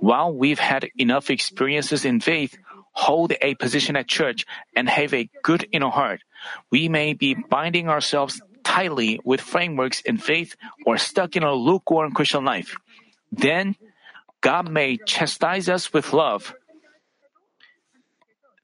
While 0.00 0.32
we've 0.32 0.58
had 0.58 0.88
enough 0.96 1.30
experiences 1.30 2.04
in 2.04 2.20
faith, 2.20 2.56
hold 2.92 3.32
a 3.42 3.54
position 3.56 3.96
at 3.96 4.06
church, 4.06 4.46
and 4.76 4.88
have 4.88 5.12
a 5.12 5.28
good 5.42 5.66
inner 5.72 5.90
heart, 5.90 6.20
we 6.70 6.88
may 6.88 7.14
be 7.14 7.34
binding 7.34 7.88
ourselves 7.88 8.40
tightly 8.62 9.20
with 9.24 9.40
frameworks 9.40 10.00
in 10.02 10.18
faith 10.18 10.56
or 10.86 10.96
stuck 10.98 11.36
in 11.36 11.42
a 11.42 11.52
lukewarm 11.52 12.12
Christian 12.12 12.44
life. 12.44 12.76
Then, 13.30 13.76
God 14.40 14.70
may 14.70 14.98
chastise 14.98 15.68
us 15.68 15.92
with 15.92 16.12
love. 16.12 16.54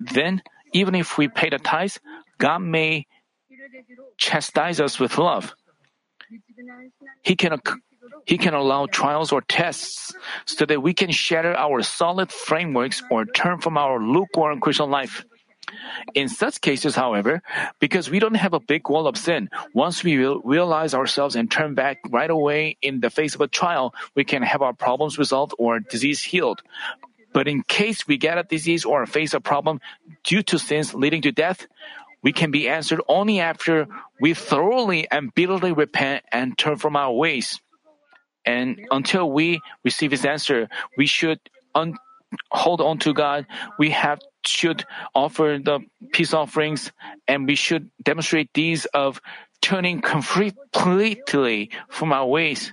then 0.00 0.42
even 0.72 0.94
if 0.94 1.18
we 1.18 1.28
pay 1.28 1.50
the 1.50 1.58
tithes, 1.58 2.00
God 2.38 2.58
may 2.60 3.06
chastise 4.16 4.80
us 4.80 4.98
with 4.98 5.18
love. 5.18 5.54
He 7.22 7.36
can, 7.36 7.60
he 8.24 8.38
can 8.38 8.54
allow 8.54 8.86
trials 8.86 9.30
or 9.32 9.42
tests 9.42 10.14
so 10.46 10.64
that 10.64 10.82
we 10.82 10.94
can 10.94 11.10
shatter 11.10 11.54
our 11.54 11.82
solid 11.82 12.32
frameworks 12.32 13.02
or 13.10 13.26
turn 13.26 13.60
from 13.60 13.76
our 13.76 14.00
lukewarm 14.00 14.60
Christian 14.60 14.90
life. 14.90 15.24
In 16.14 16.28
such 16.28 16.60
cases, 16.60 16.94
however, 16.94 17.42
because 17.78 18.10
we 18.10 18.18
don't 18.18 18.34
have 18.36 18.54
a 18.54 18.60
big 18.60 18.88
wall 18.88 19.06
of 19.06 19.16
sin, 19.16 19.48
once 19.74 20.02
we 20.04 20.16
realize 20.16 20.94
ourselves 20.94 21.36
and 21.36 21.50
turn 21.50 21.74
back 21.74 21.98
right 22.08 22.30
away 22.30 22.76
in 22.82 23.00
the 23.00 23.10
face 23.10 23.34
of 23.34 23.40
a 23.40 23.48
trial, 23.48 23.94
we 24.14 24.24
can 24.24 24.42
have 24.42 24.62
our 24.62 24.72
problems 24.72 25.18
resolved 25.18 25.54
or 25.58 25.80
disease 25.80 26.22
healed. 26.22 26.62
But 27.32 27.46
in 27.46 27.62
case 27.62 28.06
we 28.06 28.16
get 28.16 28.38
a 28.38 28.42
disease 28.42 28.84
or 28.84 29.06
face 29.06 29.34
a 29.34 29.40
problem 29.40 29.80
due 30.24 30.42
to 30.44 30.58
sins 30.58 30.94
leading 30.94 31.22
to 31.22 31.32
death, 31.32 31.66
we 32.22 32.32
can 32.32 32.50
be 32.50 32.68
answered 32.68 33.00
only 33.08 33.40
after 33.40 33.86
we 34.20 34.34
thoroughly 34.34 35.08
and 35.10 35.32
bitterly 35.34 35.72
repent 35.72 36.24
and 36.32 36.58
turn 36.58 36.76
from 36.76 36.96
our 36.96 37.12
ways. 37.12 37.60
And 38.44 38.80
until 38.90 39.30
we 39.30 39.60
receive 39.84 40.10
His 40.10 40.24
answer, 40.24 40.68
we 40.96 41.06
should 41.06 41.40
un- 41.74 41.96
hold 42.50 42.80
on 42.80 42.98
to 42.98 43.14
God. 43.14 43.46
We 43.78 43.90
have 43.90 44.20
should 44.44 44.84
offer 45.14 45.58
the 45.62 45.80
peace 46.12 46.34
offerings, 46.34 46.92
and 47.28 47.46
we 47.46 47.54
should 47.54 47.90
demonstrate 48.02 48.50
these 48.54 48.86
of 48.86 49.20
turning 49.60 50.00
completely 50.00 51.70
from 51.88 52.12
our 52.12 52.26
ways. 52.26 52.72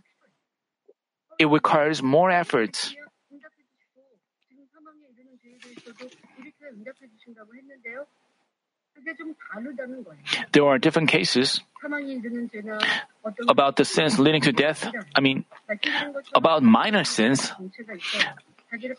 It 1.39 1.47
requires 1.47 2.01
more 2.01 2.31
efforts. 2.31 2.95
There 10.51 10.65
are 10.65 10.77
different 10.77 11.09
cases 11.09 11.61
about 13.47 13.75
the 13.75 13.85
sins 13.85 14.19
leading 14.19 14.41
to 14.41 14.51
death. 14.51 14.89
I 15.15 15.21
mean, 15.21 15.45
about 16.33 16.63
minor 16.63 17.03
sins. 17.03 17.51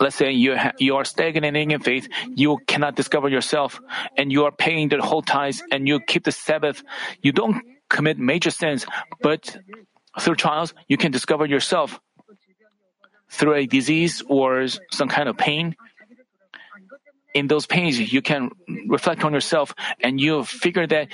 Let's 0.01 0.17
say 0.17 0.33
you 0.33 0.57
ha- 0.57 0.73
you 0.79 0.97
are 0.97 1.05
stagnating 1.05 1.73
in 1.73 1.81
faith, 1.81 2.09
you 2.35 2.59
cannot 2.67 2.97
discover 2.97 3.29
yourself, 3.29 3.81
and 4.17 4.33
you 4.33 4.45
are 4.45 4.53
paying 4.53 4.89
the 4.89 5.01
whole 5.03 5.23
tithes, 5.23 5.63
and 5.71 5.87
you 5.87 6.01
keep 6.01 6.25
the 6.25 6.33
Sabbath. 6.33 6.83
You 7.21 7.33
don't 7.33 7.63
commit 7.89 8.19
major 8.19 8.51
sins, 8.51 8.87
but 9.21 9.57
through 10.21 10.37
trials, 10.37 10.75
you 10.89 10.97
can 10.97 11.13
discover 11.13 11.47
yourself. 11.47 12.01
Through 13.31 13.55
a 13.55 13.67
disease 13.67 14.23
or 14.27 14.67
some 14.91 15.09
kind 15.09 15.29
of 15.29 15.37
pain, 15.37 15.77
in 17.35 17.47
those 17.47 17.67
pains, 17.67 18.01
you 18.01 18.23
can 18.23 18.51
reflect 18.89 19.23
on 19.23 19.33
yourself 19.33 19.75
and 20.01 20.21
you 20.21 20.45
figure 20.45 20.87
that 20.87 21.09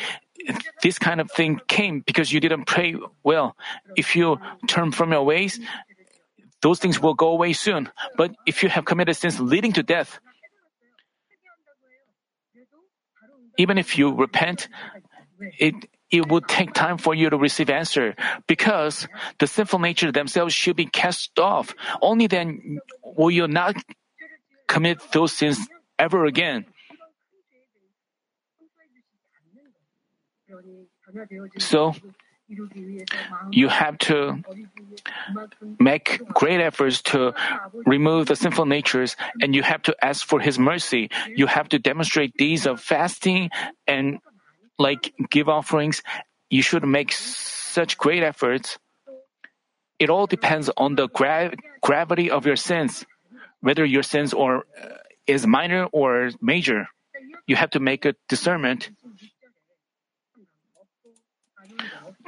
this 0.83 0.99
kind 0.99 1.21
of 1.21 1.31
thing 1.31 1.61
came 1.67 2.01
because 2.01 2.33
you 2.33 2.41
didn't 2.41 2.67
pray 2.67 2.95
well. 3.23 3.57
If 3.97 4.15
you 4.17 4.39
turn 4.67 4.93
from 4.93 5.13
your 5.13 5.25
ways, 5.25 5.59
those 6.65 6.81
things 6.81 6.97
will 6.99 7.13
go 7.13 7.29
away 7.29 7.53
soon. 7.53 7.93
But 8.17 8.33
if 8.47 8.63
you 8.63 8.71
have 8.71 8.87
committed 8.87 9.15
sins 9.15 9.39
leading 9.39 9.77
to 9.77 9.83
death, 9.85 10.19
even 13.59 13.77
if 13.77 13.99
you 13.99 14.17
repent, 14.17 14.69
it 15.61 15.75
it 16.11 16.25
would 16.31 16.49
take 16.49 16.73
time 16.73 16.97
for 16.97 17.13
you 17.15 17.29
to 17.29 17.37
receive 17.37 17.69
answer 17.69 18.17
because 18.49 19.07
the 19.41 19.47
sinful 19.47 19.79
nature 19.79 20.11
themselves 20.11 20.55
should 20.55 20.77
be 20.77 20.87
cast 20.87 21.39
off. 21.39 21.75
Only 22.01 22.29
then 22.29 22.81
will 23.05 23.31
you 23.31 23.47
not 23.47 23.77
commit 24.67 25.05
those 25.13 25.33
sins 25.37 25.59
ever 25.99 26.25
again. 26.25 26.65
So, 31.59 31.93
you 33.51 33.69
have 33.69 33.99
to 33.99 34.43
make 35.79 36.21
great 36.33 36.61
efforts 36.61 37.03
to 37.03 37.33
remove 37.87 38.27
the 38.27 38.37
sinful 38.37 38.67
natures 38.67 39.17
and 39.41 39.55
you 39.55 39.63
have 39.63 39.83
to 39.83 39.97
ask 40.05 40.27
for 40.27 40.41
His 40.41 40.59
mercy. 40.59 41.11
You 41.35 41.47
have 41.47 41.69
to 41.71 41.79
demonstrate 41.79 42.35
these 42.37 42.67
of 42.67 42.81
fasting 42.81 43.51
and 43.87 44.19
like 44.79 45.13
give 45.31 45.49
offerings. 45.49 46.03
You 46.51 46.63
should 46.63 46.85
make 46.85 47.13
such 47.13 47.99
great 47.99 48.23
efforts. 48.23 48.79
It 49.99 50.11
all 50.11 50.27
depends 50.27 50.71
on 50.77 50.97
the 50.97 51.09
gra- 51.09 51.55
gravity 51.81 52.31
of 52.31 52.47
your 52.47 52.57
sins, 52.57 53.05
whether 53.61 53.85
your 53.85 54.03
sins 54.03 54.35
are 54.35 54.59
uh, 54.59 54.89
is 55.27 55.47
minor 55.47 55.87
or 55.93 56.31
major. 56.43 56.89
You 57.47 57.57
have 57.57 57.71
to 57.71 57.81
make 57.81 58.05
a 58.05 58.15
discernment. 58.29 58.91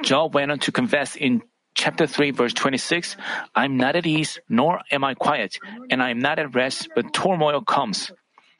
Job 0.03 0.33
went 0.33 0.51
on 0.51 0.59
to 0.59 0.71
confess 0.71 1.15
in 1.15 1.41
chapter 1.75 2.07
3 2.07 2.31
verse 2.31 2.53
26, 2.53 3.17
I'm 3.55 3.77
not 3.77 3.95
at 3.95 4.05
ease, 4.05 4.39
nor 4.49 4.81
am 4.91 5.03
I 5.03 5.13
quiet, 5.13 5.59
and 5.89 6.01
I 6.01 6.09
am 6.09 6.19
not 6.19 6.39
at 6.39 6.55
rest, 6.55 6.89
but 6.95 7.13
turmoil 7.13 7.61
comes. 7.61 8.11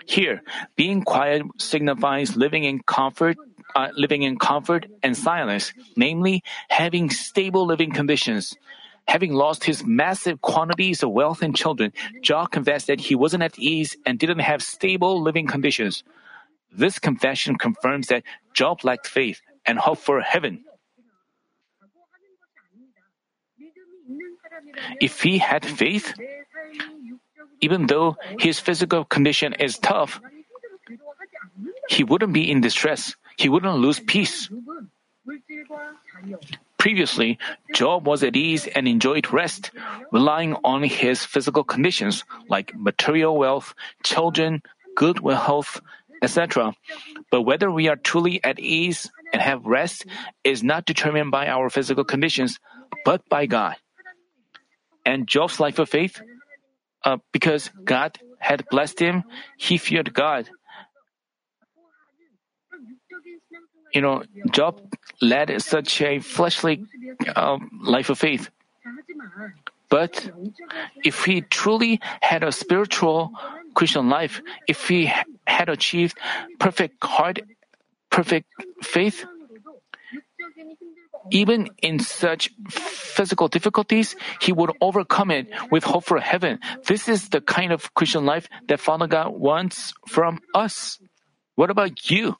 Here, 0.05 0.41
being 0.75 1.03
quiet 1.03 1.43
signifies 1.57 2.37
living 2.37 2.63
in 2.63 2.79
comfort, 2.81 3.37
uh, 3.75 3.89
living 3.95 4.23
in 4.23 4.37
comfort 4.37 4.85
and 5.03 5.17
silence, 5.17 5.73
namely 5.95 6.43
having 6.69 7.09
stable 7.09 7.65
living 7.65 7.91
conditions. 7.91 8.55
Having 9.07 9.33
lost 9.33 9.63
his 9.63 9.85
massive 9.85 10.41
quantities 10.41 11.01
of 11.01 11.11
wealth 11.11 11.41
and 11.41 11.55
children, 11.55 11.93
Job 12.21 12.51
confessed 12.51 12.87
that 12.87 12.99
he 12.99 13.15
wasn't 13.15 13.43
at 13.43 13.57
ease 13.57 13.95
and 14.05 14.19
didn't 14.19 14.39
have 14.39 14.61
stable 14.61 15.21
living 15.21 15.47
conditions. 15.47 16.03
This 16.71 16.99
confession 16.99 17.57
confirms 17.57 18.07
that 18.07 18.23
Job 18.53 18.83
lacked 18.83 19.07
faith 19.07 19.41
and 19.65 19.79
hope 19.79 19.99
for 19.99 20.21
heaven. 20.21 20.63
If 25.01 25.21
he 25.21 25.37
had 25.37 25.65
faith, 25.65 26.13
even 27.61 27.87
though 27.87 28.17
his 28.39 28.59
physical 28.59 29.05
condition 29.05 29.53
is 29.53 29.77
tough, 29.77 30.21
he 31.89 32.03
wouldn't 32.03 32.33
be 32.33 32.51
in 32.51 32.61
distress. 32.61 33.15
He 33.37 33.49
wouldn't 33.49 33.77
lose 33.77 33.99
peace. 33.99 34.49
Previously, 36.77 37.37
Job 37.73 38.07
was 38.07 38.23
at 38.23 38.35
ease 38.35 38.67
and 38.67 38.87
enjoyed 38.87 39.33
rest, 39.33 39.71
relying 40.11 40.55
on 40.63 40.83
his 40.83 41.25
physical 41.25 41.63
conditions 41.63 42.23
like 42.49 42.75
material 42.75 43.37
wealth, 43.37 43.73
children, 44.03 44.61
good 44.95 45.19
health, 45.19 45.81
etc. 46.21 46.73
But 47.31 47.41
whether 47.41 47.69
we 47.69 47.87
are 47.87 47.95
truly 47.95 48.41
at 48.43 48.59
ease 48.59 49.09
and 49.33 49.41
have 49.41 49.65
rest 49.65 50.05
is 50.43 50.63
not 50.63 50.85
determined 50.85 51.31
by 51.31 51.47
our 51.47 51.69
physical 51.69 52.05
conditions, 52.05 52.59
but 53.03 53.27
by 53.29 53.45
God. 53.45 53.75
And 55.07 55.23
Job's 55.23 55.63
life 55.63 55.79
of 55.79 55.87
faith, 55.87 56.19
uh, 57.07 57.23
because 57.31 57.71
God 57.87 58.19
had 58.43 58.67
blessed 58.67 58.99
him, 58.99 59.23
he 59.55 59.79
feared 59.79 60.11
God 60.11 60.51
you 63.93 64.01
know, 64.01 64.23
Job 64.51 64.81
led 65.21 65.61
such 65.61 66.01
a 66.01 66.19
fleshly 66.19 66.85
uh, 67.35 67.57
life 67.81 68.09
of 68.09 68.19
faith. 68.19 68.49
But 69.89 70.29
if 71.03 71.23
he 71.25 71.41
truly 71.41 71.99
had 72.21 72.43
a 72.43 72.51
spiritual 72.51 73.31
Christian 73.73 74.09
life, 74.09 74.41
if 74.67 74.87
he 74.87 75.11
had 75.47 75.69
achieved 75.69 76.17
perfect 76.59 77.03
heart, 77.03 77.39
perfect 78.09 78.47
faith, 78.83 79.25
even 81.31 81.69
in 81.81 81.99
such 81.99 82.51
physical 82.69 83.47
difficulties, 83.47 84.15
he 84.41 84.51
would 84.51 84.71
overcome 84.81 85.31
it 85.31 85.47
with 85.71 85.83
hope 85.83 86.05
for 86.05 86.19
heaven. 86.19 86.59
This 86.85 87.07
is 87.07 87.29
the 87.29 87.41
kind 87.41 87.71
of 87.71 87.93
Christian 87.93 88.25
life 88.25 88.47
that 88.67 88.79
Father 88.79 89.07
God 89.07 89.33
wants 89.33 89.93
from 90.07 90.39
us. 90.53 90.99
What 91.55 91.69
about 91.69 92.09
you? 92.09 92.37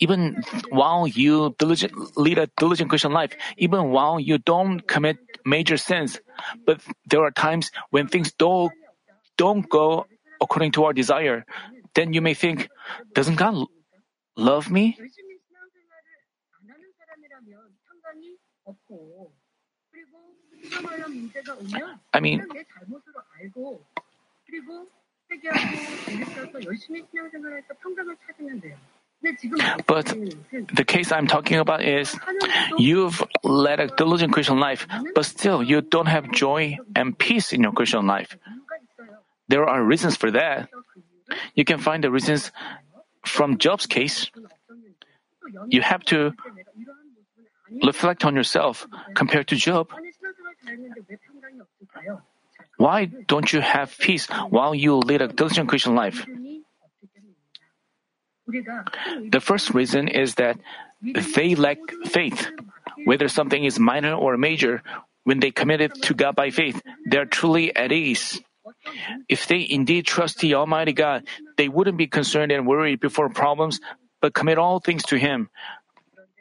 even 0.00 0.42
while 0.70 1.06
you 1.06 1.54
diligent, 1.58 1.92
lead 2.16 2.38
a 2.38 2.48
diligent 2.58 2.90
Christian 2.90 3.12
life, 3.12 3.32
even 3.56 3.90
while 3.90 4.18
you 4.20 4.38
don't 4.38 4.80
commit 4.86 5.18
major 5.44 5.76
sins, 5.76 6.20
but 6.66 6.80
there 7.06 7.22
are 7.22 7.30
times 7.30 7.70
when 7.90 8.08
things 8.08 8.32
don't 8.32 8.72
don't 9.36 9.68
go 9.68 10.06
according 10.40 10.72
to 10.72 10.84
our 10.84 10.92
desire, 10.92 11.44
then 11.94 12.12
you 12.12 12.20
may 12.20 12.34
think, 12.34 12.68
doesn't 13.14 13.36
God 13.36 13.66
love 14.36 14.70
me? 14.70 14.98
I 22.12 22.20
mean, 22.20 22.44
but 29.86 30.06
the 30.74 30.84
case 30.86 31.12
I'm 31.12 31.26
talking 31.26 31.58
about 31.58 31.84
is 31.84 32.16
you've 32.78 33.22
led 33.42 33.80
a 33.80 33.88
diligent 33.88 34.32
Christian 34.32 34.60
life, 34.60 34.86
but 35.14 35.24
still 35.24 35.62
you 35.62 35.80
don't 35.80 36.06
have 36.06 36.30
joy 36.32 36.78
and 36.94 37.18
peace 37.18 37.52
in 37.52 37.62
your 37.62 37.72
Christian 37.72 38.06
life. 38.06 38.36
There 39.48 39.64
are 39.64 39.82
reasons 39.82 40.16
for 40.16 40.30
that. 40.30 40.68
You 41.54 41.64
can 41.64 41.78
find 41.78 42.04
the 42.04 42.10
reasons 42.10 42.52
from 43.24 43.58
Job's 43.58 43.86
case. 43.86 44.30
You 45.68 45.82
have 45.82 46.04
to 46.06 46.32
reflect 47.82 48.24
on 48.24 48.34
yourself 48.34 48.86
compared 49.14 49.48
to 49.48 49.56
Job. 49.56 49.88
Why 52.76 53.06
don't 53.06 53.52
you 53.52 53.60
have 53.60 53.96
peace 53.98 54.26
while 54.50 54.74
you 54.74 54.96
lead 54.96 55.22
a 55.22 55.28
diligent 55.28 55.68
Christian 55.68 55.94
life? 55.94 56.26
The 58.46 59.40
first 59.42 59.74
reason 59.74 60.08
is 60.08 60.36
that 60.36 60.58
they 61.02 61.54
lack 61.54 61.78
faith. 62.06 62.50
Whether 63.04 63.28
something 63.28 63.64
is 63.64 63.78
minor 63.78 64.14
or 64.14 64.36
major, 64.36 64.82
when 65.24 65.40
they 65.40 65.50
commit 65.50 65.80
it 65.80 65.94
to 66.08 66.14
God 66.14 66.34
by 66.34 66.50
faith, 66.50 66.80
they 67.06 67.18
are 67.18 67.26
truly 67.26 67.74
at 67.74 67.92
ease. 67.92 68.40
If 69.28 69.46
they 69.46 69.66
indeed 69.68 70.06
trust 70.06 70.38
the 70.38 70.54
Almighty 70.54 70.92
God, 70.92 71.24
they 71.56 71.68
wouldn't 71.68 71.96
be 71.98 72.06
concerned 72.06 72.52
and 72.52 72.66
worried 72.66 73.00
before 73.00 73.28
problems, 73.28 73.80
but 74.20 74.34
commit 74.34 74.58
all 74.58 74.80
things 74.80 75.02
to 75.04 75.18
Him. 75.18 75.50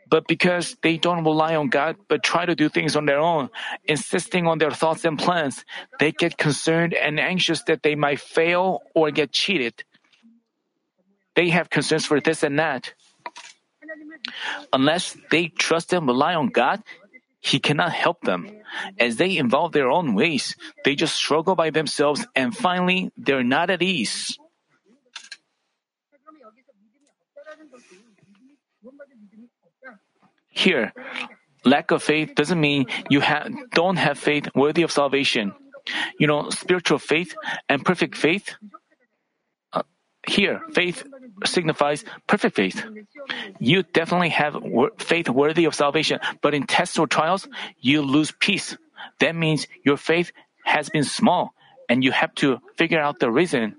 But 0.10 0.28
because 0.28 0.76
they 0.82 0.98
don't 0.98 1.24
rely 1.24 1.56
on 1.56 1.70
God 1.70 1.98
but 2.08 2.24
try 2.24 2.46
to 2.46 2.56
do 2.56 2.70
things 2.70 2.96
on 2.96 3.06
their 3.06 3.20
own, 3.20 3.50
insisting 3.86 4.48
on 4.48 4.58
their 4.58 4.72
thoughts 4.72 5.06
and 5.06 5.20
plans, 5.20 5.66
they 6.00 6.12
get 6.12 6.38
concerned 6.38 6.94
and 6.94 7.20
anxious 7.20 7.64
that 7.64 7.84
they 7.84 7.96
might 7.96 8.20
fail 8.20 8.84
or 8.96 9.12
get 9.12 9.32
cheated. 9.32 9.84
They 11.36 11.50
have 11.50 11.70
concerns 11.70 12.06
for 12.06 12.20
this 12.20 12.44
and 12.44 12.58
that. 12.60 12.94
Unless 14.74 15.18
they 15.30 15.48
trust 15.48 15.94
and 15.94 16.08
rely 16.08 16.34
on 16.36 16.48
God, 16.50 16.82
He 17.40 17.60
cannot 17.60 17.94
help 17.94 18.22
them. 18.22 18.50
As 19.00 19.18
they 19.18 19.38
involve 19.38 19.72
their 19.72 19.90
own 19.90 20.16
ways, 20.16 20.56
they 20.84 20.96
just 20.96 21.16
struggle 21.16 21.56
by 21.56 21.70
themselves 21.70 22.26
and 22.36 22.56
finally 22.56 23.12
they're 23.18 23.44
not 23.44 23.70
at 23.70 23.82
ease. 23.82 24.38
Here, 30.58 30.92
lack 31.64 31.92
of 31.92 32.02
faith 32.02 32.34
doesn't 32.34 32.60
mean 32.60 32.88
you 33.14 33.22
ha- 33.22 33.46
don't 33.74 33.98
have 33.98 34.18
faith 34.18 34.50
worthy 34.56 34.82
of 34.82 34.92
salvation. 34.92 35.54
You 36.18 36.26
know, 36.26 36.50
spiritual 36.50 36.98
faith 36.98 37.36
and 37.70 37.86
perfect 37.86 38.18
faith. 38.18 38.56
Uh, 39.72 39.84
here, 40.26 40.62
faith 40.74 41.06
signifies 41.46 42.04
perfect 42.26 42.56
faith. 42.56 42.84
You 43.60 43.84
definitely 43.84 44.30
have 44.34 44.58
wor- 44.58 44.98
faith 44.98 45.30
worthy 45.30 45.66
of 45.66 45.76
salvation, 45.76 46.20
but 46.42 46.56
in 46.56 46.66
tests 46.66 46.98
or 46.98 47.06
trials, 47.06 47.48
you 47.78 48.02
lose 48.02 48.32
peace. 48.32 48.76
That 49.20 49.36
means 49.36 49.68
your 49.86 49.98
faith 49.98 50.32
has 50.66 50.90
been 50.90 51.06
small, 51.06 51.54
and 51.88 52.04
you 52.04 52.12
have 52.12 52.34
to 52.42 52.58
figure 52.78 53.00
out 53.00 53.20
the 53.20 53.30
reason. 53.30 53.76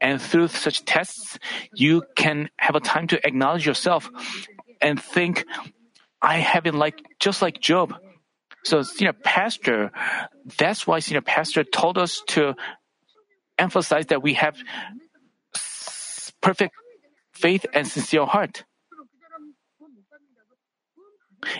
And 0.00 0.20
through 0.20 0.48
such 0.48 0.84
tests, 0.84 1.38
you 1.72 2.02
can 2.16 2.50
have 2.58 2.74
a 2.74 2.80
time 2.80 3.06
to 3.14 3.16
acknowledge 3.24 3.64
yourself 3.64 4.10
and 4.82 5.00
think, 5.00 5.46
I 6.22 6.38
have 6.38 6.64
been 6.64 6.78
like 6.78 7.00
just 7.20 7.42
like 7.42 7.60
Job. 7.60 7.94
So 8.64 8.82
senior 8.82 9.12
pastor, 9.12 9.92
that's 10.58 10.86
why 10.86 10.98
senior 10.98 11.20
pastor 11.20 11.62
told 11.62 11.98
us 11.98 12.22
to 12.28 12.54
emphasize 13.58 14.06
that 14.06 14.22
we 14.22 14.34
have 14.34 14.56
perfect 16.40 16.74
faith 17.32 17.66
and 17.72 17.86
sincere 17.86 18.26
heart. 18.26 18.64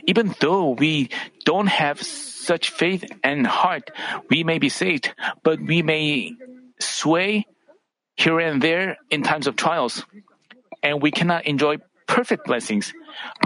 Even 0.07 0.35
though 0.41 0.71
we 0.71 1.11
don't 1.45 1.69
have 1.69 2.03
such 2.03 2.71
faith 2.71 3.05
and 3.23 3.47
heart, 3.47 3.91
we 4.31 4.43
may 4.43 4.59
be 4.59 4.69
saved, 4.69 5.15
but 5.45 5.61
we 5.61 5.83
may 5.83 6.33
sway 6.81 7.47
here 8.17 8.41
and 8.41 8.63
there 8.63 8.97
in 9.11 9.23
times 9.23 9.47
of 9.47 9.55
trials, 9.57 10.05
and 10.83 11.03
we 11.03 11.11
cannot 11.11 11.47
enjoy 11.47 11.77
perfect 12.07 12.47
blessings. 12.47 12.93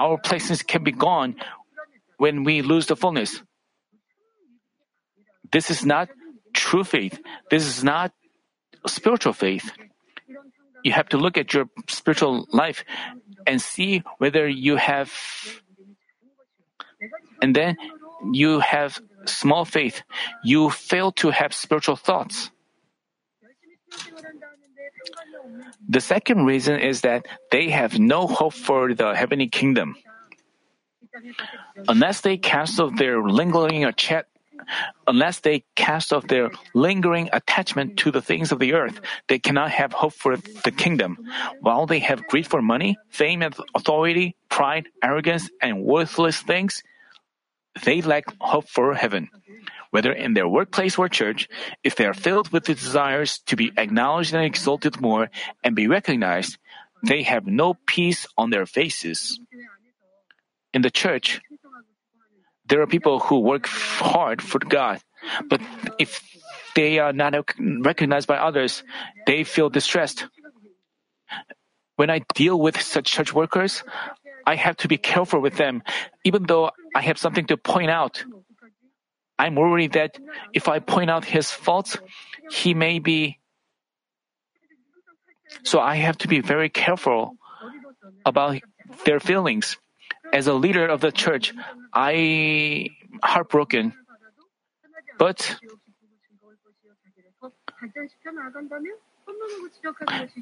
Our 0.00 0.18
blessings 0.18 0.62
can 0.62 0.84
be 0.84 0.92
gone 0.92 1.36
when 2.18 2.44
we 2.44 2.62
lose 2.62 2.86
the 2.86 2.96
fullness. 2.96 3.42
This 5.52 5.70
is 5.70 5.84
not 5.84 6.08
true 6.52 6.84
faith. 6.84 7.18
This 7.50 7.66
is 7.66 7.82
not 7.82 8.12
spiritual 8.86 9.32
faith. 9.32 9.72
You 10.84 10.92
have 10.92 11.08
to 11.10 11.18
look 11.18 11.36
at 11.36 11.52
your 11.52 11.66
spiritual 11.88 12.46
life 12.52 12.84
and 13.46 13.60
see 13.60 14.02
whether 14.18 14.48
you 14.48 14.76
have, 14.76 15.12
and 17.42 17.54
then 17.54 17.76
you 18.32 18.60
have 18.60 19.00
small 19.26 19.64
faith. 19.64 20.02
You 20.44 20.70
fail 20.70 21.12
to 21.12 21.30
have 21.30 21.52
spiritual 21.52 21.96
thoughts. 21.96 22.50
The 25.88 26.00
second 26.00 26.44
reason 26.44 26.78
is 26.78 27.02
that 27.02 27.26
they 27.50 27.70
have 27.70 27.98
no 27.98 28.26
hope 28.26 28.54
for 28.54 28.94
the 28.94 29.14
heavenly 29.14 29.48
kingdom. 29.48 29.96
Unless 31.88 32.20
they 32.22 32.36
cancel 32.36 32.90
their 32.90 33.22
lingering 33.22 33.90
chat, 33.96 34.26
unless 35.06 35.40
they 35.40 35.64
cast 35.74 36.12
off 36.12 36.26
their 36.28 36.50
lingering 36.74 37.28
attachment 37.32 37.96
to 37.98 38.10
the 38.10 38.22
things 38.22 38.52
of 38.52 38.58
the 38.58 38.74
earth, 38.74 39.00
they 39.28 39.38
cannot 39.38 39.70
have 39.70 39.92
hope 39.92 40.12
for 40.12 40.36
the 40.36 40.70
kingdom. 40.70 41.18
While 41.60 41.86
they 41.86 41.98
have 42.00 42.26
greed 42.28 42.46
for 42.46 42.62
money, 42.62 42.98
fame 43.08 43.42
and 43.42 43.54
authority, 43.74 44.36
pride, 44.48 44.88
arrogance, 45.02 45.50
and 45.60 45.82
worthless 45.82 46.40
things, 46.40 46.82
they 47.84 48.02
lack 48.02 48.24
hope 48.40 48.68
for 48.68 48.94
heaven 48.94 49.30
whether 49.90 50.12
in 50.12 50.34
their 50.34 50.48
workplace 50.48 50.98
or 50.98 51.08
church, 51.08 51.48
if 51.82 51.96
they 51.96 52.06
are 52.06 52.14
filled 52.14 52.50
with 52.52 52.64
the 52.64 52.74
desires 52.74 53.40
to 53.46 53.56
be 53.56 53.72
acknowledged 53.76 54.34
and 54.34 54.44
exalted 54.44 55.00
more 55.00 55.30
and 55.62 55.74
be 55.74 55.86
recognized, 55.86 56.58
they 57.02 57.22
have 57.22 57.46
no 57.46 57.74
peace 57.86 58.26
on 58.36 58.50
their 58.50 58.66
faces. 58.66 59.40
In 60.72 60.82
the 60.82 60.90
church, 60.90 61.40
there 62.66 62.80
are 62.82 62.86
people 62.86 63.18
who 63.18 63.40
work 63.40 63.66
hard 63.66 64.40
for 64.40 64.60
God, 64.60 65.00
but 65.48 65.60
if 65.98 66.22
they 66.76 66.98
are 66.98 67.12
not 67.12 67.34
recognized 67.58 68.28
by 68.28 68.36
others, 68.36 68.84
they 69.26 69.42
feel 69.42 69.68
distressed. 69.68 70.26
When 71.96 72.10
I 72.10 72.22
deal 72.34 72.58
with 72.58 72.80
such 72.80 73.10
church 73.10 73.34
workers, 73.34 73.82
I 74.46 74.54
have 74.54 74.76
to 74.78 74.88
be 74.88 74.96
careful 74.96 75.40
with 75.40 75.56
them, 75.56 75.82
even 76.24 76.44
though 76.44 76.70
I 76.94 77.02
have 77.02 77.18
something 77.18 77.46
to 77.46 77.56
point 77.56 77.90
out. 77.90 78.24
I'm 79.40 79.54
worried 79.54 79.92
that 79.96 80.18
if 80.52 80.68
I 80.68 80.80
point 80.80 81.08
out 81.08 81.24
his 81.24 81.50
faults, 81.50 81.96
he 82.50 82.74
may 82.74 82.98
be. 82.98 83.40
So 85.64 85.80
I 85.80 85.96
have 85.96 86.18
to 86.18 86.28
be 86.28 86.40
very 86.44 86.68
careful 86.68 87.40
about 88.26 88.60
their 89.06 89.18
feelings. 89.18 89.78
As 90.30 90.46
a 90.46 90.52
leader 90.52 90.84
of 90.84 91.00
the 91.00 91.10
church, 91.10 91.54
I 91.94 92.90
heartbroken. 93.24 93.94
But 95.16 95.56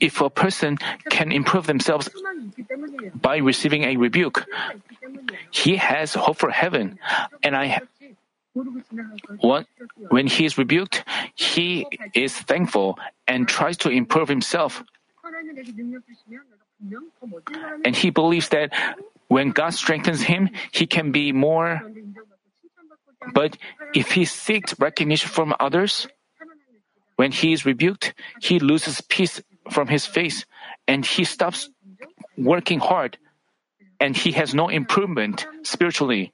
if 0.00 0.20
a 0.20 0.28
person 0.28 0.76
can 1.08 1.30
improve 1.30 1.70
themselves 1.70 2.10
by 3.14 3.36
receiving 3.36 3.84
a 3.84 3.96
rebuke, 3.96 4.44
he 5.52 5.76
has 5.76 6.14
hope 6.14 6.38
for 6.38 6.50
heaven, 6.50 6.98
and 7.44 7.54
I 7.54 7.78
when 10.08 10.26
he 10.26 10.44
is 10.44 10.58
rebuked, 10.58 11.04
he 11.34 11.86
is 12.14 12.36
thankful 12.36 12.98
and 13.26 13.48
tries 13.48 13.76
to 13.78 13.90
improve 13.90 14.28
himself. 14.28 14.82
And 17.84 17.94
he 17.94 18.10
believes 18.10 18.48
that 18.50 18.72
when 19.28 19.50
God 19.50 19.74
strengthens 19.74 20.22
him, 20.22 20.50
he 20.72 20.86
can 20.86 21.12
be 21.12 21.32
more. 21.32 21.82
But 23.34 23.58
if 23.94 24.12
he 24.12 24.24
seeks 24.24 24.78
recognition 24.78 25.28
from 25.28 25.54
others, 25.60 26.06
when 27.16 27.32
he 27.32 27.52
is 27.52 27.66
rebuked, 27.66 28.14
he 28.40 28.58
loses 28.58 29.00
peace 29.02 29.42
from 29.70 29.88
his 29.88 30.06
face 30.06 30.46
and 30.86 31.04
he 31.04 31.24
stops 31.24 31.68
working 32.38 32.78
hard 32.78 33.18
and 34.00 34.16
he 34.16 34.32
has 34.32 34.54
no 34.54 34.68
improvement 34.68 35.46
spiritually. 35.62 36.32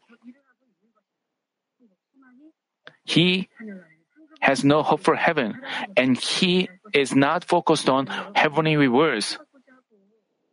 He 3.04 3.48
has 4.40 4.64
no 4.64 4.82
hope 4.82 5.00
for 5.00 5.14
heaven, 5.14 5.60
and 5.96 6.18
he 6.18 6.68
is 6.92 7.14
not 7.14 7.44
focused 7.44 7.88
on 7.88 8.06
heavenly 8.34 8.76
rewards. 8.76 9.38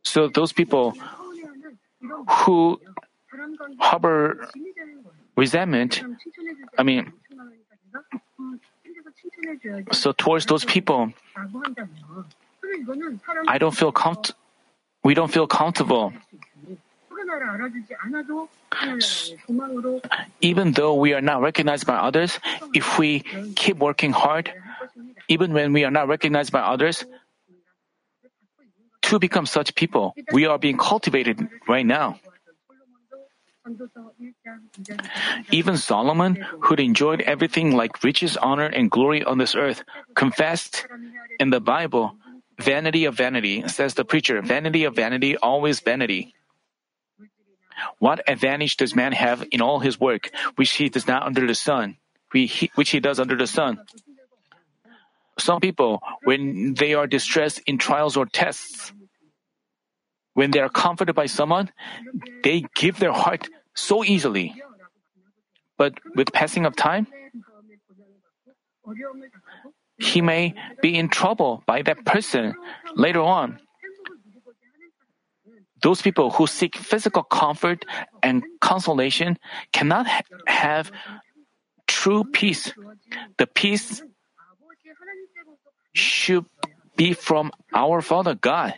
So 0.03 0.27
those 0.27 0.53
people 0.53 0.93
who 2.29 2.79
harbor 3.79 4.47
resentment, 5.35 6.03
I 6.77 6.83
mean, 6.83 7.13
so 9.91 10.11
towards 10.11 10.45
those 10.45 10.65
people, 10.65 11.13
I 13.47 13.57
don't 13.57 13.75
feel 13.75 13.91
comfort. 13.91 14.33
We 15.03 15.13
don't 15.13 15.31
feel 15.31 15.47
comfortable. 15.47 16.13
Even 20.41 20.71
though 20.71 20.95
we 20.95 21.13
are 21.13 21.21
not 21.21 21.41
recognized 21.41 21.85
by 21.85 21.95
others, 21.95 22.39
if 22.73 22.97
we 22.97 23.19
keep 23.55 23.77
working 23.77 24.11
hard, 24.11 24.51
even 25.27 25.53
when 25.53 25.73
we 25.73 25.83
are 25.83 25.91
not 25.91 26.07
recognized 26.07 26.51
by 26.51 26.61
others, 26.61 27.05
to 29.03 29.19
become 29.19 29.45
such 29.45 29.75
people, 29.75 30.13
we 30.31 30.45
are 30.45 30.57
being 30.57 30.77
cultivated 30.77 31.47
right 31.67 31.85
now. 31.85 32.19
Even 35.51 35.77
Solomon, 35.77 36.45
who'd 36.61 36.79
enjoyed 36.79 37.21
everything 37.21 37.75
like 37.75 38.03
riches, 38.03 38.37
honor, 38.37 38.65
and 38.65 38.89
glory 38.89 39.23
on 39.23 39.37
this 39.37 39.55
earth, 39.55 39.83
confessed 40.15 40.87
in 41.39 41.51
the 41.51 41.59
Bible, 41.59 42.15
vanity 42.59 43.05
of 43.05 43.15
vanity, 43.15 43.67
says 43.67 43.93
the 43.93 44.05
preacher, 44.05 44.41
vanity 44.41 44.83
of 44.85 44.95
vanity, 44.95 45.37
always 45.37 45.79
vanity. 45.79 46.33
What 47.99 48.21
advantage 48.27 48.77
does 48.77 48.95
man 48.95 49.13
have 49.13 49.43
in 49.51 49.61
all 49.61 49.79
his 49.79 49.99
work, 49.99 50.29
which 50.55 50.71
he 50.71 50.89
does 50.89 51.07
not 51.07 51.23
under 51.23 51.45
the 51.45 51.55
sun, 51.55 51.97
which 52.31 52.89
he 52.89 52.99
does 52.99 53.19
under 53.19 53.35
the 53.35 53.47
sun? 53.47 53.79
Some 55.39 55.59
people, 55.59 56.01
when 56.23 56.73
they 56.75 56.93
are 56.93 57.07
distressed 57.07 57.61
in 57.65 57.77
trials 57.77 58.17
or 58.17 58.25
tests, 58.25 58.93
when 60.33 60.51
they 60.51 60.59
are 60.59 60.69
comforted 60.69 61.15
by 61.15 61.25
someone, 61.25 61.71
they 62.43 62.65
give 62.75 62.99
their 62.99 63.11
heart 63.11 63.49
so 63.75 64.03
easily. 64.03 64.55
But 65.77 65.93
with 66.15 66.31
passing 66.31 66.65
of 66.65 66.75
time, 66.75 67.07
he 69.97 70.21
may 70.21 70.53
be 70.81 70.97
in 70.97 71.09
trouble 71.09 71.63
by 71.65 71.81
that 71.83 72.05
person 72.05 72.55
later 72.95 73.21
on. 73.21 73.59
Those 75.81 76.01
people 76.01 76.29
who 76.29 76.45
seek 76.47 76.75
physical 76.75 77.23
comfort 77.23 77.85
and 78.21 78.43
consolation 78.59 79.37
cannot 79.73 80.07
ha- 80.07 80.21
have 80.47 80.91
true 81.87 82.23
peace. 82.23 82.73
The 83.37 83.47
peace 83.47 84.03
should 85.93 86.45
be 86.95 87.13
from 87.13 87.51
our 87.73 88.01
Father 88.01 88.35
God. 88.35 88.75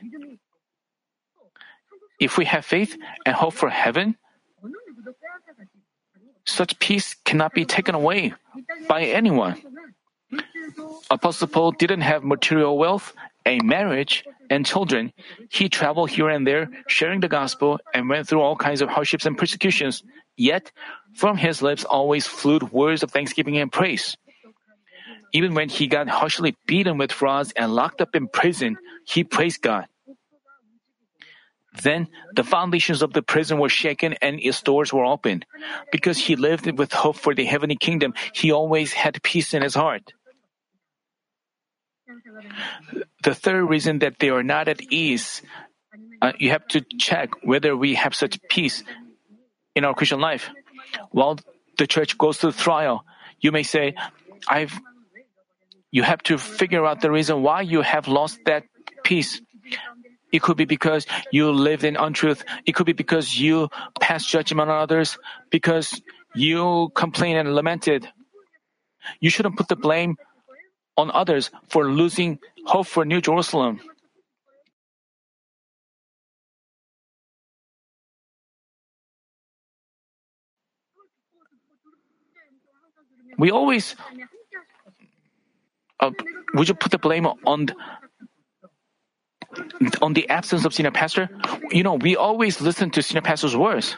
If 2.20 2.38
we 2.38 2.46
have 2.46 2.64
faith 2.66 2.96
and 3.26 3.36
hope 3.36 3.54
for 3.54 3.70
heaven, 3.70 4.16
such 6.46 6.80
peace 6.80 7.16
cannot 7.26 7.54
be 7.54 7.66
taken 7.66 7.96
away 7.96 8.34
by 8.88 9.04
anyone. 9.04 9.60
Apostle 11.12 11.48
Paul 11.48 11.72
didn't 11.72 12.02
have 12.02 12.24
material 12.24 12.78
wealth, 12.78 13.14
a 13.46 13.60
marriage, 13.60 14.24
and 14.50 14.66
children. 14.66 15.12
He 15.50 15.70
traveled 15.70 16.10
here 16.12 16.30
and 16.30 16.46
there, 16.46 16.70
sharing 16.88 17.20
the 17.20 17.28
gospel, 17.28 17.80
and 17.94 18.10
went 18.10 18.28
through 18.28 18.42
all 18.42 18.56
kinds 18.56 18.82
of 18.82 18.90
hardships 18.90 19.26
and 19.26 19.38
persecutions. 19.38 20.04
Yet, 20.38 20.72
from 21.16 21.38
his 21.38 21.62
lips 21.62 21.84
always 21.84 22.28
flowed 22.28 22.72
words 22.72 23.04
of 23.04 23.12
thanksgiving 23.12 23.58
and 23.58 23.72
praise. 23.72 24.18
Even 25.34 25.54
when 25.56 25.70
he 25.70 25.88
got 25.88 26.08
harshly 26.08 26.56
beaten 26.68 26.98
with 26.98 27.22
rods 27.22 27.52
and 27.56 27.74
locked 27.74 28.02
up 28.02 28.16
in 28.16 28.28
prison, 28.28 28.78
he 29.06 29.24
praised 29.24 29.62
God. 29.62 29.88
Then 31.82 32.08
the 32.36 32.44
foundations 32.44 33.02
of 33.02 33.14
the 33.14 33.24
prison 33.24 33.58
were 33.58 33.70
shaken 33.70 34.14
and 34.22 34.40
its 34.40 34.62
doors 34.62 34.94
were 34.94 35.06
opened. 35.06 35.46
Because 35.92 36.18
he 36.18 36.36
lived 36.36 36.70
with 36.78 36.94
hope 36.94 37.18
for 37.18 37.34
the 37.34 37.46
heavenly 37.46 37.76
kingdom, 37.76 38.14
he 38.34 38.52
always 38.52 38.94
had 38.94 39.24
peace 39.24 39.56
in 39.56 39.64
his 39.64 39.74
heart. 39.74 40.14
The 43.24 43.36
third 43.36 43.66
reason 43.66 44.00
that 44.00 44.20
they 44.20 44.30
are 44.30 44.44
not 44.44 44.68
at 44.68 44.82
ease, 44.92 45.42
uh, 46.22 46.34
you 46.38 46.50
have 46.52 46.68
to 46.70 46.82
check 46.82 47.30
whether 47.44 47.76
we 47.76 47.96
have 47.96 48.16
such 48.16 48.40
peace 48.50 48.84
in 49.76 49.86
our 49.86 49.94
Christian 49.94 50.20
life. 50.20 50.50
While 51.12 51.40
the 51.78 51.88
church 51.88 52.18
goes 52.18 52.38
through 52.38 52.54
trial, 52.54 53.06
you 53.40 53.52
may 53.52 53.64
say, 53.64 53.96
I've 54.48 54.80
you 55.92 56.02
have 56.02 56.24
to 56.24 56.40
figure 56.40 56.86
out 56.86 57.02
the 57.02 57.12
reason 57.12 57.44
why 57.44 57.62
you 57.62 57.82
have 57.82 58.08
lost 58.08 58.40
that 58.46 58.66
peace. 59.04 59.40
It 60.32 60.42
could 60.42 60.58
be 60.58 60.66
because 60.66 61.06
you 61.32 61.52
lived 61.52 61.84
in 61.84 61.96
untruth. 61.96 62.44
It 62.66 62.74
could 62.74 62.88
be 62.88 62.98
because 62.98 63.40
you 63.40 63.70
passed 64.02 64.28
judgment 64.28 64.72
on 64.72 64.82
others, 64.82 65.20
because 65.52 66.02
you 66.34 66.90
complained 66.96 67.38
and 67.38 67.54
lamented. 67.54 68.10
You 69.20 69.30
shouldn't 69.30 69.56
put 69.56 69.68
the 69.68 69.76
blame 69.76 70.18
on 70.98 71.12
others 71.12 71.52
for 71.70 71.90
losing 71.90 72.40
hope 72.66 72.88
for 72.88 73.06
New 73.06 73.22
Jerusalem. 73.22 73.80
We 83.38 83.52
always 83.52 83.96
uh, 86.00 86.12
would 86.54 86.68
you 86.68 86.76
put 86.76 86.92
the 86.92 87.00
blame 87.00 87.26
on 87.26 87.68
on 90.02 90.14
the 90.14 90.30
absence 90.30 90.66
of 90.66 90.74
senior 90.74 90.92
pastor? 90.92 91.30
You 91.72 91.84
know, 91.84 91.96
we 91.96 92.16
always 92.16 92.62
listen 92.62 92.90
to 92.92 93.02
senior 93.02 93.22
pastor's 93.22 93.56
words. 93.56 93.98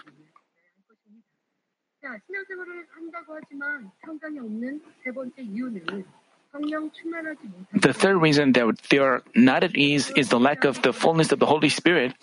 The 7.73 7.93
third 7.93 8.17
reason 8.17 8.53
that 8.53 8.77
they 8.89 8.99
are 8.99 9.23
not 9.35 9.63
at 9.63 9.75
ease 9.75 10.11
is 10.15 10.29
the 10.29 10.39
lack 10.39 10.63
of 10.63 10.81
the 10.81 10.93
fullness 10.93 11.31
of 11.31 11.39
the 11.39 11.45
Holy 11.45 11.69
Spirit. 11.69 12.13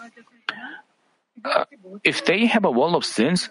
Uh, 1.45 1.65
if 2.05 2.25
they 2.25 2.47
have 2.47 2.65
a 2.65 2.71
wall 2.71 2.95
of 2.95 3.05
sins, 3.05 3.49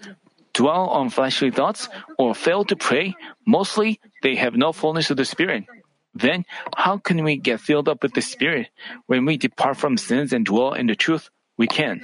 dwell 0.53 0.87
on 0.89 1.09
fleshly 1.09 1.51
thoughts, 1.51 1.89
or 2.17 2.33
fail 2.33 2.63
to 2.65 2.75
pray, 2.75 3.15
mostly 3.45 3.99
they 4.23 4.35
have 4.35 4.55
no 4.55 4.71
fullness 4.71 5.09
of 5.09 5.17
the 5.17 5.25
Spirit. 5.25 5.65
Then, 6.13 6.45
how 6.75 6.97
can 6.97 7.23
we 7.23 7.37
get 7.37 7.59
filled 7.59 7.87
up 7.87 8.03
with 8.03 8.13
the 8.13 8.21
Spirit? 8.21 8.67
When 9.07 9.25
we 9.25 9.37
depart 9.37 9.77
from 9.77 9.97
sins 9.97 10.33
and 10.33 10.45
dwell 10.45 10.73
in 10.73 10.87
the 10.87 10.95
truth, 10.95 11.29
we 11.57 11.67
can. 11.67 12.01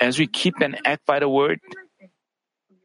As 0.00 0.18
we 0.18 0.26
keep 0.26 0.54
and 0.60 0.78
act 0.84 1.06
by 1.06 1.18
the 1.18 1.28
Word, 1.28 1.60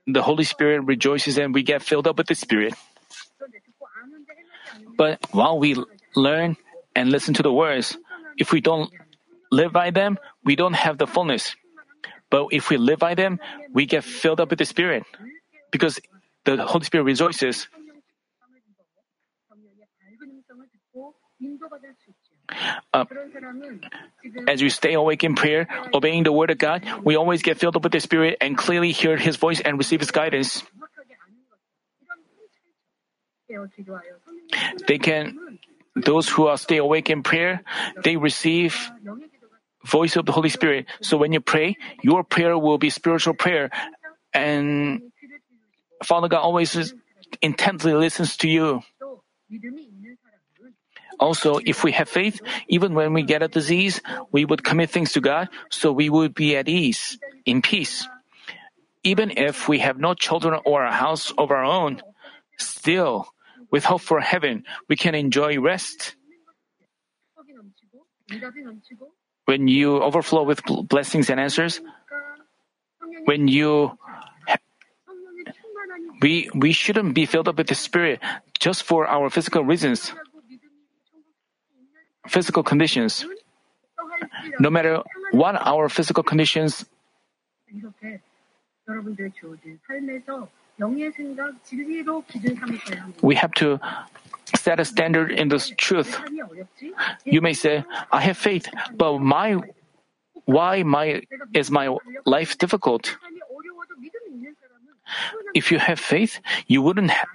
the 0.08 0.22
Holy 0.22 0.44
Spirit 0.44 0.82
rejoices 0.86 1.38
and 1.38 1.54
we 1.54 1.64
get 1.64 1.82
filled 1.82 2.08
up 2.08 2.18
with 2.18 2.28
the 2.28 2.36
Spirit. 2.36 2.74
But 4.98 5.20
while 5.32 5.60
we 5.60 5.76
learn 6.16 6.58
and 6.95 7.10
listen 7.10 7.36
to 7.36 7.43
the 7.43 7.54
words, 7.54 7.98
if 8.38 8.52
we 8.52 8.62
don't 8.62 8.91
live 9.52 9.72
by 9.72 9.91
them, 9.91 10.18
we 10.43 10.56
don't 10.56 10.74
have 10.74 10.98
the 10.98 11.08
fullness. 11.08 11.56
But 12.30 12.48
if 12.52 12.70
we 12.70 12.78
live 12.78 13.00
by 13.00 13.16
them, 13.16 13.39
we 13.72 13.86
get 13.86 14.04
filled 14.04 14.41
up 14.41 14.50
with 14.50 14.60
the 14.60 14.66
Spirit. 14.66 15.04
Because 15.72 16.00
the 16.45 16.58
Holy 16.66 16.84
Spirit 16.86 17.04
rejoices. 17.04 17.68
Uh, 22.93 23.06
as 24.48 24.62
we 24.62 24.70
stay 24.70 24.93
awake 24.93 25.24
in 25.24 25.36
prayer, 25.36 25.68
obeying 25.93 26.24
the 26.24 26.32
word 26.32 26.50
of 26.50 26.58
God, 26.58 26.84
we 27.04 27.16
always 27.16 27.41
get 27.41 27.60
filled 27.60 27.76
up 27.76 27.84
with 27.84 27.91
the 27.91 28.00
Spirit 28.00 28.38
and 28.41 28.58
clearly 28.58 28.91
hear 28.91 29.18
His 29.18 29.36
voice 29.36 29.60
and 29.60 29.78
receive 29.78 30.00
His 30.00 30.12
guidance. 30.12 30.64
They 34.88 34.98
can, 34.98 35.60
those 35.95 36.30
who 36.30 36.48
are 36.48 36.58
stay 36.58 36.78
awake 36.78 37.10
in 37.10 37.24
prayer, 37.24 37.62
they 38.04 38.18
receive 38.18 38.76
voice 39.86 40.16
of 40.16 40.26
the 40.26 40.32
Holy 40.32 40.50
Spirit. 40.50 40.86
So 41.02 41.18
when 41.18 41.32
you 41.34 41.39
pray, 41.39 41.78
your 42.04 42.24
prayer 42.24 42.58
will 42.58 42.78
be 42.78 42.89
spiritual 42.89 43.34
prayer, 43.34 43.70
and 44.34 45.02
Father 46.04 46.28
God 46.28 46.41
always 46.41 46.93
intently 47.41 47.93
listens 47.93 48.38
to 48.38 48.48
you. 48.48 48.82
Also, 51.20 51.60
if 51.66 51.84
we 51.84 51.91
have 51.93 52.08
faith, 52.08 52.41
even 52.68 52.93
when 52.93 53.14
we 53.14 53.24
get 53.24 53.41
a 53.41 53.48
disease, 53.48 54.02
we 54.32 54.45
would 54.45 54.64
commit 54.64 54.91
things 54.91 55.14
to 55.14 55.22
God, 55.22 55.50
so 55.72 55.91
we 55.91 56.10
would 56.10 56.36
be 56.36 56.56
at 56.56 56.70
ease, 56.70 57.18
in 57.45 57.62
peace. 57.62 58.08
Even 59.04 59.32
if 59.36 59.68
we 59.68 59.80
have 59.80 59.98
no 59.98 60.14
children 60.14 60.60
or 60.66 60.84
a 60.84 60.91
house 60.91 61.34
of 61.38 61.50
our 61.50 61.64
own, 61.64 62.02
still, 62.60 63.34
with 63.72 63.86
hope 63.86 64.01
for 64.01 64.20
heaven, 64.20 64.63
we 64.88 64.95
can 64.95 65.15
enjoy 65.15 65.59
rest. 65.59 66.15
When 69.45 69.68
you 69.68 70.01
overflow 70.01 70.43
with 70.43 70.61
blessings 70.65 71.30
and 71.30 71.39
answers, 71.39 71.80
when 73.26 73.47
you 73.47 73.97
we 76.22 76.49
we 76.53 76.74
shouldn't 76.74 77.13
be 77.13 77.26
filled 77.26 77.47
up 77.47 77.57
with 77.57 77.68
the 77.68 77.76
spirit 77.76 78.20
just 78.59 78.84
for 78.84 79.07
our 79.07 79.30
physical 79.30 79.63
reasons 79.63 80.11
physical 82.28 82.63
conditions. 82.63 83.26
No 84.59 84.70
matter 84.70 85.01
what 85.32 85.55
our 85.55 85.89
physical 85.89 86.24
conditions, 86.24 86.86
we 93.21 93.36
have 93.36 93.51
to 93.53 93.80
set 94.55 94.80
a 94.80 94.86
standard 94.86 95.32
in 95.32 95.47
this 95.49 95.71
truth. 95.78 96.19
You 97.25 97.41
may 97.41 97.53
say, 97.53 97.84
I 98.11 98.21
have 98.21 98.38
faith, 98.38 98.67
but 98.95 99.19
my 99.19 99.57
why 100.45 100.84
my 100.84 101.23
is 101.53 101.71
my 101.71 101.97
life 102.25 102.57
difficult? 102.57 103.17
If 105.53 105.71
you 105.71 105.80
have 105.80 105.99
faith, 105.99 106.39
you 106.67 106.82
wouldn't 106.82 107.11
ha- 107.11 107.28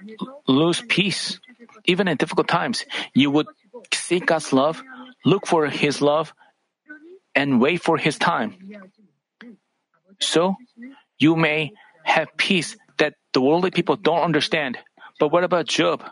lose 0.47 0.81
peace. 0.81 1.39
Even 1.85 2.07
in 2.07 2.17
difficult 2.17 2.47
times, 2.47 2.85
you 3.13 3.29
would 3.29 3.47
seek 3.93 4.25
God's 4.27 4.53
love, 4.53 4.81
look 5.25 5.45
for 5.45 5.67
His 5.67 6.01
love, 6.01 6.33
and 7.35 7.59
wait 7.59 7.81
for 7.81 7.97
his 7.97 8.17
time. 8.17 8.55
So, 10.19 10.55
you 11.17 11.35
may 11.35 11.73
have 12.03 12.29
peace 12.37 12.75
the 13.33 13.41
worldly 13.41 13.71
people 13.71 13.95
don't 13.95 14.21
understand. 14.21 14.77
But 15.19 15.31
what 15.31 15.43
about 15.43 15.67
Job? 15.67 16.03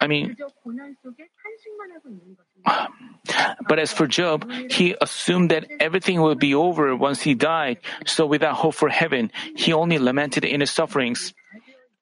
I 0.00 0.06
mean, 0.06 0.36
but 3.68 3.78
as 3.78 3.92
for 3.92 4.06
Job, 4.06 4.50
he 4.70 4.94
assumed 5.00 5.50
that 5.50 5.66
everything 5.80 6.20
would 6.22 6.38
be 6.38 6.54
over 6.54 6.94
once 6.94 7.22
he 7.22 7.34
died, 7.34 7.78
so 8.06 8.26
without 8.26 8.54
hope 8.54 8.74
for 8.74 8.88
heaven, 8.88 9.30
he 9.56 9.72
only 9.72 9.98
lamented 9.98 10.44
in 10.44 10.60
his 10.60 10.70
sufferings. 10.70 11.34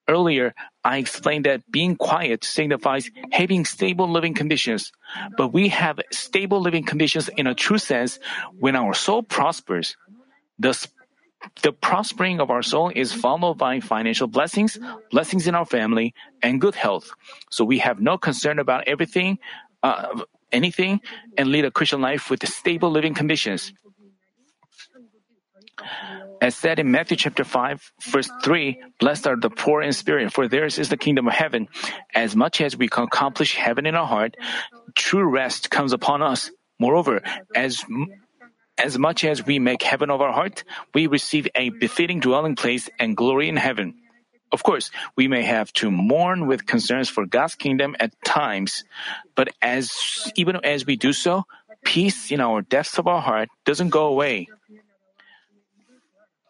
Earlier, 0.06 0.54
I 0.84 0.98
explained 0.98 1.46
that 1.46 1.62
being 1.70 1.96
quiet 1.96 2.44
signifies 2.44 3.10
having 3.32 3.64
stable 3.64 4.10
living 4.10 4.34
conditions, 4.34 4.92
but 5.36 5.48
we 5.48 5.68
have 5.68 5.98
stable 6.12 6.60
living 6.60 6.84
conditions 6.84 7.28
in 7.28 7.46
a 7.46 7.54
true 7.54 7.78
sense 7.78 8.18
when 8.58 8.76
our 8.76 8.92
soul 8.92 9.22
prospers. 9.22 9.96
Thus, 10.58 10.86
the 11.62 11.72
prospering 11.72 12.40
of 12.40 12.50
our 12.50 12.62
soul 12.62 12.90
is 12.94 13.12
followed 13.12 13.58
by 13.58 13.80
financial 13.80 14.26
blessings, 14.26 14.78
blessings 15.10 15.46
in 15.46 15.54
our 15.54 15.66
family, 15.66 16.14
and 16.42 16.60
good 16.60 16.74
health. 16.74 17.10
So 17.50 17.64
we 17.64 17.78
have 17.78 18.00
no 18.00 18.18
concern 18.18 18.58
about 18.58 18.84
everything, 18.86 19.38
uh, 19.82 20.22
anything, 20.52 21.00
and 21.36 21.48
lead 21.48 21.64
a 21.64 21.70
Christian 21.70 22.00
life 22.00 22.30
with 22.30 22.46
stable 22.48 22.90
living 22.90 23.14
conditions. 23.14 23.72
As 26.40 26.54
said 26.54 26.78
in 26.78 26.90
Matthew 26.90 27.16
chapter 27.16 27.44
5, 27.44 27.92
verse 28.02 28.30
3, 28.42 28.78
Blessed 29.00 29.26
are 29.26 29.36
the 29.36 29.50
poor 29.50 29.82
in 29.82 29.92
spirit, 29.92 30.32
for 30.32 30.46
theirs 30.46 30.78
is 30.78 30.88
the 30.88 30.96
kingdom 30.96 31.26
of 31.26 31.34
heaven. 31.34 31.68
As 32.14 32.36
much 32.36 32.60
as 32.60 32.76
we 32.76 32.88
can 32.88 33.04
accomplish 33.04 33.54
heaven 33.54 33.86
in 33.86 33.94
our 33.94 34.06
heart, 34.06 34.36
true 34.94 35.24
rest 35.24 35.70
comes 35.70 35.92
upon 35.92 36.22
us. 36.22 36.50
Moreover, 36.78 37.22
as 37.54 37.84
as 38.78 38.98
much 38.98 39.24
as 39.24 39.44
we 39.46 39.58
make 39.58 39.82
heaven 39.82 40.10
of 40.10 40.20
our 40.20 40.32
heart, 40.32 40.64
we 40.94 41.06
receive 41.06 41.48
a 41.54 41.70
befitting 41.70 42.20
dwelling 42.20 42.56
place 42.56 42.88
and 42.98 43.16
glory 43.16 43.48
in 43.48 43.56
heaven. 43.56 43.94
Of 44.52 44.62
course, 44.62 44.90
we 45.16 45.26
may 45.26 45.42
have 45.42 45.72
to 45.74 45.90
mourn 45.90 46.46
with 46.46 46.66
concerns 46.66 47.08
for 47.08 47.26
God's 47.26 47.54
kingdom 47.54 47.96
at 47.98 48.12
times, 48.24 48.84
but 49.34 49.48
as 49.60 49.92
even 50.36 50.56
as 50.64 50.86
we 50.86 50.96
do 50.96 51.12
so, 51.12 51.44
peace 51.84 52.30
in 52.30 52.40
our 52.40 52.62
depths 52.62 52.98
of 52.98 53.06
our 53.06 53.20
heart 53.20 53.48
doesn't 53.64 53.90
go 53.90 54.06
away. 54.06 54.48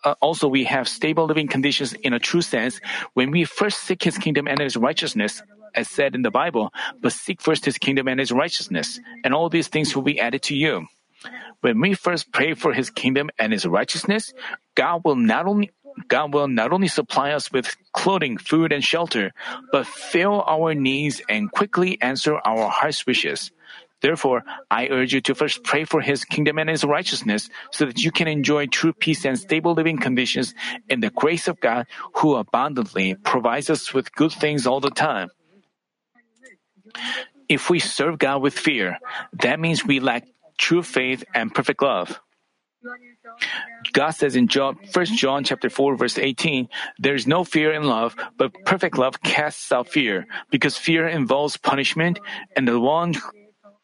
Uh, 0.04 0.14
also, 0.20 0.48
we 0.48 0.64
have 0.64 0.86
stable 0.86 1.24
living 1.24 1.48
conditions 1.48 1.94
in 1.94 2.12
a 2.12 2.18
true 2.18 2.42
sense 2.42 2.78
when 3.14 3.30
we 3.30 3.44
first 3.44 3.80
seek 3.84 4.02
His 4.02 4.18
kingdom 4.18 4.46
and 4.46 4.60
His 4.60 4.76
righteousness, 4.76 5.42
as 5.74 5.88
said 5.88 6.14
in 6.14 6.20
the 6.20 6.30
Bible. 6.30 6.74
But 7.00 7.12
seek 7.12 7.40
first 7.40 7.64
His 7.64 7.78
kingdom 7.78 8.06
and 8.06 8.20
His 8.20 8.30
righteousness, 8.30 9.00
and 9.24 9.32
all 9.32 9.48
these 9.48 9.68
things 9.68 9.96
will 9.96 10.02
be 10.02 10.20
added 10.20 10.42
to 10.42 10.54
you. 10.54 10.86
When 11.60 11.80
we 11.80 11.94
first 11.94 12.32
pray 12.32 12.54
for 12.54 12.72
His 12.72 12.90
kingdom 12.90 13.30
and 13.38 13.52
His 13.52 13.66
righteousness, 13.66 14.32
God 14.74 15.02
will 15.04 15.16
not 15.16 15.46
only 15.46 15.70
God 16.08 16.34
will 16.34 16.48
not 16.48 16.72
only 16.72 16.88
supply 16.88 17.30
us 17.30 17.52
with 17.52 17.76
clothing, 17.92 18.36
food, 18.36 18.72
and 18.72 18.82
shelter, 18.82 19.32
but 19.70 19.86
fill 19.86 20.42
our 20.42 20.74
needs 20.74 21.22
and 21.28 21.50
quickly 21.50 22.02
answer 22.02 22.36
our 22.44 22.68
heart's 22.68 23.06
wishes. 23.06 23.52
Therefore, 24.02 24.44
I 24.70 24.88
urge 24.88 25.14
you 25.14 25.22
to 25.22 25.34
first 25.34 25.64
pray 25.64 25.84
for 25.84 26.02
His 26.02 26.24
kingdom 26.24 26.58
and 26.58 26.68
His 26.68 26.84
righteousness 26.84 27.48
so 27.70 27.86
that 27.86 28.02
you 28.02 28.10
can 28.10 28.28
enjoy 28.28 28.66
true 28.66 28.92
peace 28.92 29.24
and 29.24 29.38
stable 29.38 29.72
living 29.72 29.96
conditions 29.96 30.54
in 30.90 31.00
the 31.00 31.10
grace 31.10 31.48
of 31.48 31.60
God 31.60 31.86
who 32.16 32.34
abundantly 32.34 33.14
provides 33.14 33.70
us 33.70 33.94
with 33.94 34.12
good 34.12 34.32
things 34.32 34.66
all 34.66 34.80
the 34.80 34.90
time. 34.90 35.30
If 37.48 37.70
we 37.70 37.78
serve 37.78 38.18
God 38.18 38.42
with 38.42 38.58
fear, 38.58 38.98
that 39.40 39.60
means 39.60 39.86
we 39.86 40.00
lack 40.00 40.24
true 40.58 40.82
faith 40.82 41.24
and 41.34 41.54
perfect 41.54 41.82
love. 41.82 42.20
God 43.92 44.10
says 44.10 44.36
in 44.36 44.48
John, 44.48 44.76
1 44.92 45.06
John 45.16 45.44
chapter 45.44 45.70
4 45.70 45.96
verse 45.96 46.18
18, 46.18 46.68
there 46.98 47.14
is 47.14 47.26
no 47.26 47.44
fear 47.44 47.72
in 47.72 47.84
love, 47.84 48.14
but 48.36 48.52
perfect 48.64 48.98
love 48.98 49.22
casts 49.22 49.72
out 49.72 49.88
fear, 49.88 50.26
because 50.50 50.76
fear 50.76 51.08
involves 51.08 51.56
punishment, 51.56 52.20
and 52.56 52.68
the 52.68 52.78
one 52.78 53.14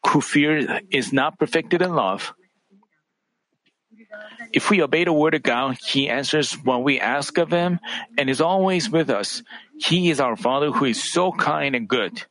who 0.07 0.21
fears 0.21 0.67
is 0.91 1.11
not 1.13 1.39
perfected 1.39 1.81
in 1.81 1.95
love. 1.95 2.33
If 4.53 4.69
we 4.69 4.81
obey 4.81 5.05
the 5.05 5.13
word 5.13 5.33
of 5.33 5.43
God, 5.43 5.77
He 5.79 6.09
answers 6.09 6.53
what 6.53 6.83
we 6.83 6.99
ask 6.99 7.37
of 7.37 7.51
Him 7.51 7.79
and 8.17 8.29
is 8.29 8.41
always 8.41 8.89
with 8.89 9.09
us. 9.09 9.43
He 9.79 10.09
is 10.09 10.19
our 10.19 10.35
Father 10.35 10.71
who 10.71 10.85
is 10.85 11.01
so 11.01 11.31
kind 11.31 11.75
and 11.75 11.87
good. 11.87 12.25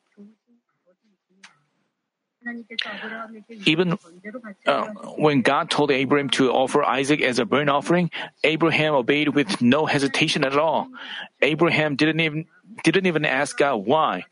Even 3.66 3.98
uh, 4.66 4.84
when 5.16 5.42
God 5.42 5.70
told 5.70 5.90
Abraham 5.90 6.30
to 6.30 6.50
offer 6.50 6.82
Isaac 6.82 7.20
as 7.22 7.38
a 7.38 7.44
burnt 7.44 7.70
offering, 7.70 8.10
Abraham 8.44 8.94
obeyed 8.94 9.28
with 9.34 9.60
no 9.62 9.86
hesitation 9.86 10.44
at 10.44 10.56
all. 10.56 10.88
Abraham 11.42 11.96
didn't 11.96 12.20
even 12.20 12.46
didn't 12.84 13.06
even 13.06 13.24
ask 13.24 13.56
God 13.56 13.76
why. 13.86 14.24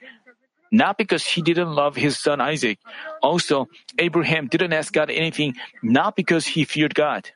Not 0.70 0.98
because 0.98 1.24
he 1.24 1.40
didn't 1.42 1.72
love 1.74 1.96
his 1.96 2.18
son 2.18 2.40
Isaac. 2.40 2.78
Also, 3.22 3.68
Abraham 3.98 4.48
didn't 4.48 4.72
ask 4.72 4.92
God 4.92 5.10
anything 5.10 5.56
not 5.82 6.14
because 6.14 6.46
he 6.46 6.64
feared 6.64 6.94
God. 6.94 7.30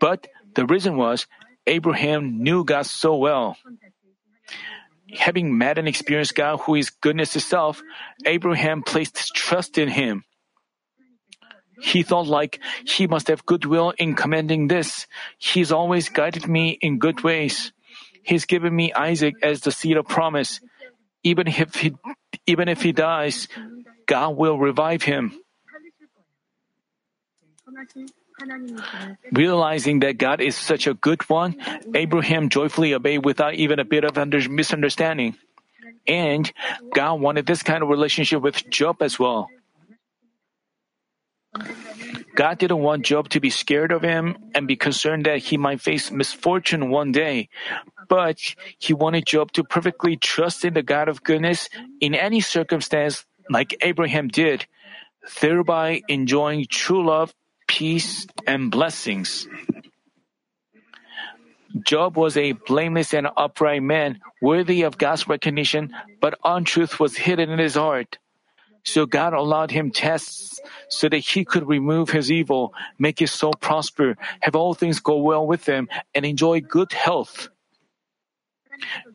But 0.00 0.26
the 0.54 0.66
reason 0.66 0.96
was 0.96 1.26
Abraham 1.66 2.42
knew 2.42 2.64
God 2.64 2.86
so 2.86 3.16
well 3.16 3.56
having 5.16 5.56
met 5.56 5.78
and 5.78 5.88
experienced 5.88 6.34
God 6.34 6.58
who 6.60 6.74
is 6.74 6.90
goodness 6.90 7.36
itself, 7.36 7.82
Abraham 8.24 8.82
placed 8.82 9.34
trust 9.34 9.78
in 9.78 9.88
him. 9.88 10.24
He 11.80 12.02
thought 12.02 12.26
like 12.26 12.60
he 12.84 13.06
must 13.06 13.28
have 13.28 13.46
goodwill 13.46 13.94
in 13.96 14.14
commanding 14.14 14.68
this. 14.68 15.06
He's 15.38 15.72
always 15.72 16.08
guided 16.08 16.46
me 16.46 16.78
in 16.80 16.98
good 16.98 17.22
ways. 17.24 17.72
He's 18.22 18.44
given 18.44 18.74
me 18.76 18.92
Isaac 18.92 19.34
as 19.42 19.62
the 19.62 19.72
seed 19.72 19.96
of 19.96 20.06
promise. 20.06 20.60
Even 21.22 21.48
if 21.48 21.74
he, 21.76 21.94
even 22.46 22.68
if 22.68 22.82
he 22.82 22.92
dies, 22.92 23.48
God 24.06 24.36
will 24.36 24.58
revive 24.58 25.02
him. 25.02 25.40
Realizing 29.32 30.00
that 30.00 30.18
God 30.18 30.40
is 30.40 30.56
such 30.56 30.86
a 30.86 30.94
good 30.94 31.28
one, 31.28 31.56
Abraham 31.94 32.48
joyfully 32.48 32.94
obeyed 32.94 33.24
without 33.24 33.54
even 33.54 33.78
a 33.78 33.84
bit 33.84 34.04
of 34.04 34.18
under- 34.18 34.48
misunderstanding. 34.48 35.36
And 36.06 36.50
God 36.94 37.20
wanted 37.20 37.46
this 37.46 37.62
kind 37.62 37.82
of 37.82 37.88
relationship 37.88 38.42
with 38.42 38.68
Job 38.70 39.02
as 39.02 39.18
well. 39.18 39.48
God 42.34 42.58
didn't 42.58 42.78
want 42.78 43.04
Job 43.04 43.28
to 43.30 43.40
be 43.40 43.50
scared 43.50 43.92
of 43.92 44.02
him 44.02 44.36
and 44.54 44.66
be 44.66 44.76
concerned 44.76 45.26
that 45.26 45.38
he 45.38 45.56
might 45.56 45.80
face 45.80 46.10
misfortune 46.10 46.90
one 46.90 47.12
day, 47.12 47.48
but 48.08 48.38
he 48.78 48.94
wanted 48.94 49.26
Job 49.26 49.52
to 49.52 49.64
perfectly 49.64 50.16
trust 50.16 50.64
in 50.64 50.74
the 50.74 50.82
God 50.82 51.08
of 51.08 51.22
goodness 51.22 51.68
in 52.00 52.14
any 52.14 52.40
circumstance 52.40 53.26
like 53.50 53.76
Abraham 53.82 54.28
did, 54.28 54.66
thereby 55.40 56.02
enjoying 56.08 56.66
true 56.68 57.04
love 57.04 57.34
peace, 57.70 58.26
and 58.48 58.68
blessings. 58.68 59.46
Job 61.86 62.16
was 62.16 62.36
a 62.36 62.58
blameless 62.66 63.14
and 63.14 63.28
upright 63.36 63.80
man, 63.80 64.18
worthy 64.42 64.82
of 64.82 64.98
God's 64.98 65.28
recognition, 65.28 65.94
but 66.20 66.34
untruth 66.42 66.98
was 66.98 67.16
hidden 67.16 67.48
in 67.48 67.60
his 67.60 67.76
heart. 67.76 68.18
So 68.82 69.06
God 69.06 69.34
allowed 69.34 69.70
him 69.70 69.92
tests 69.92 70.58
so 70.88 71.08
that 71.08 71.18
he 71.18 71.44
could 71.44 71.68
remove 71.68 72.10
his 72.10 72.32
evil, 72.32 72.74
make 72.98 73.20
his 73.20 73.30
soul 73.30 73.54
prosper, 73.54 74.18
have 74.40 74.56
all 74.56 74.74
things 74.74 74.98
go 74.98 75.22
well 75.22 75.46
with 75.46 75.64
him, 75.64 75.88
and 76.12 76.26
enjoy 76.26 76.60
good 76.60 76.90
health. 76.92 77.50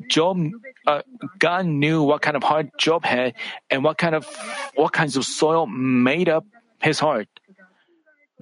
Job, 0.08 0.40
uh, 0.88 1.02
God 1.40 1.66
knew 1.66 2.04
what 2.04 2.22
kind 2.22 2.38
of 2.38 2.44
heart 2.44 2.72
Job 2.78 3.04
had 3.04 3.34
and 3.70 3.84
what 3.84 3.98
kind 3.98 4.16
of 4.16 4.24
what 4.76 4.94
kinds 4.94 5.18
of 5.18 5.26
soil 5.26 5.68
made 5.68 6.30
up 6.30 6.46
his 6.80 7.00
heart. 7.00 7.28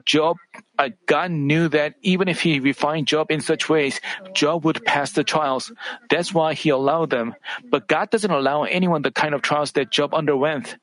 Job, 0.06 0.38
uh, 0.80 0.90
God 1.06 1.32
knew 1.32 1.70
that 1.70 1.96
even 2.02 2.28
if 2.28 2.42
he 2.42 2.60
refined 2.60 3.08
Job 3.08 3.30
in 3.30 3.42
such 3.42 3.70
ways, 3.70 4.02
Job 4.34 4.66
would 4.66 4.84
pass 4.86 5.12
the 5.14 5.24
trials. 5.24 5.72
That's 6.10 6.34
why 6.34 6.56
he 6.56 6.70
allowed 6.70 7.10
them. 7.12 7.36
But 7.70 7.88
God 7.88 8.10
doesn't 8.10 8.32
allow 8.32 8.64
anyone 8.64 9.02
the 9.02 9.12
kind 9.12 9.34
of 9.34 9.42
trials 9.42 9.74
that 9.74 9.92
Job 9.92 10.14
underwent. 10.14 10.76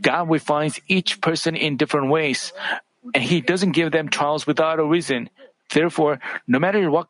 God 0.00 0.30
refines 0.30 0.80
each 0.88 1.20
person 1.20 1.56
in 1.56 1.76
different 1.76 2.08
ways, 2.10 2.52
and 3.14 3.22
He 3.22 3.40
doesn't 3.40 3.72
give 3.72 3.92
them 3.92 4.08
trials 4.08 4.46
without 4.46 4.78
a 4.78 4.84
reason. 4.84 5.28
Therefore, 5.72 6.20
no 6.46 6.58
matter 6.58 6.90
what 6.90 7.08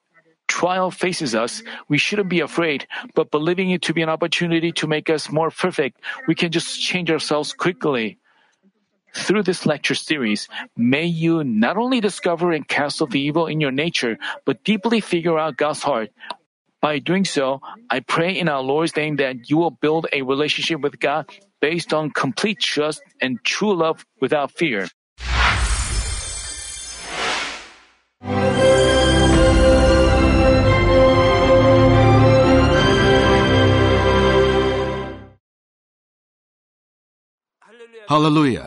trial 0.49 0.91
faces 0.91 1.35
us, 1.35 1.63
we 1.89 1.99
shouldn't 1.99 2.29
be 2.29 2.41
afraid, 2.41 2.87
but 3.15 3.31
believing 3.31 3.71
it 3.71 3.83
to 3.83 3.95
be 3.95 4.03
an 4.03 4.09
opportunity 4.09 4.73
to 4.73 4.87
make 4.87 5.09
us 5.09 5.31
more 5.31 5.51
perfect, 5.51 6.01
we 6.27 6.35
can 6.35 6.51
just 6.51 6.81
change 6.81 7.11
ourselves 7.11 7.53
quickly. 7.53 8.19
Through 9.15 9.43
this 9.43 9.67
lecture 9.67 9.95
series, 9.95 10.49
may 10.77 11.05
you 11.05 11.43
not 11.45 11.77
only 11.77 12.01
discover 12.01 12.53
and 12.53 12.67
cast 12.67 13.03
off 13.03 13.11
the 13.11 13.21
evil 13.21 13.47
in 13.47 13.61
your 13.61 13.73
nature, 13.73 14.19
but 14.45 14.65
deeply 14.65 15.01
figure 15.01 15.39
out 15.39 15.57
God's 15.57 15.83
heart. 15.83 16.11
By 16.81 16.99
doing 16.99 17.25
so, 17.25 17.61
I 17.91 18.01
pray 18.01 18.39
in 18.39 18.49
our 18.49 18.63
Lord's 18.63 18.97
name 18.97 19.17
that 19.17 19.51
you 19.51 19.59
will 19.59 19.71
build 19.71 20.07
a 20.13 20.23
relationship 20.23 20.81
with 20.81 20.99
God 20.99 21.29
based 21.61 21.93
on 21.93 22.11
complete 22.11 22.61
trust 22.61 23.03
and 23.21 23.43
true 23.45 23.75
love 23.75 24.07
without 24.21 24.51
fear. 24.53 24.89
Hallelujah. 38.11 38.67